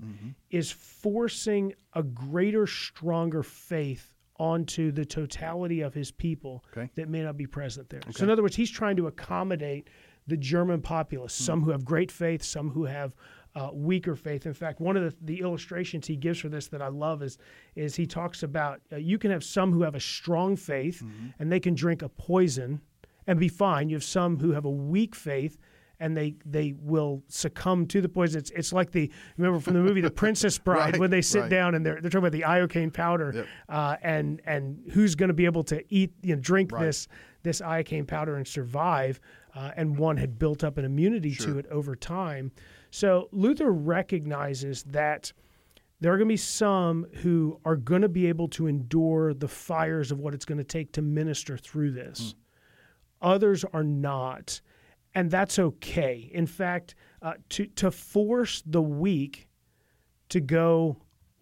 is 0.49 0.71
forcing 0.71 1.73
a 1.93 2.03
greater, 2.03 2.67
stronger 2.67 3.43
faith 3.43 4.13
onto 4.37 4.91
the 4.91 5.05
totality 5.05 5.79
of 5.81 5.93
his 5.93 6.11
people 6.11 6.63
Okay. 6.75 6.89
that 6.95 7.07
may 7.07 7.23
not 7.23 7.37
be 7.37 7.47
present 7.47 7.89
there. 7.89 8.01
So 8.11 8.25
in 8.25 8.29
other 8.29 8.41
words, 8.41 8.55
he's 8.57 8.69
trying 8.69 8.97
to 8.97 9.07
accommodate 9.07 9.89
the 10.27 10.35
German 10.35 10.81
populace, 10.81 11.33
some 11.33 11.61
who 11.61 11.71
have 11.71 11.85
great 11.85 12.11
faith, 12.11 12.43
some 12.43 12.69
who 12.71 12.83
have 12.83 13.15
uh, 13.55 13.69
weaker 13.71 14.15
faith. 14.17 14.45
In 14.45 14.53
fact, 14.53 14.81
one 14.81 14.97
of 14.97 15.03
the, 15.03 15.15
the 15.21 15.39
illustrations 15.39 16.05
he 16.07 16.17
gives 16.17 16.39
for 16.39 16.49
this 16.49 16.67
that 16.67 16.81
I 16.81 16.89
love 16.89 17.23
is 17.23 17.37
is 17.75 17.95
he 17.95 18.05
talks 18.05 18.43
about 18.43 18.81
uh, 18.91 18.97
you 18.97 19.17
can 19.17 19.31
have 19.31 19.43
some 19.43 19.71
who 19.71 19.83
have 19.83 19.95
a 19.95 20.01
strong 20.01 20.57
faith 20.57 21.01
and 21.39 21.49
they 21.49 21.61
can 21.61 21.75
drink 21.75 22.01
a 22.01 22.09
poison 22.09 22.81
and 23.27 23.39
be 23.39 23.47
fine. 23.49 23.89
You 23.89 23.95
have 23.95 24.03
some 24.03 24.37
who 24.39 24.51
have 24.51 24.65
a 24.65 24.69
weak 24.69 25.15
faith 25.15 25.57
and 25.99 26.15
they 26.15 26.35
they 26.45 26.73
will 26.77 27.23
succumb 27.29 27.85
to 27.87 28.01
the 28.01 28.09
poison. 28.09 28.39
It's, 28.39 28.51
it's 28.51 28.73
like 28.73 28.91
the 28.91 29.09
remember 29.37 29.59
from 29.61 29.75
the 29.75 29.79
movie 29.81 30.01
The 30.01 30.11
Princess 30.11 30.57
Bride 30.65 30.93
Right, 30.93 30.99
when 30.99 31.09
they 31.09 31.21
sit 31.21 31.41
right. 31.41 31.49
down 31.49 31.73
and 31.75 31.85
they're 31.85 32.01
they're 32.01 32.09
talking 32.11 32.27
about 32.27 32.33
the 32.33 32.41
iocane 32.43 32.91
powder 32.93 33.31
Yep. 33.33 33.47
uh, 33.69 33.95
and 34.03 34.41
and 34.45 34.79
who's 34.91 35.15
going 35.15 35.29
to 35.29 35.33
be 35.33 35.45
able 35.45 35.63
to 35.63 35.81
eat 35.93 36.11
you 36.21 36.35
know 36.35 36.41
drink 36.41 36.71
Right. 36.73 36.83
this 36.85 37.07
this 37.43 37.61
iocane 37.61 38.05
powder 38.07 38.35
and 38.35 38.47
survive. 38.47 39.19
Uh, 39.55 39.71
and 39.77 39.97
one 39.97 40.17
had 40.17 40.37
built 40.37 40.65
up 40.65 40.77
an 40.77 40.83
immunity 40.83 41.33
to 41.33 41.57
it 41.57 41.65
over 41.67 41.95
time. 41.95 42.51
So 42.91 43.29
Luther 43.31 43.71
recognizes 43.71 44.83
that 44.83 45.31
there 46.01 46.11
are 46.11 46.17
going 46.17 46.27
to 46.27 46.33
be 46.33 46.37
some 46.37 47.05
who 47.21 47.61
are 47.63 47.77
going 47.77 48.01
to 48.01 48.09
be 48.09 48.27
able 48.27 48.49
to 48.49 48.67
endure 48.67 49.33
the 49.33 49.47
fires 49.47 50.11
of 50.11 50.19
what 50.19 50.33
it's 50.33 50.43
going 50.43 50.57
to 50.57 50.63
take 50.65 50.91
to 50.93 51.01
minister 51.01 51.57
through 51.57 51.91
this. 51.91 52.35
Others 53.25 53.65
are 53.73 53.83
not, 53.83 54.61
and 55.15 55.31
that's 55.31 55.57
okay. 55.57 56.29
In 56.31 56.45
fact, 56.45 56.93
uh, 57.23 57.33
to 57.49 57.65
to 57.65 57.89
force 57.89 58.61
the 58.67 58.83
weak 58.83 59.47
to 60.29 60.39
go 60.39 60.97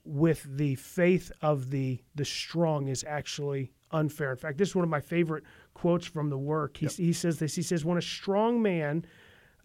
with 0.05 0.47
the 0.49 0.75
faith 0.75 1.29
of 1.41 1.71
the 1.71 2.01
the 2.15 2.23
strong 2.23 2.87
is 2.87 3.03
actually 3.03 3.73
unfair. 3.91 4.31
In 4.31 4.37
fact, 4.37 4.57
this 4.57 4.69
is 4.69 4.75
one 4.75 4.85
of 4.85 4.89
my 4.89 5.01
favorite 5.01 5.43
quotes 5.73 6.05
from 6.05 6.29
the 6.29 6.37
work. 6.37 6.77
He, 6.77 6.87
he 6.87 7.11
says 7.11 7.37
this. 7.37 7.53
He 7.53 7.61
says, 7.61 7.83
"When 7.83 7.97
a 7.97 8.01
strong 8.01 8.61
man 8.61 9.05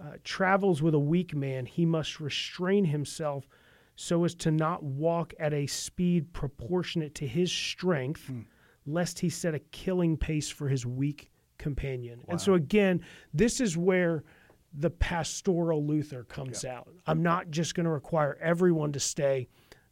uh, 0.01 0.15
travels 0.25 0.83
with 0.83 0.95
a 0.95 0.99
weak 0.99 1.37
man, 1.37 1.67
he 1.67 1.87
must 1.87 2.19
restrain 2.19 2.85
himself 2.85 3.49
so 3.95 4.25
as 4.25 4.35
to 4.37 4.51
not 4.51 4.83
walk 4.83 5.35
at 5.39 5.53
a 5.53 5.69
speed 5.69 6.33
proportionate 6.33 7.15
to 7.15 7.29
his 7.29 7.53
strength, 7.53 8.29
lest 8.87 9.21
he 9.21 9.31
set 9.31 9.55
a 9.55 9.61
killing 9.61 10.17
pace 10.17 10.51
for 10.51 10.69
his 10.69 10.85
weak 10.85 11.31
companion." 11.59 12.23
And 12.29 12.41
so 12.41 12.55
again, 12.55 13.03
this 13.35 13.61
is 13.61 13.77
where 13.77 14.25
the 14.73 14.91
pastoral 14.91 15.85
Luther 15.85 16.25
comes 16.25 16.65
out. 16.65 16.89
I'm 17.07 17.23
not 17.23 17.51
just 17.51 17.75
going 17.75 17.85
to 17.85 17.91
require 17.91 18.39
everyone 18.41 18.93
to 18.93 19.01
stay. 19.01 19.49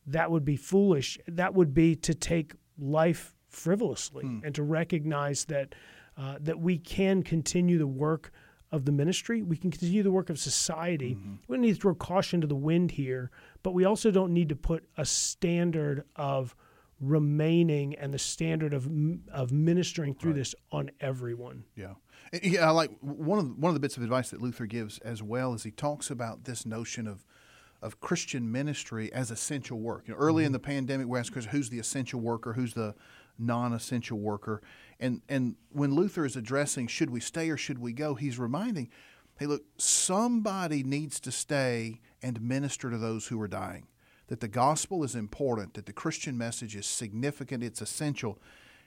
That 0.07 0.31
would 0.31 0.45
be 0.45 0.57
foolish. 0.57 1.19
That 1.27 1.55
would 1.55 1.75
be 1.75 1.97
to 1.97 2.15
take 2.15 2.55
life 2.79 3.35
frivolously 3.49 4.25
and 4.45 4.55
to 4.55 4.63
recognize 4.63 5.47
that 5.47 5.75
uh, 6.17 6.37
that 6.41 6.59
we 6.59 6.79
can 6.79 7.23
continue 7.23 7.79
the 7.79 7.87
work 7.87 8.33
of 8.73 8.85
the 8.85 8.93
ministry. 8.93 9.43
We 9.43 9.57
can 9.57 9.71
continue 9.71 10.03
the 10.03 10.11
work 10.11 10.31
of 10.31 10.39
society. 10.39 11.15
Mm-hmm. 11.15 11.35
We 11.47 11.57
don't 11.57 11.63
need 11.63 11.75
to 11.75 11.81
throw 11.81 11.95
caution 11.95 12.41
to 12.41 12.47
the 12.47 12.57
wind 12.57 12.91
here, 12.93 13.31
but 13.63 13.73
we 13.73 13.85
also 13.85 14.11
don't 14.11 14.33
need 14.33 14.49
to 14.49 14.57
put 14.57 14.89
a 14.97 15.05
standard 15.05 16.05
of 16.17 16.57
remaining 17.01 17.95
and 17.97 18.13
the 18.13 18.19
standard 18.19 18.73
of 18.73 18.89
of 19.33 19.53
ministering 19.53 20.15
through 20.15 20.33
right. 20.33 20.39
this 20.39 20.55
on 20.73 20.91
everyone. 21.01 21.65
Yeah. 21.75 21.95
Yeah, 22.43 22.67
I 22.67 22.71
like 22.71 22.91
one 23.01 23.39
of 23.39 23.45
the, 23.47 23.53
one 23.53 23.71
of 23.71 23.75
the 23.75 23.81
bits 23.81 23.97
of 23.97 24.03
advice 24.03 24.31
that 24.31 24.41
Luther 24.41 24.67
gives 24.67 24.99
as 24.99 25.23
well 25.23 25.55
is 25.55 25.63
he 25.63 25.71
talks 25.71 26.11
about 26.11 26.45
this 26.45 26.67
notion 26.67 27.07
of 27.07 27.25
of 27.83 28.01
Christian 28.01 28.51
ministry 28.51 29.13
as 29.13 29.31
essential 29.31 29.79
work. 29.79 30.09
You 30.09 30.15
know, 30.15 30.21
early 30.21 30.41
mm-hmm. 30.41 30.47
in 30.47 30.53
the 30.53 30.59
pandemic, 30.59 31.07
we 31.07 31.19
asked 31.19 31.35
who's 31.35 31.71
the 31.71 31.79
essential 31.79 32.21
worker, 32.21 32.55
who's 32.55 32.75
the 32.75 32.95
non-essential 33.39 34.19
worker, 34.19 34.63
and 34.99 35.21
and 35.29 35.57
when 35.71 35.95
Luther 35.95 36.25
is 36.25 36.37
addressing 36.37 36.89
should 36.89 37.11
we 37.11 37.21
stay 37.21 37.51
or 37.51 37.57
should 37.57 37.79
we 37.79 37.93
go, 37.93 38.15
he's 38.15 38.39
reminding, 38.39 38.89
hey, 39.39 39.47
look, 39.47 39.63
somebody 39.77 40.83
needs 40.83 41.21
to 41.21 41.31
stay 41.31 42.01
and 42.23 42.41
minister 42.41 42.91
to 42.91 42.99
those 42.99 43.27
who 43.27 43.41
are 43.41 43.49
dying. 43.49 43.87
That 44.29 44.41
the 44.41 44.49
gospel 44.49 45.05
is 45.05 45.15
important, 45.15 45.75
that 45.75 45.87
the 45.87 45.93
Christian 45.93 46.37
message 46.37 46.75
is 46.75 46.87
significant, 46.87 47.63
it's 47.63 47.81
essential. 47.81 48.39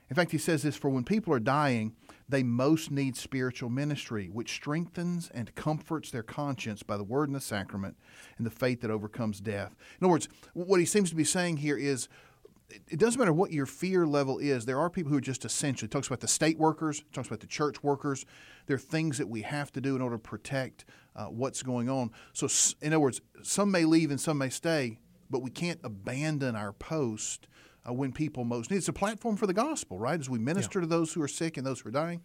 In 0.10 0.15
fact, 0.15 0.32
he 0.32 0.38
says 0.38 0.63
this 0.63 0.75
for 0.75 0.89
when 0.89 1.04
people 1.04 1.34
are 1.34 1.39
dying, 1.39 1.93
they 2.28 2.41
most 2.43 2.91
need 2.91 3.15
spiritual 3.15 3.69
ministry, 3.69 4.28
which 4.28 4.54
strengthens 4.54 5.30
and 5.34 5.54
comforts 5.56 6.10
their 6.12 6.23
conscience 6.23 6.84
by 6.84 6.97
the 6.97 7.04
word 7.04 7.30
and 7.30 7.36
the 7.36 7.41
sacrament 7.41 7.95
and 8.38 8.45
the 8.45 8.52
faith 8.52 8.82
that 8.82 8.91
overcomes 8.91 9.39
death. 9.39 9.75
In 9.99 10.06
other 10.06 10.12
words, 10.12 10.28
what 10.54 10.80
he 10.80 10.86
seems 10.86 11.10
to 11.12 11.15
be 11.15 11.23
saying 11.23 11.58
here 11.58 11.78
is 11.78 12.10
it 12.88 12.99
doesn't 12.99 13.19
matter 13.19 13.34
what 13.34 13.52
your 13.52 13.65
fear 13.65 14.06
level 14.06 14.38
is. 14.38 14.65
There 14.65 14.80
are 14.80 14.89
people 14.89 15.12
who 15.12 15.17
are 15.17 15.21
just 15.21 15.45
essential. 15.45 15.86
He 15.86 15.89
talks 15.89 16.08
about 16.08 16.19
the 16.19 16.28
state 16.28 16.58
workers, 16.58 17.04
talks 17.13 17.28
about 17.28 17.39
the 17.39 17.47
church 17.47 17.84
workers. 17.84 18.25
There 18.67 18.75
are 18.75 18.80
things 18.80 19.17
that 19.17 19.28
we 19.28 19.41
have 19.41 19.71
to 19.73 19.82
do 19.82 19.95
in 19.95 20.02
order 20.02 20.17
to 20.17 20.21
protect 20.21 20.86
uh, 21.15 21.25
what's 21.25 21.63
going 21.63 21.89
on. 21.89 22.12
So, 22.34 22.47
in 22.82 22.93
other 22.93 22.99
words, 22.99 23.21
some 23.41 23.71
may 23.71 23.86
leave 23.86 24.12
and 24.12 24.21
some 24.21 24.38
may 24.38 24.49
stay, 24.49 24.99
but 25.30 25.42
we 25.42 25.52
can't 25.52 25.80
abandon 25.84 26.56
our 26.56 26.74
post 26.74 27.48
uh, 27.88 27.94
when 27.94 28.12
people 28.12 28.44
most 28.44 28.72
need. 28.72 28.78
It's 28.78 28.88
a 28.88 28.94
platform 28.94 29.36
for 29.36 29.48
the 29.48 29.54
gospel, 29.54 29.98
right? 29.98 30.20
As 30.20 30.30
we 30.30 30.39
minister 30.39 30.80
yeah. 30.80 30.84
to 30.84 30.88
those 30.88 31.13
who 31.13 31.22
are 31.22 31.28
sick 31.28 31.58
and 31.58 31.65
those 31.65 31.82
who 31.82 31.89
are 31.89 31.94
dying 31.94 32.22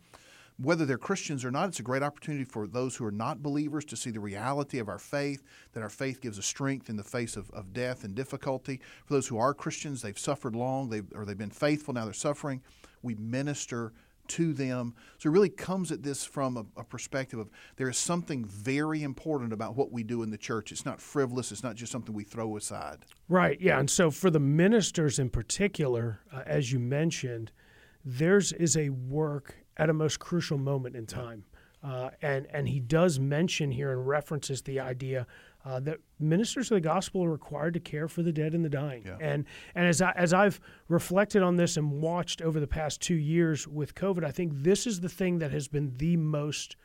whether 0.57 0.85
they're 0.85 0.99
Christians 0.99 1.45
or 1.45 1.51
not, 1.51 1.69
it's 1.69 1.81
a 1.81 1.85
great 1.85 2.03
opportunity 2.03 2.45
for 2.45 2.67
those 2.67 2.95
who 2.95 3.05
are 3.05 3.13
not 3.13 3.43
believers 3.43 3.85
to 3.87 3.97
see 3.97 4.11
the 4.11 4.21
reality 4.21 4.79
of 4.79 4.89
our 4.89 4.99
faith, 4.99 5.43
that 5.73 5.83
our 5.83 5.89
faith 5.89 6.21
gives 6.21 6.39
us 6.39 6.47
strength 6.47 6.89
in 6.89 6.97
the 6.97 7.03
face 7.03 7.37
of, 7.37 7.51
of 7.51 7.73
death 7.73 8.05
and 8.05 8.15
difficulty. 8.15 8.81
For 9.05 9.15
those 9.15 9.27
who 9.27 9.39
are 9.39 9.53
Christians, 9.53 10.03
they've 10.03 10.19
suffered 10.19 10.55
long, 10.55 10.91
they've, 10.91 11.07
or 11.15 11.25
they've 11.25 11.37
been 11.37 11.51
faithful, 11.51 11.95
now 11.95 12.05
they're 12.05 12.13
suffering. 12.13 12.63
We 13.03 13.17
minister 13.17 13.93
to 14.29 14.53
them. 14.53 14.95
So 15.19 15.29
it 15.29 15.33
really 15.33 15.49
comes 15.49 15.93
at 15.93 16.03
this 16.03 16.25
from 16.25 16.57
a, 16.57 16.81
a, 16.81 16.85
perspective 16.85 17.39
of 17.39 17.51
there 17.77 17.89
is 17.89 17.99
something 17.99 18.45
very 18.45 19.03
important 19.03 19.53
about 19.53 19.77
what 19.77 19.93
we 19.93 20.03
do 20.03 20.23
in 20.23 20.31
the 20.31 20.39
church. 20.39 20.73
It's 20.73 20.85
not 20.85 21.01
frivolous, 21.01 21.53
it's 21.53 21.63
not 21.63 21.77
just 21.77 21.93
something 21.93 22.15
we 22.15 22.25
throw 22.25 22.57
aside. 22.57 23.05
Right, 23.29 23.61
yeah. 23.61 23.79
And 23.79 23.91
so 23.91 24.11
for 24.11 24.31
the 24.31 24.41
ministers 24.41 25.19
in 25.19 25.31
particular, 25.31 26.21
uh, 26.33 26.43
as 26.47 26.73
you 26.73 26.79
mentioned, 26.79 27.53
theirs 28.05 28.53
is 28.53 28.77
a 28.77 28.91
work 28.91 29.57
at 29.77 29.91
a 29.91 29.93
most 29.93 30.21
crucial 30.21 30.59
moment 30.59 30.97
in 30.97 31.07
time. 31.07 31.45
Uh, 31.83 32.09
and 32.23 32.47
and 32.51 32.67
he 32.67 32.81
does 32.81 33.21
mention 33.21 33.71
here 33.71 33.93
and 33.93 34.09
references 34.09 34.63
the 34.63 34.81
idea 34.81 35.27
uh, 35.65 35.81
that 35.81 35.99
ministers 36.19 36.71
of 36.71 36.77
the 36.77 36.81
gospel 36.81 37.25
are 37.25 37.31
required 37.31 37.75
to 37.75 37.81
care 37.81 38.07
for 38.07 38.23
the 38.23 38.33
dead 38.33 38.55
and 38.55 38.65
the 38.65 38.69
dying. 38.69 39.03
Yeah. 39.05 39.17
And 39.21 39.47
and 39.75 39.87
as 39.87 40.03
I, 40.03 40.13
as 40.13 40.33
I've 40.33 40.61
reflected 40.89 41.43
on 41.43 41.57
this 41.57 41.77
and 41.77 42.03
watched 42.03 42.43
over 42.43 42.61
the 42.61 42.67
past 42.67 43.01
two 43.01 43.15
years 43.15 43.67
with 43.67 43.95
COVID, 43.95 44.25
I 44.25 44.31
think 44.31 44.53
this 44.55 44.87
is 44.87 45.01
the 45.01 45.09
thing 45.09 45.39
that 45.39 45.53
has 45.53 45.69
been 45.69 45.95
the 45.97 46.17
most 46.17 46.77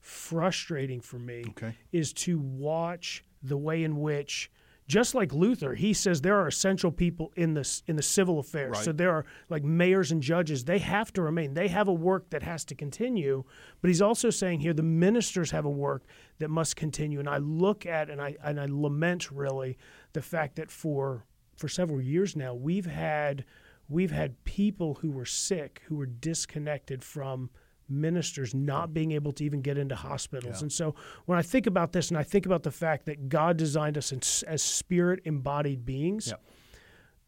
frustrating 0.00 1.00
for 1.00 1.18
me 1.18 1.44
okay. 1.50 1.74
is 1.92 2.12
to 2.12 2.38
watch 2.38 3.24
the 3.42 3.56
way 3.56 3.82
in 3.82 4.00
which 4.00 4.50
just 4.88 5.14
like 5.14 5.34
Luther, 5.34 5.74
he 5.74 5.92
says 5.92 6.22
there 6.22 6.40
are 6.40 6.48
essential 6.48 6.90
people 6.90 7.30
in 7.36 7.52
the 7.52 7.82
in 7.86 7.96
the 7.96 8.02
civil 8.02 8.38
affairs. 8.38 8.76
Right. 8.76 8.84
So 8.86 8.92
there 8.92 9.12
are 9.12 9.26
like 9.50 9.62
mayors 9.62 10.10
and 10.10 10.22
judges; 10.22 10.64
they 10.64 10.78
have 10.78 11.12
to 11.12 11.22
remain. 11.22 11.52
They 11.52 11.68
have 11.68 11.88
a 11.88 11.92
work 11.92 12.30
that 12.30 12.42
has 12.42 12.64
to 12.66 12.74
continue. 12.74 13.44
But 13.82 13.88
he's 13.88 14.00
also 14.00 14.30
saying 14.30 14.60
here 14.60 14.72
the 14.72 14.82
ministers 14.82 15.50
have 15.50 15.66
a 15.66 15.70
work 15.70 16.04
that 16.38 16.48
must 16.48 16.74
continue. 16.74 17.18
And 17.18 17.28
I 17.28 17.36
look 17.36 17.84
at 17.84 18.08
and 18.08 18.20
I 18.20 18.36
and 18.42 18.58
I 18.58 18.66
lament 18.66 19.30
really 19.30 19.76
the 20.14 20.22
fact 20.22 20.56
that 20.56 20.70
for 20.70 21.26
for 21.58 21.68
several 21.68 22.00
years 22.00 22.34
now 22.34 22.54
we've 22.54 22.86
had 22.86 23.44
we've 23.90 24.10
had 24.10 24.42
people 24.44 24.94
who 24.94 25.10
were 25.10 25.26
sick 25.26 25.82
who 25.86 25.96
were 25.96 26.06
disconnected 26.06 27.04
from 27.04 27.50
ministers 27.88 28.54
not 28.54 28.92
being 28.92 29.12
able 29.12 29.32
to 29.32 29.44
even 29.44 29.60
get 29.60 29.78
into 29.78 29.94
hospitals. 29.94 30.56
Yeah. 30.56 30.62
And 30.62 30.72
so 30.72 30.94
when 31.26 31.38
I 31.38 31.42
think 31.42 31.66
about 31.66 31.92
this 31.92 32.08
and 32.08 32.18
I 32.18 32.22
think 32.22 32.46
about 32.46 32.62
the 32.62 32.70
fact 32.70 33.06
that 33.06 33.28
God 33.28 33.56
designed 33.56 33.98
us 33.98 34.12
as 34.42 34.62
spirit 34.62 35.20
embodied 35.24 35.84
beings, 35.84 36.28
yeah. 36.28 36.34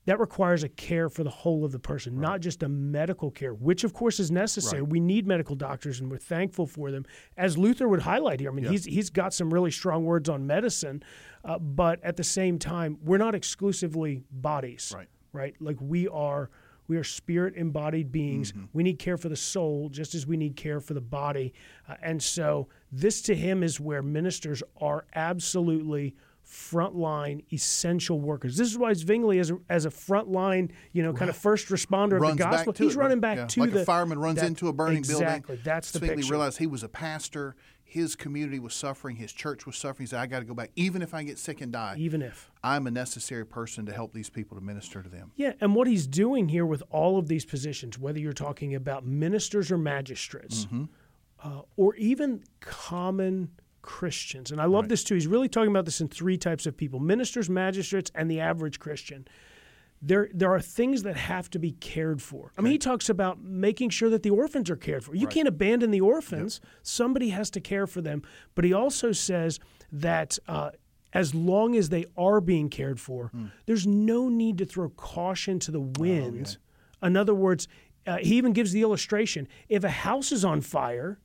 that 0.07 0.21
requires 0.21 0.63
a 0.63 0.69
care 0.69 1.09
for 1.09 1.25
the 1.25 1.31
whole 1.31 1.65
of 1.65 1.73
the 1.73 1.79
person, 1.79 2.17
right. 2.17 2.31
not 2.31 2.41
just 2.41 2.63
a 2.63 2.69
medical 2.69 3.31
care, 3.31 3.55
which 3.55 3.85
of 3.85 3.93
course 3.93 4.21
is 4.21 4.31
necessary. 4.31 4.83
Right. 4.83 4.91
We 4.91 5.01
need 5.01 5.27
medical 5.27 5.57
doctors 5.57 6.01
and 6.01 6.11
we're 6.11 6.19
thankful 6.19 6.67
for 6.67 6.91
them. 6.91 7.05
As 7.37 7.57
Luther 7.57 7.89
would 7.89 8.03
highlight 8.03 8.41
here, 8.41 8.51
I 8.51 8.55
mean, 8.55 8.65
yeah. 8.65 8.73
he's, 8.73 8.85
he's 8.85 9.11
got 9.11 9.33
some 9.35 9.53
really 9.53 9.71
strong 9.71 10.05
words 10.05 10.29
on 10.29 10.47
medicine, 10.47 11.03
uh, 11.45 11.59
but 11.59 12.03
at 12.05 12.17
the 12.17 12.25
same 12.25 12.59
time, 12.59 12.99
we're 13.03 13.19
not 13.19 13.35
exclusively 13.35 14.23
bodies, 14.31 14.93
right? 14.95 15.09
right? 15.33 15.55
Like 15.61 15.77
we 15.81 16.09
are 16.09 16.51
we 16.91 16.97
are 16.97 17.05
spirit 17.05 17.55
embodied 17.55 18.11
beings. 18.11 18.51
Mm-hmm. 18.51 18.65
We 18.73 18.83
need 18.83 18.99
care 18.99 19.17
for 19.17 19.29
the 19.29 19.37
soul 19.37 19.89
just 19.91 20.13
as 20.17 20.27
we 20.27 20.37
need 20.37 20.57
care 20.57 20.81
for 20.81 20.93
the 20.93 21.01
body. 21.01 21.55
Uh, 21.89 21.95
and 22.03 22.21
so, 22.21 22.67
this 22.91 23.23
to 23.23 23.37
him 23.37 23.63
is 23.63 23.79
where 23.79 24.03
ministers 24.03 24.61
are 24.81 25.07
absolutely 25.15 26.17
frontline 26.45 27.45
essential 27.53 28.21
workers. 28.21 28.57
This 28.57 28.69
is 28.69 28.77
why 28.77 28.93
Zwingli, 28.93 29.39
as 29.39 29.53
a, 29.53 29.59
as 29.69 29.85
a 29.85 29.89
frontline, 29.89 30.73
you 30.93 31.05
know, 31.05 31.13
kind 31.13 31.31
of 31.31 31.37
first 31.37 31.69
responder 31.69 32.19
runs 32.19 32.33
of 32.33 32.39
the 32.39 32.45
gospel, 32.45 32.73
he's 32.77 32.97
it, 32.97 32.99
running 32.99 33.21
back 33.21 33.37
yeah. 33.37 33.47
to 33.47 33.61
like 33.61 33.73
the 33.73 33.83
a 33.83 33.85
fireman 33.85 34.19
runs 34.19 34.41
that, 34.41 34.49
into 34.49 34.67
a 34.67 34.73
burning 34.73 34.99
exactly, 34.99 35.23
building. 35.23 35.37
Exactly, 35.37 35.61
that's 35.63 35.93
the 35.93 36.01
Zwingli 36.01 36.17
picture. 36.17 36.33
realized 36.33 36.59
he 36.59 36.67
was 36.67 36.83
a 36.83 36.89
pastor 36.89 37.55
his 37.91 38.15
community 38.15 38.61
was 38.61 38.73
suffering, 38.73 39.17
his 39.17 39.33
church 39.33 39.67
was 39.67 39.77
suffering. 39.77 40.07
He 40.07 40.11
said, 40.11 40.21
I 40.21 40.27
got 40.27 40.39
to 40.39 40.45
go 40.45 40.55
back. 40.55 40.71
Even 40.77 41.03
if 41.03 41.13
I 41.13 41.25
get 41.25 41.41
sick 41.41 41.61
and 41.61 41.73
die, 41.73 41.97
even 41.99 42.23
if 42.23 42.49
I'm 42.63 42.87
a 42.87 42.91
necessary 42.91 43.45
person 43.45 43.85
to 43.87 43.93
help 43.93 44.13
these 44.13 44.31
people 44.31 44.57
to 44.57 44.63
minister 44.63 45.03
to 45.03 45.09
them. 45.09 45.33
Yeah, 45.35 45.55
and 45.61 45.75
what 45.75 45.89
he's 45.89 46.07
doing 46.07 46.49
here 46.49 46.65
with 46.65 46.85
all 46.91 47.19
of 47.19 47.27
these 47.27 47.45
positions, 47.45 47.99
whether 47.99 48.21
you're 48.21 48.33
talking 48.33 48.77
about 48.77 49.05
ministers 49.05 49.73
or 49.73 49.79
magistrates, 49.79 50.67
mm-hmm. 50.67 50.85
uh, 51.43 51.63
or 51.77 51.97
even 51.97 52.45
common 52.61 53.51
Christians, 53.83 54.53
and 54.53 54.61
I 54.61 54.67
love 54.67 54.85
right. 54.85 54.91
this 54.91 55.03
too. 55.03 55.15
He's 55.15 55.27
really 55.27 55.49
talking 55.49 55.71
about 55.71 55.85
this 55.85 56.01
in 56.01 56.07
three 56.07 56.39
types 56.39 56.67
of 56.67 56.77
people 56.77 57.01
ministers, 57.01 57.51
magistrates, 57.51 58.13
and 58.15 58.31
the 58.31 58.39
average 58.39 58.79
Christian 58.79 59.27
there 60.03 60.29
there 60.33 60.51
are 60.51 60.61
things 60.61 61.03
that 61.03 61.17
have 61.17 61.51
to 61.51 61.59
be 61.59 61.73
cared 61.73 62.23
for. 62.23 62.53
I 62.57 62.63
mean, 62.63 62.73
he 62.73 62.79
talks 62.79 63.09
about 63.09 63.43
making 63.43 63.91
sure 63.91 64.09
that 64.11 64.23
the 64.23 64.31
orphans 64.31 64.71
are 64.71 64.77
cared 64.77 65.05
for. 65.05 65.15
You 65.15 65.27
right. 65.27 65.35
can't 65.35 65.49
abandon 65.49 65.91
the 65.91 66.01
orphans. 66.01 66.61
Yep. 66.63 66.73
Somebody 66.83 67.29
has 67.31 67.51
to 67.51 67.61
care 67.61 67.87
for 67.87 68.01
them. 68.01 68.23
But 68.55 68.65
he 68.65 68.73
also 68.73 69.13
says 69.13 69.61
that 69.93 70.39
uh, 70.49 70.71
as 71.13 71.35
long 71.35 71.77
as 71.77 71.91
they 71.91 72.07
are 72.17 72.41
being 72.41 72.71
cared 72.71 72.99
for, 72.99 73.31
mm. 73.35 73.51
there's 73.67 73.87
no 73.87 74.29
need 74.29 74.59
to 74.59 74.65
throw 74.65 74.89
caution 74.91 75.59
to 75.61 75.71
the 75.71 75.81
wind. 75.81 76.57
Oh, 76.59 76.99
yeah. 77.03 77.09
In 77.09 77.17
other 77.17 77.35
words, 77.35 77.69
uh, 78.07 78.19
he 78.19 78.37
even 78.37 78.53
gives 78.53 78.73
the 78.73 78.81
illustration: 78.81 79.49
if 79.69 79.85
a 79.85 79.91
house 79.91 80.33
is 80.33 80.47
on 80.47 80.63
fire, 80.63 81.19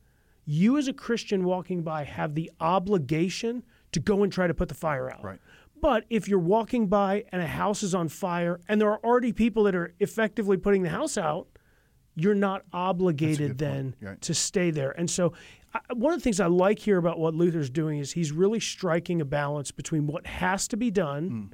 you 0.43 0.77
as 0.77 0.89
a 0.89 0.93
Christian 0.93 1.45
walking 1.45 1.81
by 1.81 2.03
have 2.03 2.35
the 2.35 2.51
obligation 2.59 3.63
to 3.93 3.99
go 4.01 4.23
and 4.23 4.31
try 4.31 4.47
to 4.47 4.53
put 4.53 4.67
the 4.67 4.75
fire 4.75 5.09
out. 5.09 5.23
Right. 5.23 5.39
But 5.85 6.05
if 6.09 6.27
you're 6.27 6.39
walking 6.39 6.87
by 6.87 7.25
and 7.31 7.43
a 7.43 7.45
house 7.45 7.83
is 7.83 7.93
on 7.93 8.09
fire 8.09 8.59
and 8.67 8.81
there 8.81 8.89
are 8.89 8.99
already 9.03 9.31
people 9.31 9.65
that 9.65 9.75
are 9.75 9.93
effectively 9.99 10.57
putting 10.57 10.81
the 10.81 10.89
house 10.89 11.15
out, 11.15 11.47
you're 12.15 12.33
not 12.33 12.63
obligated 12.73 13.59
then 13.59 13.95
right. 14.01 14.19
to 14.21 14.33
stay 14.33 14.71
there. 14.71 14.97
And 14.97 15.07
so, 15.07 15.33
I, 15.75 15.81
one 15.93 16.11
of 16.11 16.19
the 16.19 16.23
things 16.23 16.39
I 16.39 16.47
like 16.47 16.79
here 16.79 16.97
about 16.97 17.19
what 17.19 17.35
Luther's 17.35 17.69
doing 17.69 17.99
is 17.99 18.13
he's 18.13 18.31
really 18.31 18.59
striking 18.59 19.21
a 19.21 19.25
balance 19.25 19.69
between 19.69 20.07
what 20.07 20.25
has 20.25 20.67
to 20.69 20.77
be 20.77 20.89
done, 20.89 21.29
mm. 21.29 21.51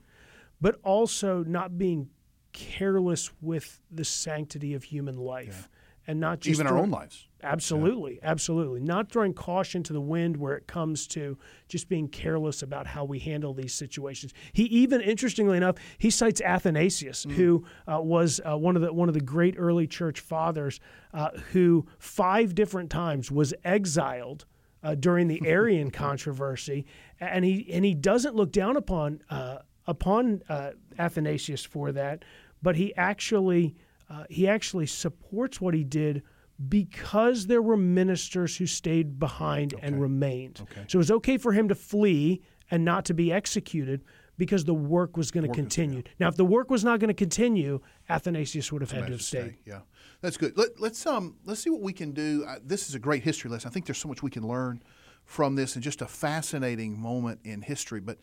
but 0.62 0.80
also 0.82 1.44
not 1.44 1.78
being 1.78 2.08
careless 2.54 3.32
with 3.42 3.82
the 3.92 4.06
sanctity 4.06 4.74
of 4.76 4.86
human 4.86 5.18
life. 5.18 5.68
Yeah 5.70 5.78
and 6.08 6.20
not 6.20 6.40
just 6.40 6.60
even 6.60 6.68
our 6.68 6.78
own 6.78 6.90
lives. 6.90 7.28
Absolutely, 7.44 8.20
yeah. 8.22 8.30
absolutely. 8.30 8.80
Not 8.82 9.12
throwing 9.12 9.34
caution 9.34 9.84
to 9.84 9.94
the 9.94 10.02
wind 10.02 10.38
where 10.38 10.56
it 10.56 10.68
comes 10.68 11.08
to 11.08 11.38
just 11.68 11.90
being 11.90 12.08
careless 12.08 12.62
about 12.62 12.88
how 12.88 13.04
we 13.04 13.20
handle 13.20 13.54
these 13.54 13.74
situations. 13.74 14.34
He 14.54 14.64
even, 14.66 15.02
interestingly 15.02 15.58
enough, 15.58 15.76
he 15.98 16.10
cites 16.10 16.42
Athanasius, 16.42 17.26
mm. 17.26 17.32
who 17.32 17.66
uh, 17.92 18.00
was 18.02 18.42
uh, 18.48 18.58
one 18.58 18.76
of 18.76 18.82
the 18.82 18.94
one 18.94 19.08
of 19.08 19.14
the 19.14 19.22
great 19.22 19.56
early 19.58 19.88
church 19.88 20.20
fathers, 20.20 20.80
uh, 21.14 21.32
who 21.52 21.88
five 21.98 22.56
different 22.56 22.90
times 22.90 23.32
was 23.32 23.54
exiled. 23.64 24.46
Uh, 24.84 24.96
during 24.96 25.28
the 25.28 25.40
Arian 25.46 25.92
controversy, 25.92 26.88
and 27.20 27.46
he 27.46 27.72
and 27.72 27.86
he 27.86 27.94
doesn't 27.94 28.34
look 28.34 28.52
down 28.52 28.78
upon 28.78 29.22
uh, 29.30 29.60
upon 29.86 30.42
uh, 30.50 30.72
Athanasius 30.98 31.64
for 31.64 31.92
that, 31.92 32.26
but 32.64 32.76
he 32.76 32.96
actually 32.96 33.76
uh, 34.12 34.26
he 34.30 34.48
actually 34.48 34.86
supports 34.86 35.62
what 35.62 35.74
he 35.74 35.84
did 35.84 36.22
because 36.68 37.48
there 37.48 37.62
were 37.62 37.78
ministers 37.78 38.58
who 38.58 38.68
stayed 38.68 39.18
behind 39.20 39.74
Okay. 39.74 39.88
and 39.88 40.02
remained. 40.02 40.60
Okay. 40.64 40.86
So 40.88 40.98
it 40.98 41.00
was 41.00 41.12
okay 41.12 41.38
for 41.38 41.54
him 41.54 41.70
to 41.70 41.76
flee 41.76 42.42
and 42.70 42.84
not 42.86 43.06
to 43.06 43.14
be 43.14 43.32
executed 43.32 44.04
because 44.38 44.66
the 44.66 44.74
work 44.74 45.18
was 45.18 45.32
going 45.32 45.48
to 45.48 45.54
continue. 45.54 46.04
Now, 46.20 46.28
if 46.28 46.36
the 46.36 46.46
work 46.46 46.70
was 46.70 46.84
not 46.84 47.00
going 47.00 47.08
to 47.10 47.14
continue, 47.14 47.80
Athanasius 48.10 48.72
would 48.72 48.82
have 48.82 48.92
had 48.92 49.06
to 49.06 49.12
have 49.14 49.22
Stay. 49.22 49.60
Yeah, 49.66 49.82
that's 50.22 50.38
good. 50.38 50.58
Let, 50.58 50.80
let's 50.80 51.06
um 51.06 51.38
let's 51.46 51.62
see 51.62 51.70
what 51.70 51.82
we 51.82 51.94
can 51.94 52.12
do. 52.12 52.44
Uh, 52.48 52.56
this 52.64 52.90
is 52.90 52.96
a 52.96 53.00
great 53.00 53.24
history 53.24 53.50
lesson. 53.50 53.70
I 53.70 53.72
think 53.72 53.86
there's 53.86 54.00
so 54.00 54.08
much 54.10 54.22
we 54.24 54.32
can 54.32 54.48
learn 54.48 54.84
from 55.26 55.56
this, 55.56 55.76
and 55.76 55.84
just 55.84 56.02
a 56.02 56.08
fascinating 56.08 57.00
moment 57.00 57.40
in 57.44 57.62
history. 57.62 58.00
But 58.00 58.18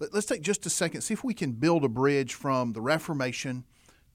let, 0.00 0.12
let's 0.14 0.26
take 0.26 0.42
just 0.42 0.66
a 0.66 0.70
second, 0.70 1.00
see 1.00 1.14
if 1.14 1.24
we 1.24 1.34
can 1.34 1.52
build 1.52 1.84
a 1.84 1.88
bridge 1.88 2.34
from 2.34 2.72
the 2.72 2.80
Reformation 2.80 3.64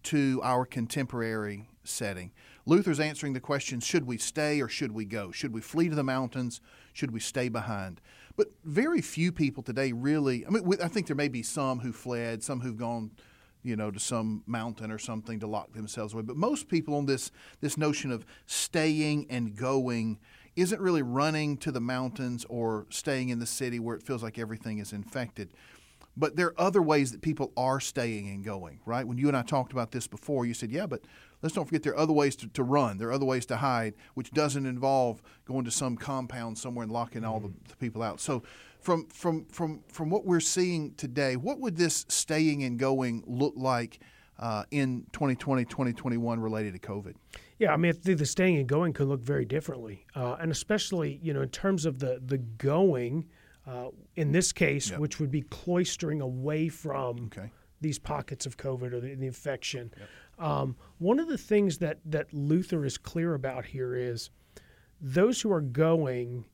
to 0.03 0.39
our 0.43 0.65
contemporary 0.65 1.67
setting. 1.83 2.31
Luther's 2.65 2.99
answering 2.99 3.33
the 3.33 3.39
question: 3.39 3.79
Should 3.79 4.05
we 4.05 4.17
stay 4.17 4.61
or 4.61 4.67
should 4.67 4.91
we 4.91 5.05
go? 5.05 5.31
Should 5.31 5.53
we 5.53 5.61
flee 5.61 5.89
to 5.89 5.95
the 5.95 6.03
mountains? 6.03 6.61
Should 6.93 7.11
we 7.11 7.19
stay 7.19 7.49
behind? 7.49 8.01
But 8.35 8.51
very 8.63 9.01
few 9.01 9.31
people 9.31 9.63
today 9.63 9.91
really. 9.91 10.45
I 10.45 10.49
mean, 10.49 10.65
I 10.81 10.87
think 10.87 11.07
there 11.07 11.15
may 11.15 11.27
be 11.27 11.43
some 11.43 11.79
who 11.79 11.91
fled, 11.91 12.43
some 12.43 12.61
who've 12.61 12.77
gone 12.77 13.11
you 13.61 13.75
know, 13.75 13.91
to 13.91 13.99
some 13.99 14.43
mountain 14.47 14.91
or 14.91 14.97
something 14.97 15.39
to 15.39 15.47
lock 15.47 15.73
themselves 15.73 16.13
away. 16.13 16.23
But 16.23 16.37
most 16.37 16.69
people 16.69 16.95
on 16.95 17.05
this 17.05 17.31
this 17.61 17.77
notion 17.77 18.11
of 18.11 18.25
staying 18.45 19.27
and 19.29 19.55
going 19.55 20.17
isn't 20.55 20.81
really 20.81 21.01
running 21.01 21.57
to 21.57 21.71
the 21.71 21.81
mountains 21.81 22.45
or 22.49 22.85
staying 22.89 23.29
in 23.29 23.39
the 23.39 23.45
city 23.45 23.79
where 23.79 23.95
it 23.95 24.03
feels 24.03 24.23
like 24.23 24.37
everything 24.37 24.79
is 24.79 24.93
infected. 24.93 25.49
But 26.19 26.35
there 26.35 26.47
are 26.47 26.59
other 26.59 26.81
ways 26.81 27.13
that 27.13 27.21
people 27.21 27.53
are 27.55 27.79
staying 27.79 28.27
and 28.27 28.43
going, 28.43 28.81
right? 28.85 29.07
When 29.07 29.17
you 29.17 29.29
and 29.29 29.37
I 29.37 29.41
talked 29.41 29.71
about 29.71 29.91
this 29.91 30.05
before, 30.05 30.45
you 30.45 30.53
said, 30.53 30.69
yeah, 30.69 30.85
but 30.85 31.01
let's 31.41 31.55
don't 31.55 31.63
forget 31.63 31.81
there 31.81 31.93
are 31.93 31.99
other 31.99 32.11
ways 32.11 32.35
to, 32.37 32.47
to 32.49 32.63
run. 32.63 32.97
There 32.97 33.07
are 33.07 33.13
other 33.13 33.25
ways 33.25 33.45
to 33.45 33.55
hide, 33.55 33.93
which 34.15 34.31
doesn't 34.31 34.65
involve 34.65 35.21
going 35.45 35.63
to 35.63 35.71
some 35.71 35.95
compound 35.95 36.57
somewhere 36.57 36.83
and 36.83 36.91
locking 36.91 37.23
all 37.23 37.39
the, 37.39 37.53
the 37.69 37.75
people 37.77 38.03
out. 38.03 38.19
So 38.19 38.43
from 38.81 39.07
from 39.07 39.45
from 39.45 39.81
from 39.87 40.09
what 40.09 40.25
we're 40.25 40.41
seeing 40.41 40.93
today, 40.95 41.37
what 41.37 41.61
would 41.61 41.77
this 41.77 42.05
staying 42.09 42.63
and 42.63 42.77
going 42.77 43.23
look 43.25 43.53
like 43.55 43.99
uh, 44.39 44.65
in 44.71 45.05
2020, 45.13 45.63
2021 45.65 46.39
related 46.39 46.73
to 46.73 46.79
COVID? 46.79 47.15
Yeah, 47.59 47.73
I 47.73 47.77
mean, 47.77 47.93
think 47.93 48.19
the 48.19 48.25
staying 48.25 48.57
and 48.57 48.67
going 48.67 48.91
could 48.91 49.07
look 49.07 49.21
very 49.21 49.45
differently, 49.45 50.05
uh, 50.15 50.35
and 50.39 50.51
especially 50.51 51.19
you 51.23 51.33
know 51.33 51.41
in 51.41 51.49
terms 51.49 51.85
of 51.85 51.99
the 51.99 52.21
the 52.25 52.37
going. 52.37 53.25
Uh, 53.67 53.89
in 54.15 54.31
this 54.31 54.51
case, 54.51 54.89
Yep. 54.91 54.99
which 54.99 55.19
would 55.19 55.29
be 55.31 55.43
cloistering 55.43 56.21
away 56.21 56.69
from 56.69 57.25
Okay. 57.25 57.51
these 57.81 57.99
pockets 57.99 58.45
of 58.45 58.57
COVID 58.57 58.93
or 58.93 58.99
the, 58.99 59.13
the 59.15 59.27
infection. 59.27 59.91
Um, 60.39 60.75
one 60.97 61.19
of 61.19 61.27
the 61.27 61.37
things 61.37 61.77
that 61.79 61.99
that 62.05 62.33
Luther 62.33 62.85
is 62.85 62.97
clear 62.97 63.33
about 63.35 63.65
here 63.65 63.95
is 63.95 64.29
those 65.01 65.41
who 65.41 65.51
are 65.51 65.61
going. 65.61 66.45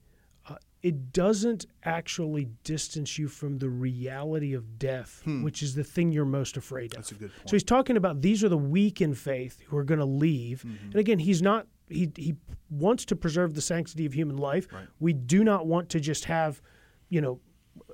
Uh, 0.47 0.55
it 0.83 1.11
doesn't 1.13 1.65
actually 1.83 2.49
distance 2.63 3.17
you 3.17 3.27
from 3.27 3.57
the 3.57 3.69
reality 3.69 4.53
of 4.53 4.77
death, 4.77 5.23
which 5.25 5.63
is 5.63 5.73
the 5.73 5.83
thing 5.83 6.11
you're 6.11 6.25
most 6.25 6.57
afraid 6.57 6.91
of. 6.91 6.97
Hmm. 6.97 6.97
That's 7.01 7.11
a 7.11 7.15
good 7.15 7.31
point. 7.35 7.49
So 7.49 7.55
he's 7.55 7.63
talking 7.63 7.97
about 7.97 8.21
these 8.21 8.43
are 8.43 8.49
the 8.49 8.57
weak 8.57 9.01
in 9.01 9.13
faith 9.15 9.61
who 9.67 9.77
are 9.77 9.83
going 9.83 9.99
to 9.99 10.05
leave. 10.05 10.63
Mm-hmm. 10.63 10.85
And 10.91 10.95
again, 10.95 11.19
he's 11.19 11.41
not 11.41 11.67
he 11.89 12.11
he 12.15 12.35
wants 12.69 13.05
to 13.05 13.15
preserve 13.15 13.53
the 13.53 13.61
sanctity 13.61 14.05
of 14.05 14.13
human 14.13 14.37
life. 14.37 14.67
Right. 14.71 14.87
We 14.99 15.13
do 15.13 15.43
not 15.43 15.65
want 15.65 15.89
to 15.89 15.99
just 15.99 16.25
have, 16.25 16.61
you 17.09 17.21
know, 17.21 17.39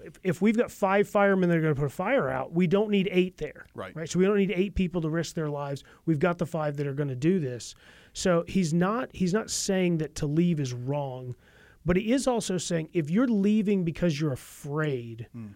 if, 0.04 0.14
if 0.24 0.42
we've 0.42 0.58
got 0.58 0.72
five 0.72 1.08
firemen 1.10 1.50
that 1.50 1.58
are 1.58 1.62
going 1.62 1.74
to 1.74 1.80
put 1.80 1.88
a 1.88 1.90
fire 1.90 2.30
out, 2.30 2.54
we 2.54 2.68
don't 2.68 2.90
need 2.92 3.10
eight 3.12 3.38
there. 3.38 3.66
Right. 3.74 3.96
Right. 3.96 4.08
So 4.10 4.20
we 4.20 4.26
don't 4.26 4.38
need 4.38 4.52
eight 4.56 4.76
people 4.76 5.02
to 5.02 5.10
risk 5.10 5.36
their 5.36 5.50
lives. 5.50 5.84
We've 6.06 6.20
got 6.20 6.38
the 6.38 6.46
five 6.46 6.78
that 6.78 6.86
are 6.88 6.94
going 6.94 7.10
to 7.10 7.16
do 7.16 7.40
this. 7.40 7.74
So 8.14 8.44
he's 8.48 8.74
not 8.74 9.10
he's 9.14 9.34
not 9.34 9.50
saying 9.50 9.98
that 10.00 10.16
to 10.16 10.26
leave 10.28 10.60
is 10.60 10.74
wrong, 10.74 11.36
but 11.86 11.98
he 11.98 12.12
is 12.12 12.28
also 12.28 12.58
saying 12.58 12.90
if 12.94 13.10
you're 13.10 13.28
leaving 13.28 13.84
because 13.84 14.20
you're 14.20 14.34
afraid, 14.34 15.28
Hmm. 15.34 15.48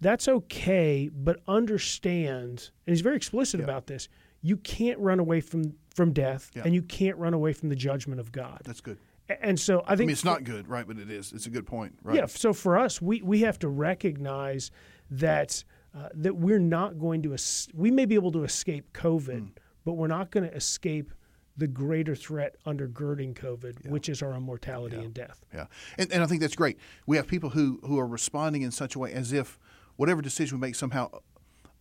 that's 0.00 0.26
okay, 0.28 1.10
but 1.12 1.40
understand, 1.48 2.70
and 2.86 2.92
he's 2.94 3.00
very 3.00 3.16
explicit 3.16 3.60
about 3.60 3.86
this. 3.86 4.08
You 4.42 4.56
can't 4.58 4.98
run 4.98 5.18
away 5.18 5.40
from 5.40 5.74
from 5.94 6.12
death, 6.12 6.50
Yeah. 6.54 6.62
and 6.64 6.74
you 6.74 6.82
can't 6.82 7.16
run 7.18 7.34
away 7.34 7.52
from 7.52 7.68
the 7.68 7.76
judgment 7.76 8.20
of 8.20 8.30
God. 8.32 8.60
That's 8.64 8.80
good. 8.80 8.98
And 9.40 9.58
so 9.58 9.80
I 9.80 9.92
I 9.92 9.96
think 9.96 10.08
mean, 10.08 10.10
it's 10.10 10.24
not 10.24 10.44
good, 10.44 10.68
right? 10.68 10.86
But 10.86 10.98
it 10.98 11.10
is. 11.10 11.32
It's 11.32 11.46
a 11.46 11.50
good 11.50 11.66
point, 11.66 11.94
right? 12.02 12.16
yeah. 12.16 12.26
So 12.26 12.52
for 12.52 12.78
us, 12.78 13.00
we 13.02 13.22
we 13.22 13.40
have 13.40 13.58
to 13.60 13.68
recognize 13.68 14.70
that 15.10 15.64
uh, 15.94 16.08
that 16.14 16.36
we're 16.36 16.58
not 16.58 16.98
going 16.98 17.22
to. 17.22 17.34
Es- 17.34 17.68
we 17.74 17.90
may 17.90 18.04
be 18.06 18.14
able 18.14 18.32
to 18.32 18.44
escape 18.44 18.92
COVID, 18.92 19.38
Hmm. 19.40 19.46
but 19.84 19.94
we're 19.94 20.06
not 20.06 20.30
going 20.30 20.48
to 20.48 20.54
escape 20.54 21.12
the 21.56 21.66
greater 21.66 22.14
threat 22.14 22.56
undergirding 22.64 23.34
COVID, 23.34 23.86
which 23.88 24.08
is 24.08 24.22
our 24.22 24.34
immortality 24.34 24.96
and 24.96 25.12
death. 25.12 25.44
Yeah, 25.52 25.66
and, 25.98 26.10
and 26.12 26.22
I 26.22 26.26
think 26.26 26.40
that's 26.40 26.56
great. 26.56 26.78
We 27.06 27.16
have 27.16 27.26
people 27.26 27.50
who 27.50 27.80
who 27.84 27.98
are 27.98 28.06
responding 28.06 28.62
in 28.62 28.70
such 28.70 28.94
a 28.94 28.98
way 28.98 29.12
as 29.12 29.32
if 29.32 29.58
whatever 29.96 30.22
decision 30.22 30.58
we 30.58 30.66
make 30.68 30.74
somehow 30.74 31.10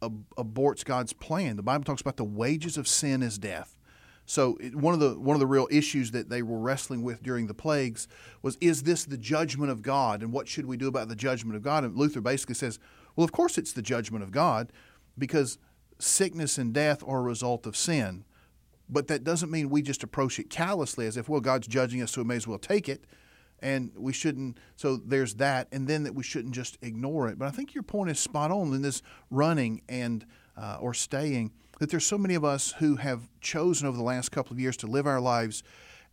ab- 0.01 0.25
aborts 0.37 0.83
God's 0.83 1.13
plan. 1.13 1.55
The 1.55 1.63
Bible 1.63 1.83
talks 1.85 2.01
about 2.01 2.17
the 2.17 2.25
wages 2.25 2.77
of 2.77 2.87
sin 2.87 3.21
is 3.23 3.37
death. 3.37 3.77
So 4.29 4.59
one 4.73 4.93
of 4.93 4.99
the 4.99 5.19
one 5.19 5.35
of 5.35 5.39
the 5.39 5.47
real 5.47 5.67
issues 5.71 6.11
that 6.11 6.29
they 6.29 6.43
were 6.43 6.59
wrestling 6.59 7.01
with 7.01 7.23
during 7.23 7.47
the 7.47 7.55
plagues 7.55 8.07
was 8.43 8.59
is 8.61 8.83
this 8.83 9.03
the 9.03 9.17
judgment 9.17 9.71
of 9.71 9.81
God 9.81 10.21
and 10.21 10.31
what 10.31 10.47
should 10.47 10.67
we 10.67 10.77
do 10.77 10.87
about 10.87 11.09
the 11.09 11.15
judgment 11.15 11.55
of 11.55 11.63
God? 11.63 11.83
And 11.83 11.97
Luther 11.97 12.21
basically 12.21 12.53
says, 12.53 12.77
well, 13.15 13.25
of 13.25 13.31
course 13.31 13.57
it's 13.57 13.73
the 13.73 13.81
judgment 13.81 14.23
of 14.23 14.29
God 14.29 14.71
because 15.17 15.57
sickness 15.97 16.59
and 16.59 16.71
death 16.71 17.03
are 17.07 17.17
a 17.17 17.23
result 17.23 17.65
of 17.65 17.75
sin. 17.75 18.23
But 18.87 19.07
that 19.07 19.23
doesn't 19.23 19.49
mean 19.49 19.67
we 19.67 19.81
just 19.81 20.03
approach 20.03 20.37
it 20.37 20.51
callously 20.51 21.07
as 21.07 21.17
if, 21.17 21.27
well, 21.27 21.41
God's 21.41 21.67
judging 21.67 21.99
us, 22.01 22.11
so 22.11 22.21
we 22.21 22.27
may 22.27 22.35
as 22.35 22.47
well 22.47 22.59
take 22.59 22.87
it. 22.87 23.05
And 23.61 23.91
we 23.97 24.13
shouldn't, 24.13 24.59
so 24.75 24.97
there's 24.97 25.35
that. 25.35 25.67
And 25.71 25.87
then 25.87 26.03
that 26.03 26.13
we 26.13 26.23
shouldn't 26.23 26.53
just 26.53 26.77
ignore 26.83 27.27
it. 27.29 27.39
But 27.39 27.47
I 27.47 27.51
think 27.51 27.73
your 27.73 27.83
point 27.83 28.11
is 28.11 28.19
spot 28.19 28.51
on 28.51 28.73
in 28.73 28.83
this 28.83 29.01
running 29.31 29.81
and, 29.89 30.23
uh, 30.55 30.77
or 30.79 30.93
staying, 30.93 31.51
that 31.79 31.89
there's 31.89 32.05
so 32.05 32.17
many 32.17 32.35
of 32.35 32.45
us 32.45 32.73
who 32.73 32.97
have 32.97 33.27
chosen 33.41 33.87
over 33.87 33.97
the 33.97 34.03
last 34.03 34.29
couple 34.29 34.53
of 34.53 34.59
years 34.59 34.77
to 34.77 34.87
live 34.87 35.07
our 35.07 35.19
lives 35.19 35.63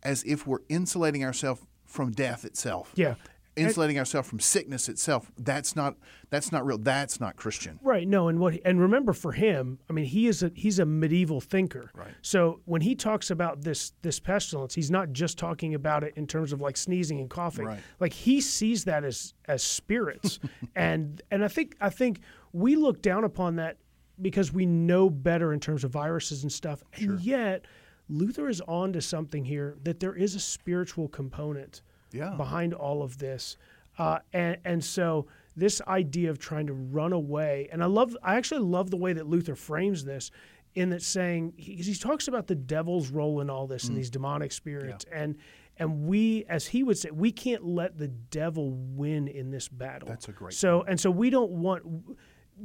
as 0.03 0.23
if 0.23 0.47
we're 0.47 0.61
insulating 0.69 1.23
ourselves 1.23 1.61
from 1.85 2.11
death 2.11 2.45
itself. 2.45 2.91
Yeah. 2.95 3.15
Insulating 3.55 3.97
ourselves 3.97 4.29
from 4.29 4.39
sickness 4.39 4.87
itself. 4.87 5.31
That's 5.35 5.75
not, 5.75 5.95
that's 6.29 6.51
not 6.51 6.63
real. 6.63 6.77
That's 6.77 7.19
not 7.19 7.35
Christian. 7.37 7.79
Right. 7.81 8.07
No, 8.07 8.27
and 8.27 8.39
what 8.39 8.59
and 8.63 8.79
remember 8.79 9.13
for 9.13 9.31
him, 9.31 9.79
I 9.89 9.93
mean, 9.93 10.05
he 10.05 10.27
is 10.27 10.43
a 10.43 10.51
he's 10.53 10.77
a 10.77 10.85
medieval 10.85 11.41
thinker. 11.41 11.89
Right. 11.95 12.11
So 12.21 12.59
when 12.65 12.81
he 12.81 12.93
talks 12.93 13.31
about 13.31 13.63
this 13.63 13.93
this 14.03 14.19
pestilence, 14.19 14.75
he's 14.75 14.91
not 14.91 15.11
just 15.11 15.39
talking 15.39 15.73
about 15.73 16.03
it 16.03 16.13
in 16.15 16.27
terms 16.27 16.53
of 16.53 16.61
like 16.61 16.77
sneezing 16.77 17.19
and 17.19 17.31
coughing. 17.31 17.65
Right. 17.65 17.79
Like 17.99 18.13
he 18.13 18.41
sees 18.41 18.83
that 18.83 19.03
as 19.03 19.33
as 19.47 19.63
spirits, 19.63 20.39
and 20.75 21.19
and 21.31 21.43
I 21.43 21.47
think 21.47 21.75
I 21.81 21.89
think 21.89 22.19
we 22.53 22.75
look 22.75 23.01
down 23.01 23.23
upon 23.23 23.55
that 23.55 23.77
because 24.21 24.51
we 24.53 24.65
know 24.65 25.09
better 25.09 25.53
in 25.53 25.59
terms 25.59 25.83
of 25.83 25.91
viruses 25.91 26.43
and 26.43 26.51
stuff, 26.51 26.83
and 26.93 27.19
yet 27.21 27.65
Luther 28.09 28.47
is 28.49 28.61
on 28.61 28.93
to 28.93 29.01
something 29.01 29.43
here 29.45 29.77
that 29.83 29.99
there 29.99 30.15
is 30.15 30.35
a 30.35 30.39
spiritual 30.39 31.07
component 31.07 31.81
Yeah. 32.11 32.35
behind 32.35 32.73
all 32.73 33.03
of 33.03 33.17
this. 33.17 33.57
Uh, 33.97 34.19
and, 34.31 34.57
and 34.63 34.83
so 34.83 35.27
this 35.55 35.81
idea 35.87 36.29
of 36.29 36.37
trying 36.39 36.67
to 36.67 36.73
run 36.73 37.13
away, 37.13 37.67
and 37.71 37.81
I 37.83 37.87
love, 37.87 38.15
I 38.23 38.35
actually 38.35 38.61
love 38.61 38.91
the 38.91 38.97
way 38.97 39.13
that 39.13 39.27
Luther 39.27 39.55
frames 39.55 40.05
this 40.05 40.31
in 40.75 40.89
that 40.91 41.01
saying, 41.01 41.53
he, 41.57 41.75
he 41.75 41.95
talks 41.95 42.27
about 42.27 42.45
the 42.47 42.55
devil's 42.55 43.09
role 43.09 43.41
in 43.41 43.49
all 43.49 43.65
this 43.67 43.85
and 43.89 43.97
these 43.97 44.11
demonic 44.11 44.51
spirits. 44.51 45.05
And, 45.11 45.35
and 45.77 46.07
we, 46.07 46.45
as 46.47 46.67
he 46.67 46.83
would 46.83 46.97
say, 46.97 47.09
we 47.11 47.31
can't 47.31 47.65
let 47.65 47.97
the 47.97 48.07
devil 48.07 48.71
win 48.71 49.27
in 49.27 49.49
this 49.51 49.67
battle. 49.67 50.07
That's 50.07 50.27
a 50.29 50.31
great 50.31 50.53
So, 50.53 50.83
and 50.83 50.99
so 50.99 51.09
we 51.09 51.29
don't 51.31 51.51
want, 51.51 51.83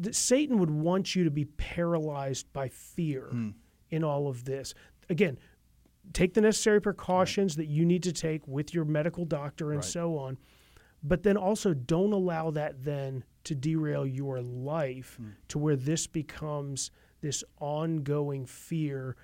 th- 0.00 0.14
Satan 0.14 0.58
would 0.58 0.70
want 0.70 1.14
you 1.16 1.24
to 1.24 1.30
be 1.30 1.44
paralyzed 1.44 2.52
by 2.52 2.68
fear 2.68 3.26
Hmm. 3.30 3.50
in 3.90 4.04
all 4.04 4.28
of 4.28 4.44
this. 4.44 4.74
Again, 5.10 5.38
take 6.12 6.34
the 6.34 6.40
necessary 6.40 6.80
precautions 6.80 7.56
that 7.56 7.66
you 7.66 7.84
need 7.84 8.02
to 8.04 8.12
take 8.12 8.46
with 8.48 8.72
your 8.74 8.84
medical 8.84 9.24
doctor 9.24 9.70
and 9.70 9.78
Right. 9.78 9.84
so 9.84 10.16
on 10.18 10.38
but 11.04 11.24
then 11.24 11.36
also 11.36 11.74
don't 11.74 12.12
allow 12.12 12.48
that 12.52 12.84
then 12.84 13.24
to 13.42 13.56
derail 13.56 14.06
your 14.06 14.40
life 14.40 15.16
Hmm. 15.16 15.28
to 15.48 15.58
where 15.58 15.74
this 15.76 16.06
becomes 16.06 16.90
this 17.22 17.42
ongoing 17.60 18.46
fear 18.46 19.16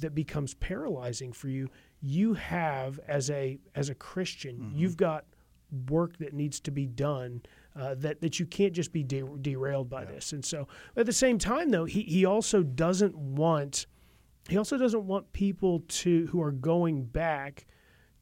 that 0.00 0.14
becomes 0.14 0.54
paralyzing 0.54 1.32
for 1.32 1.48
you 1.48 1.68
you 2.00 2.34
have 2.34 2.98
as 3.08 3.30
a 3.30 3.58
as 3.74 3.88
a 3.88 3.94
christian 3.94 4.56
Mm-hmm. 4.58 4.78
you've 4.78 4.96
got 4.96 5.24
work 5.90 6.16
that 6.18 6.32
needs 6.34 6.60
to 6.60 6.70
be 6.70 6.86
done 6.86 7.42
uh, 7.78 7.94
that 7.96 8.20
that 8.20 8.38
you 8.40 8.46
can't 8.46 8.72
just 8.72 8.92
be 8.92 9.02
de- 9.02 9.22
derailed 9.42 9.88
by 9.90 10.04
this 10.04 10.32
and 10.32 10.44
so 10.44 10.66
at 10.96 11.06
the 11.06 11.12
same 11.12 11.38
time 11.38 11.70
though 11.70 11.84
he, 11.84 12.02
he 12.02 12.24
also 12.24 12.62
doesn't 12.62 13.16
want 13.16 13.86
he 14.48 14.56
also 14.56 14.78
doesn't 14.78 15.06
want 15.06 15.32
people 15.32 15.80
to 15.88 16.26
who 16.28 16.40
are 16.40 16.52
going 16.52 17.04
back 17.04 17.66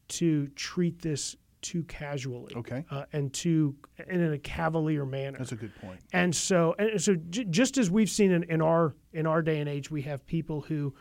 to 0.07 0.47
treat 0.49 1.01
this 1.01 1.35
too 1.61 1.83
casually 1.85 2.53
Okay. 2.55 2.85
uh, 2.91 3.05
and 3.13 3.33
too 3.33 3.75
and 4.07 4.21
in 4.21 4.33
a 4.33 4.37
cavalier 4.37 5.05
manner 5.05 5.37
That's 5.39 5.51
a 5.51 5.55
good 5.55 5.73
point. 5.81 5.99
and 6.13 6.35
so 6.35 6.75
and 6.77 7.01
so 7.01 7.15
j- 7.29 7.45
just 7.45 7.77
as 7.77 7.89
we've 7.89 8.09
seen 8.09 8.31
in, 8.31 8.43
in 8.43 8.61
our 8.61 8.93
in 9.13 9.25
our 9.25 9.41
day 9.41 9.59
and 9.59 9.69
age 9.69 9.89
we 9.89 10.03
have 10.03 10.25
people 10.27 10.61
who 10.61 10.93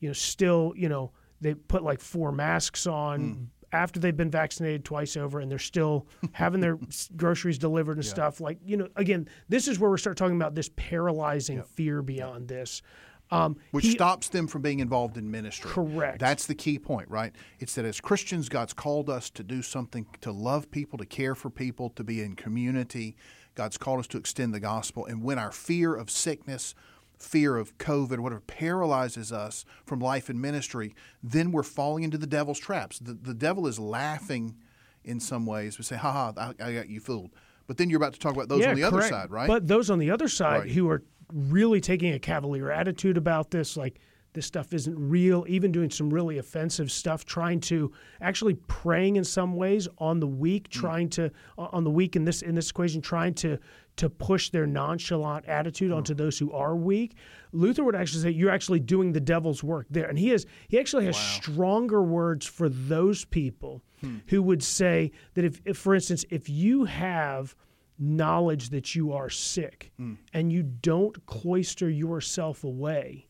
you 0.00 0.08
know 0.08 0.12
still 0.12 0.74
you 0.76 0.88
know 0.90 1.12
they 1.40 1.54
put 1.54 1.82
like 1.82 1.98
four 2.00 2.30
masks 2.30 2.86
on. 2.86 3.20
Hmm. 3.20 3.44
After 3.72 3.98
they've 3.98 4.16
been 4.16 4.30
vaccinated 4.30 4.84
twice 4.84 5.16
over, 5.16 5.40
and 5.40 5.50
they're 5.50 5.58
still 5.58 6.06
having 6.32 6.60
their 6.60 6.78
groceries 7.16 7.58
delivered 7.58 7.96
and 7.96 8.04
stuff, 8.04 8.40
like 8.40 8.58
you 8.64 8.76
know, 8.76 8.88
again, 8.96 9.28
this 9.48 9.68
is 9.68 9.78
where 9.78 9.90
we 9.90 9.98
start 9.98 10.16
talking 10.16 10.36
about 10.36 10.54
this 10.54 10.70
paralyzing 10.76 11.62
fear 11.62 12.02
beyond 12.02 12.48
this. 12.48 12.82
Um, 13.30 13.56
which 13.70 13.86
he- 13.86 13.92
stops 13.92 14.28
them 14.28 14.46
from 14.46 14.60
being 14.60 14.80
involved 14.80 15.16
in 15.16 15.30
ministry. 15.30 15.70
Correct. 15.70 16.18
That's 16.18 16.46
the 16.46 16.54
key 16.54 16.78
point, 16.78 17.08
right? 17.08 17.32
It's 17.60 17.74
that 17.76 17.86
as 17.86 17.98
Christians, 17.98 18.50
God's 18.50 18.74
called 18.74 19.08
us 19.08 19.30
to 19.30 19.42
do 19.42 19.62
something, 19.62 20.06
to 20.20 20.30
love 20.30 20.70
people, 20.70 20.98
to 20.98 21.06
care 21.06 21.34
for 21.34 21.48
people, 21.48 21.88
to 21.90 22.04
be 22.04 22.20
in 22.20 22.36
community. 22.36 23.16
God's 23.54 23.78
called 23.78 24.00
us 24.00 24.06
to 24.08 24.18
extend 24.18 24.52
the 24.52 24.60
gospel. 24.60 25.06
And 25.06 25.22
when 25.22 25.38
our 25.38 25.50
fear 25.50 25.94
of 25.94 26.10
sickness, 26.10 26.74
fear 27.22 27.56
of 27.56 27.78
COVID, 27.78 28.18
whatever, 28.18 28.40
paralyzes 28.42 29.32
us 29.32 29.64
from 29.86 30.00
life 30.00 30.28
and 30.28 30.40
ministry, 30.40 30.94
then 31.22 31.52
we're 31.52 31.62
falling 31.62 32.02
into 32.04 32.18
the 32.18 32.26
devil's 32.26 32.58
traps. 32.58 32.98
The, 32.98 33.14
the 33.14 33.34
devil 33.34 33.66
is 33.66 33.78
laughing 33.78 34.56
in 35.04 35.20
some 35.20 35.46
ways. 35.46 35.78
We 35.78 35.84
say, 35.84 35.96
ha 35.96 36.12
ha, 36.12 36.32
I, 36.36 36.68
I 36.68 36.74
got 36.74 36.88
you 36.88 37.00
fooled. 37.00 37.30
But 37.66 37.76
then 37.76 37.88
you're 37.90 37.96
about 37.98 38.12
to 38.14 38.18
talk 38.18 38.34
about 38.34 38.48
those 38.48 38.66
on 38.66 38.74
the 38.74 38.84
other 38.84 39.02
side, 39.02 39.30
right? 39.30 39.46
But 39.48 39.68
those 39.68 39.88
on 39.88 39.98
the 39.98 40.10
other 40.10 40.28
side 40.28 40.60
Right. 40.62 40.70
who 40.70 40.88
are 40.90 41.02
really 41.32 41.80
taking 41.80 42.12
a 42.12 42.18
cavalier 42.18 42.70
attitude 42.70 43.16
about 43.16 43.50
this, 43.50 43.76
like 43.76 44.00
this 44.34 44.46
stuff 44.46 44.72
isn't 44.72 44.98
real, 44.98 45.44
even 45.48 45.70
doing 45.72 45.90
some 45.90 46.08
really 46.08 46.38
offensive 46.38 46.90
stuff, 46.90 47.24
trying 47.24 47.60
to 47.60 47.92
actually 48.20 48.54
preying 48.66 49.16
in 49.16 49.24
some 49.24 49.54
ways 49.56 49.88
on 49.98 50.20
the 50.20 50.26
weak, 50.26 50.68
Mm. 50.70 50.72
trying 50.72 51.08
to 51.10 51.30
on 51.58 51.84
the 51.84 51.90
weak 51.90 52.16
in 52.16 52.24
this 52.24 52.40
in 52.42 52.54
this 52.54 52.70
equation, 52.70 53.00
trying 53.02 53.34
to 53.34 53.58
to 53.96 54.08
push 54.08 54.48
their 54.48 54.66
nonchalant 54.66 55.44
attitude 55.46 55.90
Mm. 55.90 55.96
onto 55.96 56.14
those 56.14 56.38
who 56.38 56.50
are 56.52 56.74
weak. 56.74 57.14
Luther 57.52 57.84
would 57.84 57.94
actually 57.94 58.22
say 58.22 58.30
you're 58.30 58.50
actually 58.50 58.80
doing 58.80 59.12
the 59.12 59.20
devil's 59.20 59.62
work 59.62 59.86
there, 59.90 60.08
and 60.08 60.18
he 60.18 60.30
is 60.30 60.46
he 60.68 60.78
actually 60.78 61.04
has 61.04 61.16
stronger 61.16 62.02
words 62.02 62.46
for 62.46 62.68
those 62.70 63.24
people 63.26 63.82
Hmm. 64.00 64.16
who 64.28 64.42
would 64.42 64.62
say 64.62 65.12
that 65.34 65.44
if, 65.44 65.60
if, 65.66 65.76
for 65.76 65.94
instance, 65.94 66.24
if 66.30 66.48
you 66.48 66.84
have 66.86 67.54
knowledge 67.98 68.70
that 68.70 68.94
you 68.94 69.12
are 69.12 69.28
sick 69.30 69.92
Hmm. 69.98 70.14
and 70.32 70.50
you 70.52 70.62
don't 70.62 71.24
cloister 71.26 71.88
yourself 71.90 72.64
away, 72.64 73.28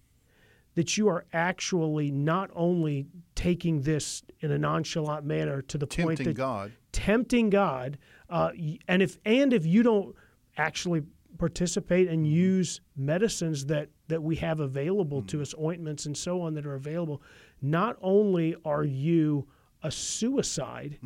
that 0.75 0.97
you 0.97 1.09
are 1.09 1.25
actually 1.33 2.11
not 2.11 2.51
only 2.55 3.07
taking 3.35 3.83
this 3.83 4.23
in 4.41 4.51
a 4.51 4.59
nonchalant 4.59 5.25
manner 5.25 5.61
to 5.62 5.77
the 5.79 5.87
point 5.87 6.16
Tempting 6.18 6.27
that 6.27 6.35
God. 6.35 6.73
tempting 6.93 7.51
God, 7.51 7.99
uh, 8.31 8.51
and 8.89 9.03
if 9.03 9.18
and 9.25 9.53
if 9.53 9.66
you 9.66 9.83
don't 9.83 10.14
actually 10.57 11.03
participate 11.39 12.09
and 12.09 12.25
Mm-hmm. 12.25 12.35
use 12.35 12.81
medicines 12.97 13.66
that 13.66 13.89
that 14.09 14.23
we 14.23 14.37
have 14.37 14.61
available 14.61 15.23
to 15.23 15.41
us, 15.43 15.55
ointments 15.59 16.07
and 16.07 16.16
so 16.16 16.41
on 16.43 16.55
that 16.55 16.66
are 16.66 16.75
available, 16.75 17.23
not 17.62 17.97
only 18.03 18.55
are 18.64 18.85
you 18.85 19.47
a 19.83 19.91
suicide, 19.91 20.99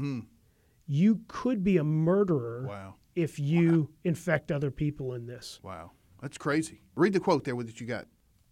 you 0.87 1.21
could 1.29 1.63
be 1.65 1.77
a 1.79 1.85
murderer 1.85 2.63
Mm. 2.65 2.69
Wow. 2.69 2.95
if 3.15 3.39
you 3.39 3.89
infect 4.05 4.53
other 4.53 4.71
people 4.71 5.15
in 5.15 5.27
this. 5.27 5.59
Wow. 5.63 5.93
That's 6.21 6.39
crazy. 6.39 6.81
Read 6.95 7.13
the 7.13 7.21
quote 7.21 7.45
there 7.45 7.55
with 7.57 7.67
that 7.67 7.81
you 7.81 7.87
got. 7.87 8.07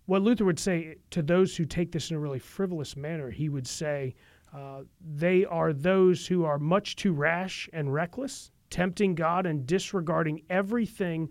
What 0.07 0.23
Luther 0.23 0.45
would 0.45 0.59
say 0.59 0.97
to 1.11 1.23
those 1.23 1.57
who 1.57 1.65
take 1.65 1.93
this 1.93 2.11
in 2.11 2.17
a 2.17 2.21
really 2.21 2.39
frivolous 2.39 2.97
manner, 2.97 3.31
he 3.31 3.49
would 3.49 3.67
say, 3.67 4.15
uh, 4.53 4.83
they 5.01 5.45
are 5.47 5.73
those 5.73 6.27
who 6.27 6.45
are 6.45 6.59
much 6.59 6.97
too 6.97 7.13
rash 7.13 7.69
and 7.73 7.93
reckless, 7.93 8.51
tempting 8.71 9.15
God 9.15 9.47
and 9.47 9.67
disregarding 9.67 10.43
everything 10.51 11.29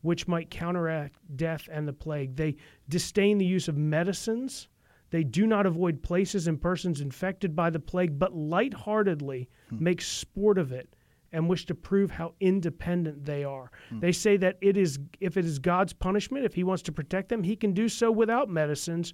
which 0.00 0.26
might 0.26 0.50
counteract 0.50 1.18
death 1.36 1.68
and 1.70 1.86
the 1.86 1.92
plague. 1.92 2.36
They 2.36 2.56
disdain 2.88 3.38
the 3.38 3.46
use 3.46 3.68
of 3.68 3.76
medicines. 3.76 4.68
They 5.10 5.22
do 5.22 5.46
not 5.46 5.66
avoid 5.66 6.02
places 6.02 6.46
and 6.48 6.60
persons 6.60 7.00
infected 7.00 7.54
by 7.54 7.70
the 7.70 7.78
plague, 7.78 8.18
but 8.18 8.34
lightheartedly 8.34 9.48
make 9.70 10.02
sport 10.02 10.58
of 10.58 10.72
it 10.72 10.94
and 11.34 11.48
wish 11.48 11.66
to 11.66 11.74
prove 11.74 12.12
how 12.12 12.32
independent 12.40 13.24
they 13.24 13.42
are. 13.44 13.70
They 14.00 14.12
say 14.12 14.36
that 14.38 14.56
it 14.60 14.76
is 14.76 14.98
if 15.20 15.36
it 15.36 15.44
is 15.44 15.58
God's 15.58 15.92
punishment, 15.92 16.44
if 16.44 16.54
he 16.54 16.64
wants 16.64 16.82
to 16.84 16.92
protect 16.92 17.28
them, 17.28 17.42
he 17.42 17.56
can 17.56 17.72
do 17.74 17.88
so 17.88 18.10
without 18.10 18.48
medicines 18.48 19.12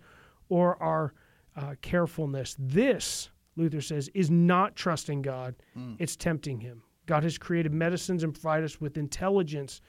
or 0.50 0.80
our 0.82 1.14
uh, 1.56 1.74
carefulness. 1.80 2.54
This, 2.58 3.30
Luther 3.56 3.80
says, 3.80 4.08
is 4.14 4.30
not 4.30 4.76
trusting 4.76 5.22
God, 5.22 5.54
it's 5.98 6.14
tempting 6.14 6.60
him. 6.60 6.82
God 7.06 7.22
has 7.24 7.38
created 7.38 7.72
medicines 7.72 8.22
and 8.22 8.34
provided 8.34 8.66
us 8.66 8.80
with 8.80 8.98
intelligence 8.98 9.80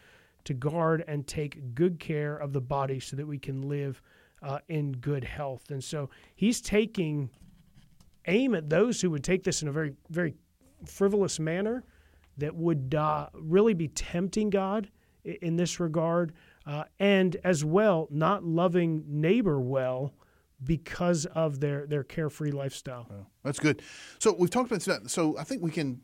to 0.45 0.53
guard 0.53 1.03
and 1.07 1.27
take 1.27 1.75
good 1.75 1.99
care 1.99 2.37
of 2.37 2.53
the 2.53 2.61
body 2.61 2.99
so 2.99 3.15
that 3.15 3.27
we 3.27 3.37
can 3.37 3.61
live 3.67 4.01
uh, 4.41 4.59
in 4.69 4.93
good 4.93 5.23
health. 5.23 5.69
And 5.69 5.83
so 5.83 6.09
he's 6.35 6.61
taking 6.61 7.29
aim 8.25 8.55
at 8.55 8.69
those 8.69 9.01
who 9.01 9.11
would 9.11 9.23
take 9.23 9.43
this 9.43 9.61
in 9.61 9.67
a 9.67 9.71
very, 9.71 9.93
very 10.09 10.33
frivolous 10.85 11.39
manner 11.39 11.83
that 12.37 12.55
would 12.55 12.95
uh, 12.95 13.29
really 13.33 13.73
be 13.73 13.87
tempting 13.87 14.49
God 14.49 14.89
in 15.23 15.55
this 15.55 15.79
regard, 15.79 16.33
uh, 16.65 16.85
and 16.99 17.37
as 17.43 17.63
well 17.63 18.07
not 18.11 18.43
loving 18.43 19.03
neighbor 19.07 19.59
well 19.59 20.13
because 20.63 21.25
of 21.27 21.59
their 21.59 21.85
their 21.87 22.03
carefree 22.03 22.51
lifestyle. 22.51 23.07
That's 23.43 23.59
good. 23.59 23.81
So 24.19 24.33
we've 24.33 24.49
talked 24.49 24.71
about. 24.71 25.09
So 25.09 25.37
I 25.37 25.43
think 25.43 25.61
we 25.61 25.71
can. 25.71 26.01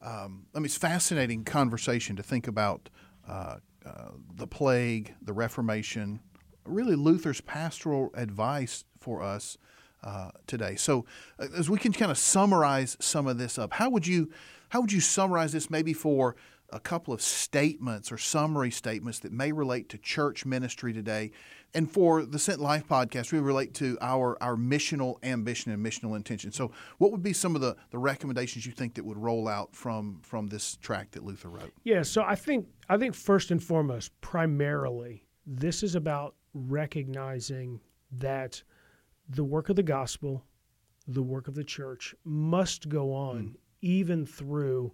Um, 0.00 0.46
I 0.54 0.58
mean, 0.58 0.66
it's 0.66 0.76
fascinating 0.76 1.42
conversation 1.42 2.14
to 2.16 2.22
think 2.22 2.46
about 2.46 2.88
uh, 3.28 3.56
uh, 3.84 4.10
the 4.36 4.46
plague, 4.46 5.14
the 5.20 5.32
Reformation, 5.32 6.20
really 6.64 6.94
Luther's 6.94 7.40
pastoral 7.40 8.10
advice 8.14 8.84
for 9.00 9.22
us 9.22 9.58
uh, 10.02 10.30
today. 10.46 10.76
So 10.76 11.04
uh, 11.38 11.46
as 11.56 11.68
we 11.68 11.78
can 11.78 11.92
kind 11.92 12.10
of 12.10 12.18
summarize 12.18 12.96
some 13.00 13.26
of 13.26 13.38
this 13.38 13.58
up, 13.58 13.72
how 13.74 13.90
would 13.90 14.06
you 14.06 14.30
how 14.70 14.80
would 14.82 14.92
you 14.92 15.00
summarize 15.00 15.52
this 15.52 15.70
maybe 15.70 15.92
for 15.92 16.36
a 16.70 16.80
couple 16.80 17.14
of 17.14 17.22
statements 17.22 18.12
or 18.12 18.18
summary 18.18 18.70
statements 18.70 19.20
that 19.20 19.32
may 19.32 19.52
relate 19.52 19.88
to 19.88 19.98
church 19.98 20.44
ministry 20.44 20.92
today. 20.92 21.30
And 21.74 21.90
for 21.90 22.24
the 22.24 22.38
Sent 22.38 22.60
Life 22.60 22.86
podcast, 22.88 23.32
we 23.32 23.38
relate 23.38 23.74
to 23.74 23.98
our, 24.00 24.42
our 24.42 24.56
missional 24.56 25.22
ambition 25.22 25.70
and 25.70 25.84
missional 25.84 26.16
intention. 26.16 26.50
So, 26.50 26.72
what 26.96 27.12
would 27.12 27.22
be 27.22 27.34
some 27.34 27.54
of 27.54 27.60
the, 27.60 27.76
the 27.90 27.98
recommendations 27.98 28.64
you 28.64 28.72
think 28.72 28.94
that 28.94 29.04
would 29.04 29.18
roll 29.18 29.48
out 29.48 29.74
from, 29.74 30.20
from 30.22 30.46
this 30.46 30.76
tract 30.76 31.12
that 31.12 31.24
Luther 31.24 31.48
wrote? 31.48 31.72
Yeah, 31.84 32.02
so 32.02 32.22
I 32.22 32.34
think 32.34 32.66
I 32.88 32.96
think 32.96 33.14
first 33.14 33.50
and 33.50 33.62
foremost, 33.62 34.18
primarily, 34.22 35.26
this 35.46 35.82
is 35.82 35.94
about 35.94 36.36
recognizing 36.54 37.80
that 38.12 38.62
the 39.28 39.44
work 39.44 39.68
of 39.68 39.76
the 39.76 39.82
gospel, 39.82 40.44
the 41.06 41.22
work 41.22 41.48
of 41.48 41.54
the 41.54 41.64
church 41.64 42.14
must 42.24 42.88
go 42.88 43.12
on 43.12 43.56
even 43.80 44.26
through 44.26 44.92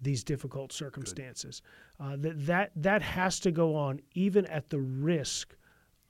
these 0.00 0.24
difficult 0.24 0.72
circumstances. 0.72 1.62
Uh, 2.00 2.16
that 2.18 2.46
that 2.46 2.72
that 2.76 3.02
has 3.02 3.38
to 3.40 3.50
go 3.50 3.74
on 3.74 4.00
even 4.14 4.44
at 4.46 4.68
the 4.70 4.80
risk 4.80 5.54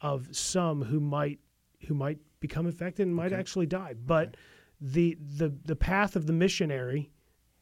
of 0.00 0.34
some 0.34 0.82
who 0.82 1.00
might 1.00 1.38
who 1.86 1.94
might 1.94 2.18
become 2.40 2.66
infected 2.66 3.06
and 3.06 3.14
might 3.14 3.32
actually 3.32 3.66
die. 3.66 3.94
But 4.06 4.36
the 4.80 5.16
the 5.36 5.54
the 5.64 5.76
path 5.76 6.16
of 6.16 6.26
the 6.26 6.32
missionary 6.32 7.10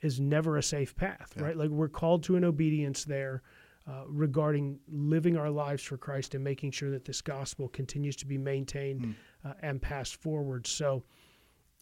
is 0.01 0.21
never 0.21 0.57
a 0.57 0.63
safe 0.63 0.97
path, 0.97 1.33
right? 1.37 1.57
Like 1.57 1.71
we're 1.71 1.89
called 1.89 2.23
to 2.25 2.37
an 2.37 2.45
obedience 2.45 3.05
there 3.05 3.43
uh, 3.87 4.05
regarding 4.07 4.79
living 4.89 5.37
our 5.37 5.51
lives 5.51 5.83
for 5.83 5.97
Christ 5.97 6.35
and 6.35 6.45
making 6.45 6.71
sure 6.71 6.91
that 6.91 7.05
this 7.05 7.21
gospel 7.21 7.69
continues 7.69 8.17
to 8.17 8.27
be 8.27 8.39
maintained 8.39 9.15
uh, 9.45 9.53
and 9.63 9.81
passed 9.81 10.17
forward. 10.17 10.67
So 10.67 11.03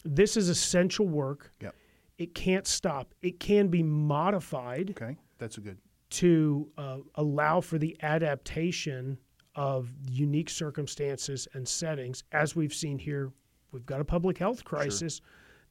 this 0.05 0.37
is 0.37 0.49
essential 0.49 1.07
work. 1.07 1.51
Yep. 1.61 1.75
It 2.17 2.35
can't 2.35 2.67
stop. 2.67 3.13
It 3.21 3.39
can 3.39 3.67
be 3.69 3.81
modified 3.83 4.91
Okay, 4.91 5.15
that's 5.37 5.57
a 5.57 5.61
good. 5.61 5.77
to 6.11 6.69
uh, 6.77 6.97
allow 7.15 7.61
for 7.61 7.77
the 7.77 7.95
adaptation 8.01 9.17
of 9.55 9.89
unique 10.05 10.49
circumstances 10.49 11.47
and 11.53 11.67
settings. 11.67 12.23
As 12.31 12.55
we've 12.55 12.73
seen 12.73 12.99
here, 12.99 13.31
we've 13.71 13.85
got 13.85 14.01
a 14.01 14.05
public 14.05 14.37
health 14.37 14.63
crisis. 14.63 15.21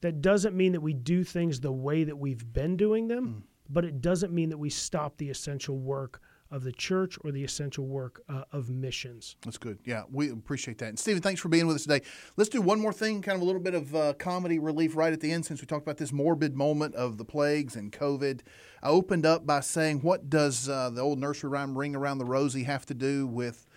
That 0.01 0.21
doesn't 0.21 0.55
mean 0.55 0.71
that 0.71 0.81
we 0.81 0.93
do 0.93 1.23
things 1.23 1.59
the 1.59 1.71
way 1.71 2.03
that 2.03 2.17
we've 2.17 2.51
been 2.53 2.77
doing 2.77 3.07
them, 3.07 3.43
but 3.69 3.83
it 3.85 4.01
doesn't 4.01 4.33
mean 4.33 4.49
that 4.49 4.57
we 4.57 4.69
stop 4.69 5.17
the 5.17 5.29
essential 5.29 5.77
work 5.77 6.21
of 6.51 6.63
the 6.63 6.71
church 6.71 7.17
or 7.23 7.31
the 7.31 7.43
essential 7.43 7.85
work 7.85 8.21
uh, 8.27 8.43
of 8.51 8.69
missions. 8.69 9.35
That's 9.43 9.57
good. 9.57 9.79
Yeah, 9.85 10.03
we 10.11 10.31
appreciate 10.31 10.77
that. 10.79 10.89
And 10.89 10.99
Stephen, 10.99 11.21
thanks 11.21 11.39
for 11.39 11.49
being 11.49 11.67
with 11.67 11.75
us 11.75 11.83
today. 11.83 12.01
Let's 12.37 12.49
do 12.49 12.61
one 12.61 12.79
more 12.79 12.93
thing, 12.93 13.21
kind 13.21 13.35
of 13.35 13.41
a 13.41 13.45
little 13.45 13.61
bit 13.61 13.75
of 13.75 13.95
uh, 13.95 14.13
comedy 14.13 14.59
relief 14.59 14.95
right 14.95 15.13
at 15.13 15.19
the 15.19 15.31
end, 15.31 15.45
since 15.45 15.61
we 15.61 15.67
talked 15.67 15.83
about 15.83 15.97
this 15.97 16.11
morbid 16.11 16.55
moment 16.55 16.95
of 16.95 17.17
the 17.17 17.25
plagues 17.25 17.75
and 17.75 17.91
COVID. 17.91 18.41
I 18.81 18.89
opened 18.89 19.25
up 19.25 19.45
by 19.45 19.59
saying, 19.59 20.01
what 20.01 20.29
does 20.29 20.67
uh, 20.67 20.89
the 20.89 21.01
old 21.01 21.19
nursery 21.19 21.49
rhyme 21.49 21.77
"Ring 21.77 21.95
Around 21.95 22.17
the 22.17 22.25
Rosie" 22.25 22.63
have 22.63 22.85
to 22.87 22.93
do 22.93 23.27
with 23.27 23.67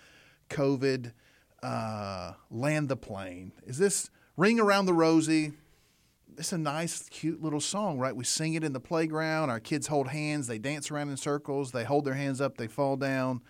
COVID? 0.49 1.13
Uh, 1.61 2.33
land 2.51 2.89
the 2.89 2.97
plane. 2.97 3.53
Is 3.65 3.77
this 3.77 4.09
"Ring 4.35 4.59
Around 4.59 4.87
the 4.87 4.93
Rosie"? 4.93 5.53
It's 6.37 6.51
a 6.53 6.57
nice, 6.57 7.07
cute 7.09 7.41
little 7.41 7.59
song, 7.59 7.99
right? 7.99 8.15
We 8.15 8.23
sing 8.23 8.53
it 8.55 8.63
in 8.63 8.73
the 8.73 8.79
playground. 8.79 9.49
Our 9.49 9.59
kids 9.59 9.87
hold 9.87 10.07
hands. 10.09 10.47
They 10.47 10.57
dance 10.59 10.91
around 10.91 11.09
in 11.09 11.17
circles. 11.17 11.71
They 11.71 11.83
hold 11.83 12.05
their 12.05 12.13
hands 12.15 12.41
up. 12.41 12.57
They 12.57 12.67
fall 12.67 12.95
down. 12.97 13.41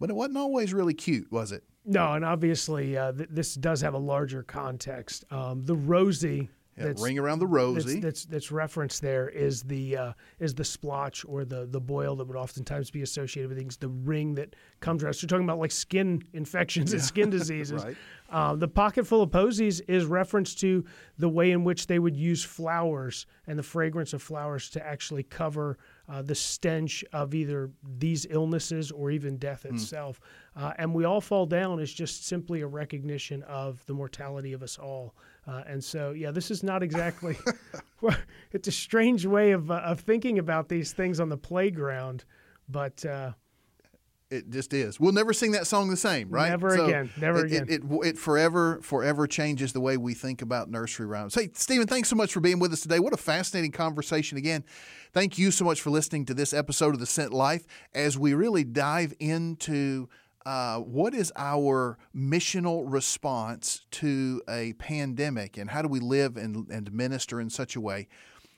but 0.00 0.10
it 0.10 0.16
wasn't 0.16 0.38
always 0.38 0.72
really 0.72 0.94
cute, 0.94 1.30
was 1.32 1.50
it? 1.52 1.64
No, 1.84 2.12
and 2.12 2.24
obviously 2.24 2.96
uh, 2.96 3.12
th- 3.12 3.28
this 3.32 3.54
does 3.54 3.80
have 3.80 3.94
a 3.94 3.98
larger 3.98 4.42
context. 4.42 5.24
Um, 5.30 5.64
the 5.64 5.74
Rosie 5.74 6.50
yeah, 6.78 6.92
ring 6.98 7.18
around 7.18 7.38
the 7.38 7.46
rosy. 7.46 8.00
That's, 8.00 8.00
that's, 8.00 8.24
that's 8.24 8.52
referenced 8.52 9.02
there 9.02 9.28
is 9.28 9.62
the 9.62 9.96
uh, 9.96 10.12
is 10.38 10.54
the 10.54 10.64
splotch 10.64 11.24
or 11.26 11.44
the 11.44 11.66
the 11.66 11.80
boil 11.80 12.16
that 12.16 12.26
would 12.26 12.36
oftentimes 12.36 12.90
be 12.90 13.02
associated 13.02 13.48
with 13.48 13.58
things. 13.58 13.76
The 13.76 13.88
ring 13.88 14.34
that 14.36 14.56
comes 14.80 15.02
around. 15.02 15.14
So 15.14 15.24
you're 15.24 15.28
talking 15.28 15.44
about 15.44 15.58
like 15.58 15.72
skin 15.72 16.22
infections 16.32 16.92
yeah. 16.92 16.98
and 16.98 17.04
skin 17.04 17.30
diseases. 17.38 17.84
right. 17.84 17.96
Uh, 18.30 18.54
the 18.54 18.68
pocket 18.68 19.06
full 19.06 19.22
of 19.22 19.30
posies 19.30 19.80
is 19.82 20.04
reference 20.04 20.54
to 20.54 20.84
the 21.16 21.28
way 21.28 21.50
in 21.50 21.64
which 21.64 21.86
they 21.86 21.98
would 21.98 22.16
use 22.16 22.44
flowers 22.44 23.24
and 23.46 23.58
the 23.58 23.62
fragrance 23.62 24.12
of 24.12 24.20
flowers 24.20 24.68
to 24.68 24.86
actually 24.86 25.22
cover 25.22 25.78
uh, 26.10 26.20
the 26.20 26.34
stench 26.34 27.02
of 27.14 27.34
either 27.34 27.70
these 27.98 28.26
illnesses 28.28 28.90
or 28.90 29.10
even 29.10 29.38
death 29.38 29.64
mm. 29.66 29.72
itself. 29.72 30.20
Uh, 30.54 30.72
and 30.76 30.94
we 30.94 31.04
all 31.04 31.22
fall 31.22 31.46
down 31.46 31.80
is 31.80 31.92
just 31.92 32.26
simply 32.26 32.60
a 32.60 32.66
recognition 32.66 33.42
of 33.44 33.84
the 33.86 33.94
mortality 33.94 34.52
of 34.52 34.62
us 34.62 34.78
all. 34.78 35.14
Uh, 35.48 35.62
and 35.66 35.82
so, 35.82 36.10
yeah, 36.10 36.30
this 36.30 36.50
is 36.50 36.62
not 36.62 36.82
exactly. 36.82 37.36
it's 38.52 38.68
a 38.68 38.72
strange 38.72 39.24
way 39.24 39.52
of 39.52 39.70
uh, 39.70 39.76
of 39.76 40.00
thinking 40.00 40.38
about 40.38 40.68
these 40.68 40.92
things 40.92 41.20
on 41.20 41.28
the 41.28 41.38
playground, 41.38 42.24
but. 42.68 43.04
Uh, 43.04 43.32
it 44.30 44.50
just 44.50 44.74
is. 44.74 45.00
We'll 45.00 45.12
never 45.12 45.32
sing 45.32 45.52
that 45.52 45.66
song 45.66 45.88
the 45.88 45.96
same, 45.96 46.28
right? 46.28 46.50
Never 46.50 46.76
so 46.76 46.84
again. 46.84 47.10
Never 47.18 47.38
it, 47.38 47.46
again. 47.46 47.66
It, 47.66 47.82
it, 47.82 48.06
it, 48.08 48.18
forever, 48.18 48.78
forever 48.82 49.26
changes 49.26 49.72
the 49.72 49.80
way 49.80 49.96
we 49.96 50.12
think 50.12 50.42
about 50.42 50.68
nursery 50.68 51.06
rhymes. 51.06 51.34
Hey, 51.34 51.48
Stephen, 51.54 51.86
thanks 51.86 52.10
so 52.10 52.16
much 52.16 52.34
for 52.34 52.40
being 52.40 52.58
with 52.58 52.70
us 52.74 52.82
today. 52.82 53.00
What 53.00 53.14
a 53.14 53.16
fascinating 53.16 53.72
conversation 53.72 54.36
again. 54.36 54.66
Thank 55.14 55.38
you 55.38 55.50
so 55.50 55.64
much 55.64 55.80
for 55.80 55.88
listening 55.88 56.26
to 56.26 56.34
this 56.34 56.52
episode 56.52 56.92
of 56.92 57.00
The 57.00 57.06
Sent 57.06 57.32
Life 57.32 57.64
as 57.94 58.18
we 58.18 58.34
really 58.34 58.64
dive 58.64 59.14
into 59.18 60.10
uh, 60.48 60.78
what 60.78 61.12
is 61.12 61.30
our 61.36 61.98
missional 62.16 62.82
response 62.86 63.84
to 63.90 64.40
a 64.48 64.72
pandemic 64.78 65.58
and 65.58 65.68
how 65.68 65.82
do 65.82 65.88
we 65.88 66.00
live 66.00 66.38
and, 66.38 66.66
and 66.70 66.90
minister 66.90 67.38
in 67.38 67.50
such 67.50 67.76
a 67.76 67.80
way 67.82 68.08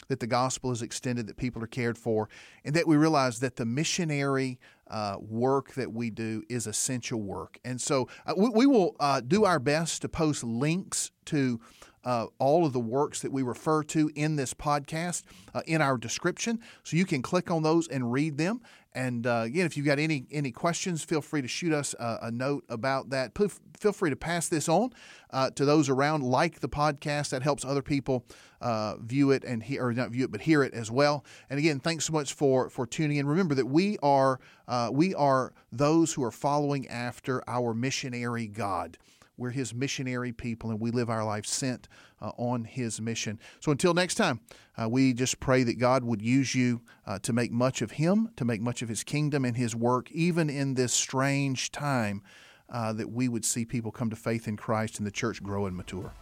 that 0.07 0.21
the 0.21 0.27
gospel 0.29 0.71
is 0.71 0.83
extended, 0.83 1.27
that 1.27 1.37
people 1.37 1.61
are 1.61 1.67
cared 1.67 1.99
for, 1.99 2.29
and 2.65 2.77
that 2.77 2.87
we 2.87 2.97
realize 2.97 3.41
that 3.41 3.57
the 3.57 3.65
missionary 3.65 4.61
uh, 4.89 5.17
work 5.19 5.75
that 5.75 5.93
we 5.93 6.11
do 6.11 6.45
is 6.49 6.69
essential 6.69 7.21
work. 7.21 7.59
And 7.65 7.81
so 7.81 8.07
uh, 8.25 8.35
we, 8.37 8.51
we, 8.51 8.67
will 8.67 8.95
uh, 9.01 9.21
do 9.21 9.45
our 9.45 9.59
best 9.59 10.03
to 10.03 10.09
post 10.09 10.45
links 10.45 11.11
to 11.25 11.59
uh, 12.05 12.27
all 12.39 12.65
of 12.65 12.73
the 12.73 12.81
works 12.81 13.21
that 13.23 13.33
we 13.33 13.43
refer 13.43 13.83
to 13.85 14.11
in 14.15 14.37
this 14.37 14.55
podcast 14.55 15.25
uh, 15.55 15.63
in 15.67 15.83
our 15.83 15.97
description. 15.97 16.61
So 16.83 16.97
you 16.97 17.05
can 17.05 17.23
click 17.23 17.51
on 17.51 17.63
those 17.63 17.89
and 17.89 18.13
read 18.13 18.39
them. 18.39 18.61
And 18.93 19.27
uh, 19.27 19.43
again, 19.45 19.67
if 19.67 19.77
you've 19.77 19.87
got 19.87 20.01
any 20.01 20.27
any 20.33 20.51
questions, 20.51 21.05
feel 21.05 21.21
free 21.21 21.43
to 21.43 21.49
shoot 21.49 21.73
us 21.73 21.95
a, 21.95 22.19
a 22.23 22.31
note 22.31 22.65
about 22.69 23.11
that. 23.11 23.37
Feel 23.79 23.93
free 23.93 24.11
to 24.11 24.17
pass 24.17 24.49
this 24.49 24.69
on 24.69 24.93
uh, 25.31 25.51
to 25.51 25.65
those 25.65 25.89
around. 25.89 26.25
Like 26.25 26.59
the 26.59 26.69
podcast, 26.69 27.31
that 27.31 27.43
helps 27.43 27.65
other 27.65 27.83
people 27.83 28.27
uh, 28.61 28.97
view 28.97 29.31
it 29.31 29.45
and 29.45 29.63
hear, 29.63 29.87
or 29.87 29.93
not 29.93 30.11
view 30.11 30.25
it, 30.25 30.33
but 30.33 30.41
hear 30.41 30.65
it 30.65 30.75
as 30.75 30.91
well. 30.91 31.25
And 31.49 31.59
again, 31.59 31.79
thanks 31.79 32.07
so 32.07 32.13
much 32.13 32.33
for 32.33 32.69
for 32.69 32.85
tuning 32.85 33.19
in. 33.19 33.29
Remember 33.29 33.55
that 33.55 33.67
we 33.67 33.97
are 34.03 34.41
uh, 34.67 34.91
we 34.93 35.15
are 35.15 35.53
those 35.71 36.13
who 36.15 36.25
are 36.25 36.33
following 36.33 36.89
after 36.89 37.49
our 37.49 37.73
missionary 37.73 38.49
God. 38.49 38.99
We're 39.41 39.51
His 39.51 39.75
missionary 39.75 40.33
people, 40.33 40.71
and 40.71 40.79
we 40.79 40.91
live 40.91 41.09
our 41.09 41.25
life 41.25 41.47
sent 41.47 41.89
uh, 42.21 42.33
on 42.37 42.65
His 42.65 43.01
mission. 43.01 43.39
So 43.61 43.73
until 43.73 43.95
next 43.95 44.17
time, 44.17 44.41
uh, 44.77 44.87
we 44.89 45.15
just 45.15 45.41
pray 45.41 45.63
that 45.63 45.79
God 45.79 46.05
would 46.05 46.21
use 46.21 46.55
you 46.55 46.83
uh, 47.07 47.19
to 47.21 47.33
make 47.33 47.51
much 47.51 47.81
of 47.81 47.93
Him, 47.93 48.29
to 48.37 48.45
make 48.45 48.61
much 48.61 48.83
of 48.83 48.91
His 48.91 49.03
kingdom 49.03 49.47
and 49.47 49.57
His 49.57 49.75
work, 49.75 50.11
even 50.13 50.51
in 50.51 50.75
this 50.75 50.93
strange 50.93 51.73
time, 51.73 52.23
uh, 52.69 52.93
that 52.93 53.11
we 53.11 53.29
would 53.29 53.47
see 53.47 53.65
people 53.65 53.91
come 53.91 54.11
to 54.11 54.17
faith 54.17 54.47
in 54.47 54.59
Christ 54.59 54.99
and 54.99 55.07
the 55.07 55.11
church 55.11 55.43
grow 55.43 55.65
and 55.65 55.75
mature. 55.75 56.13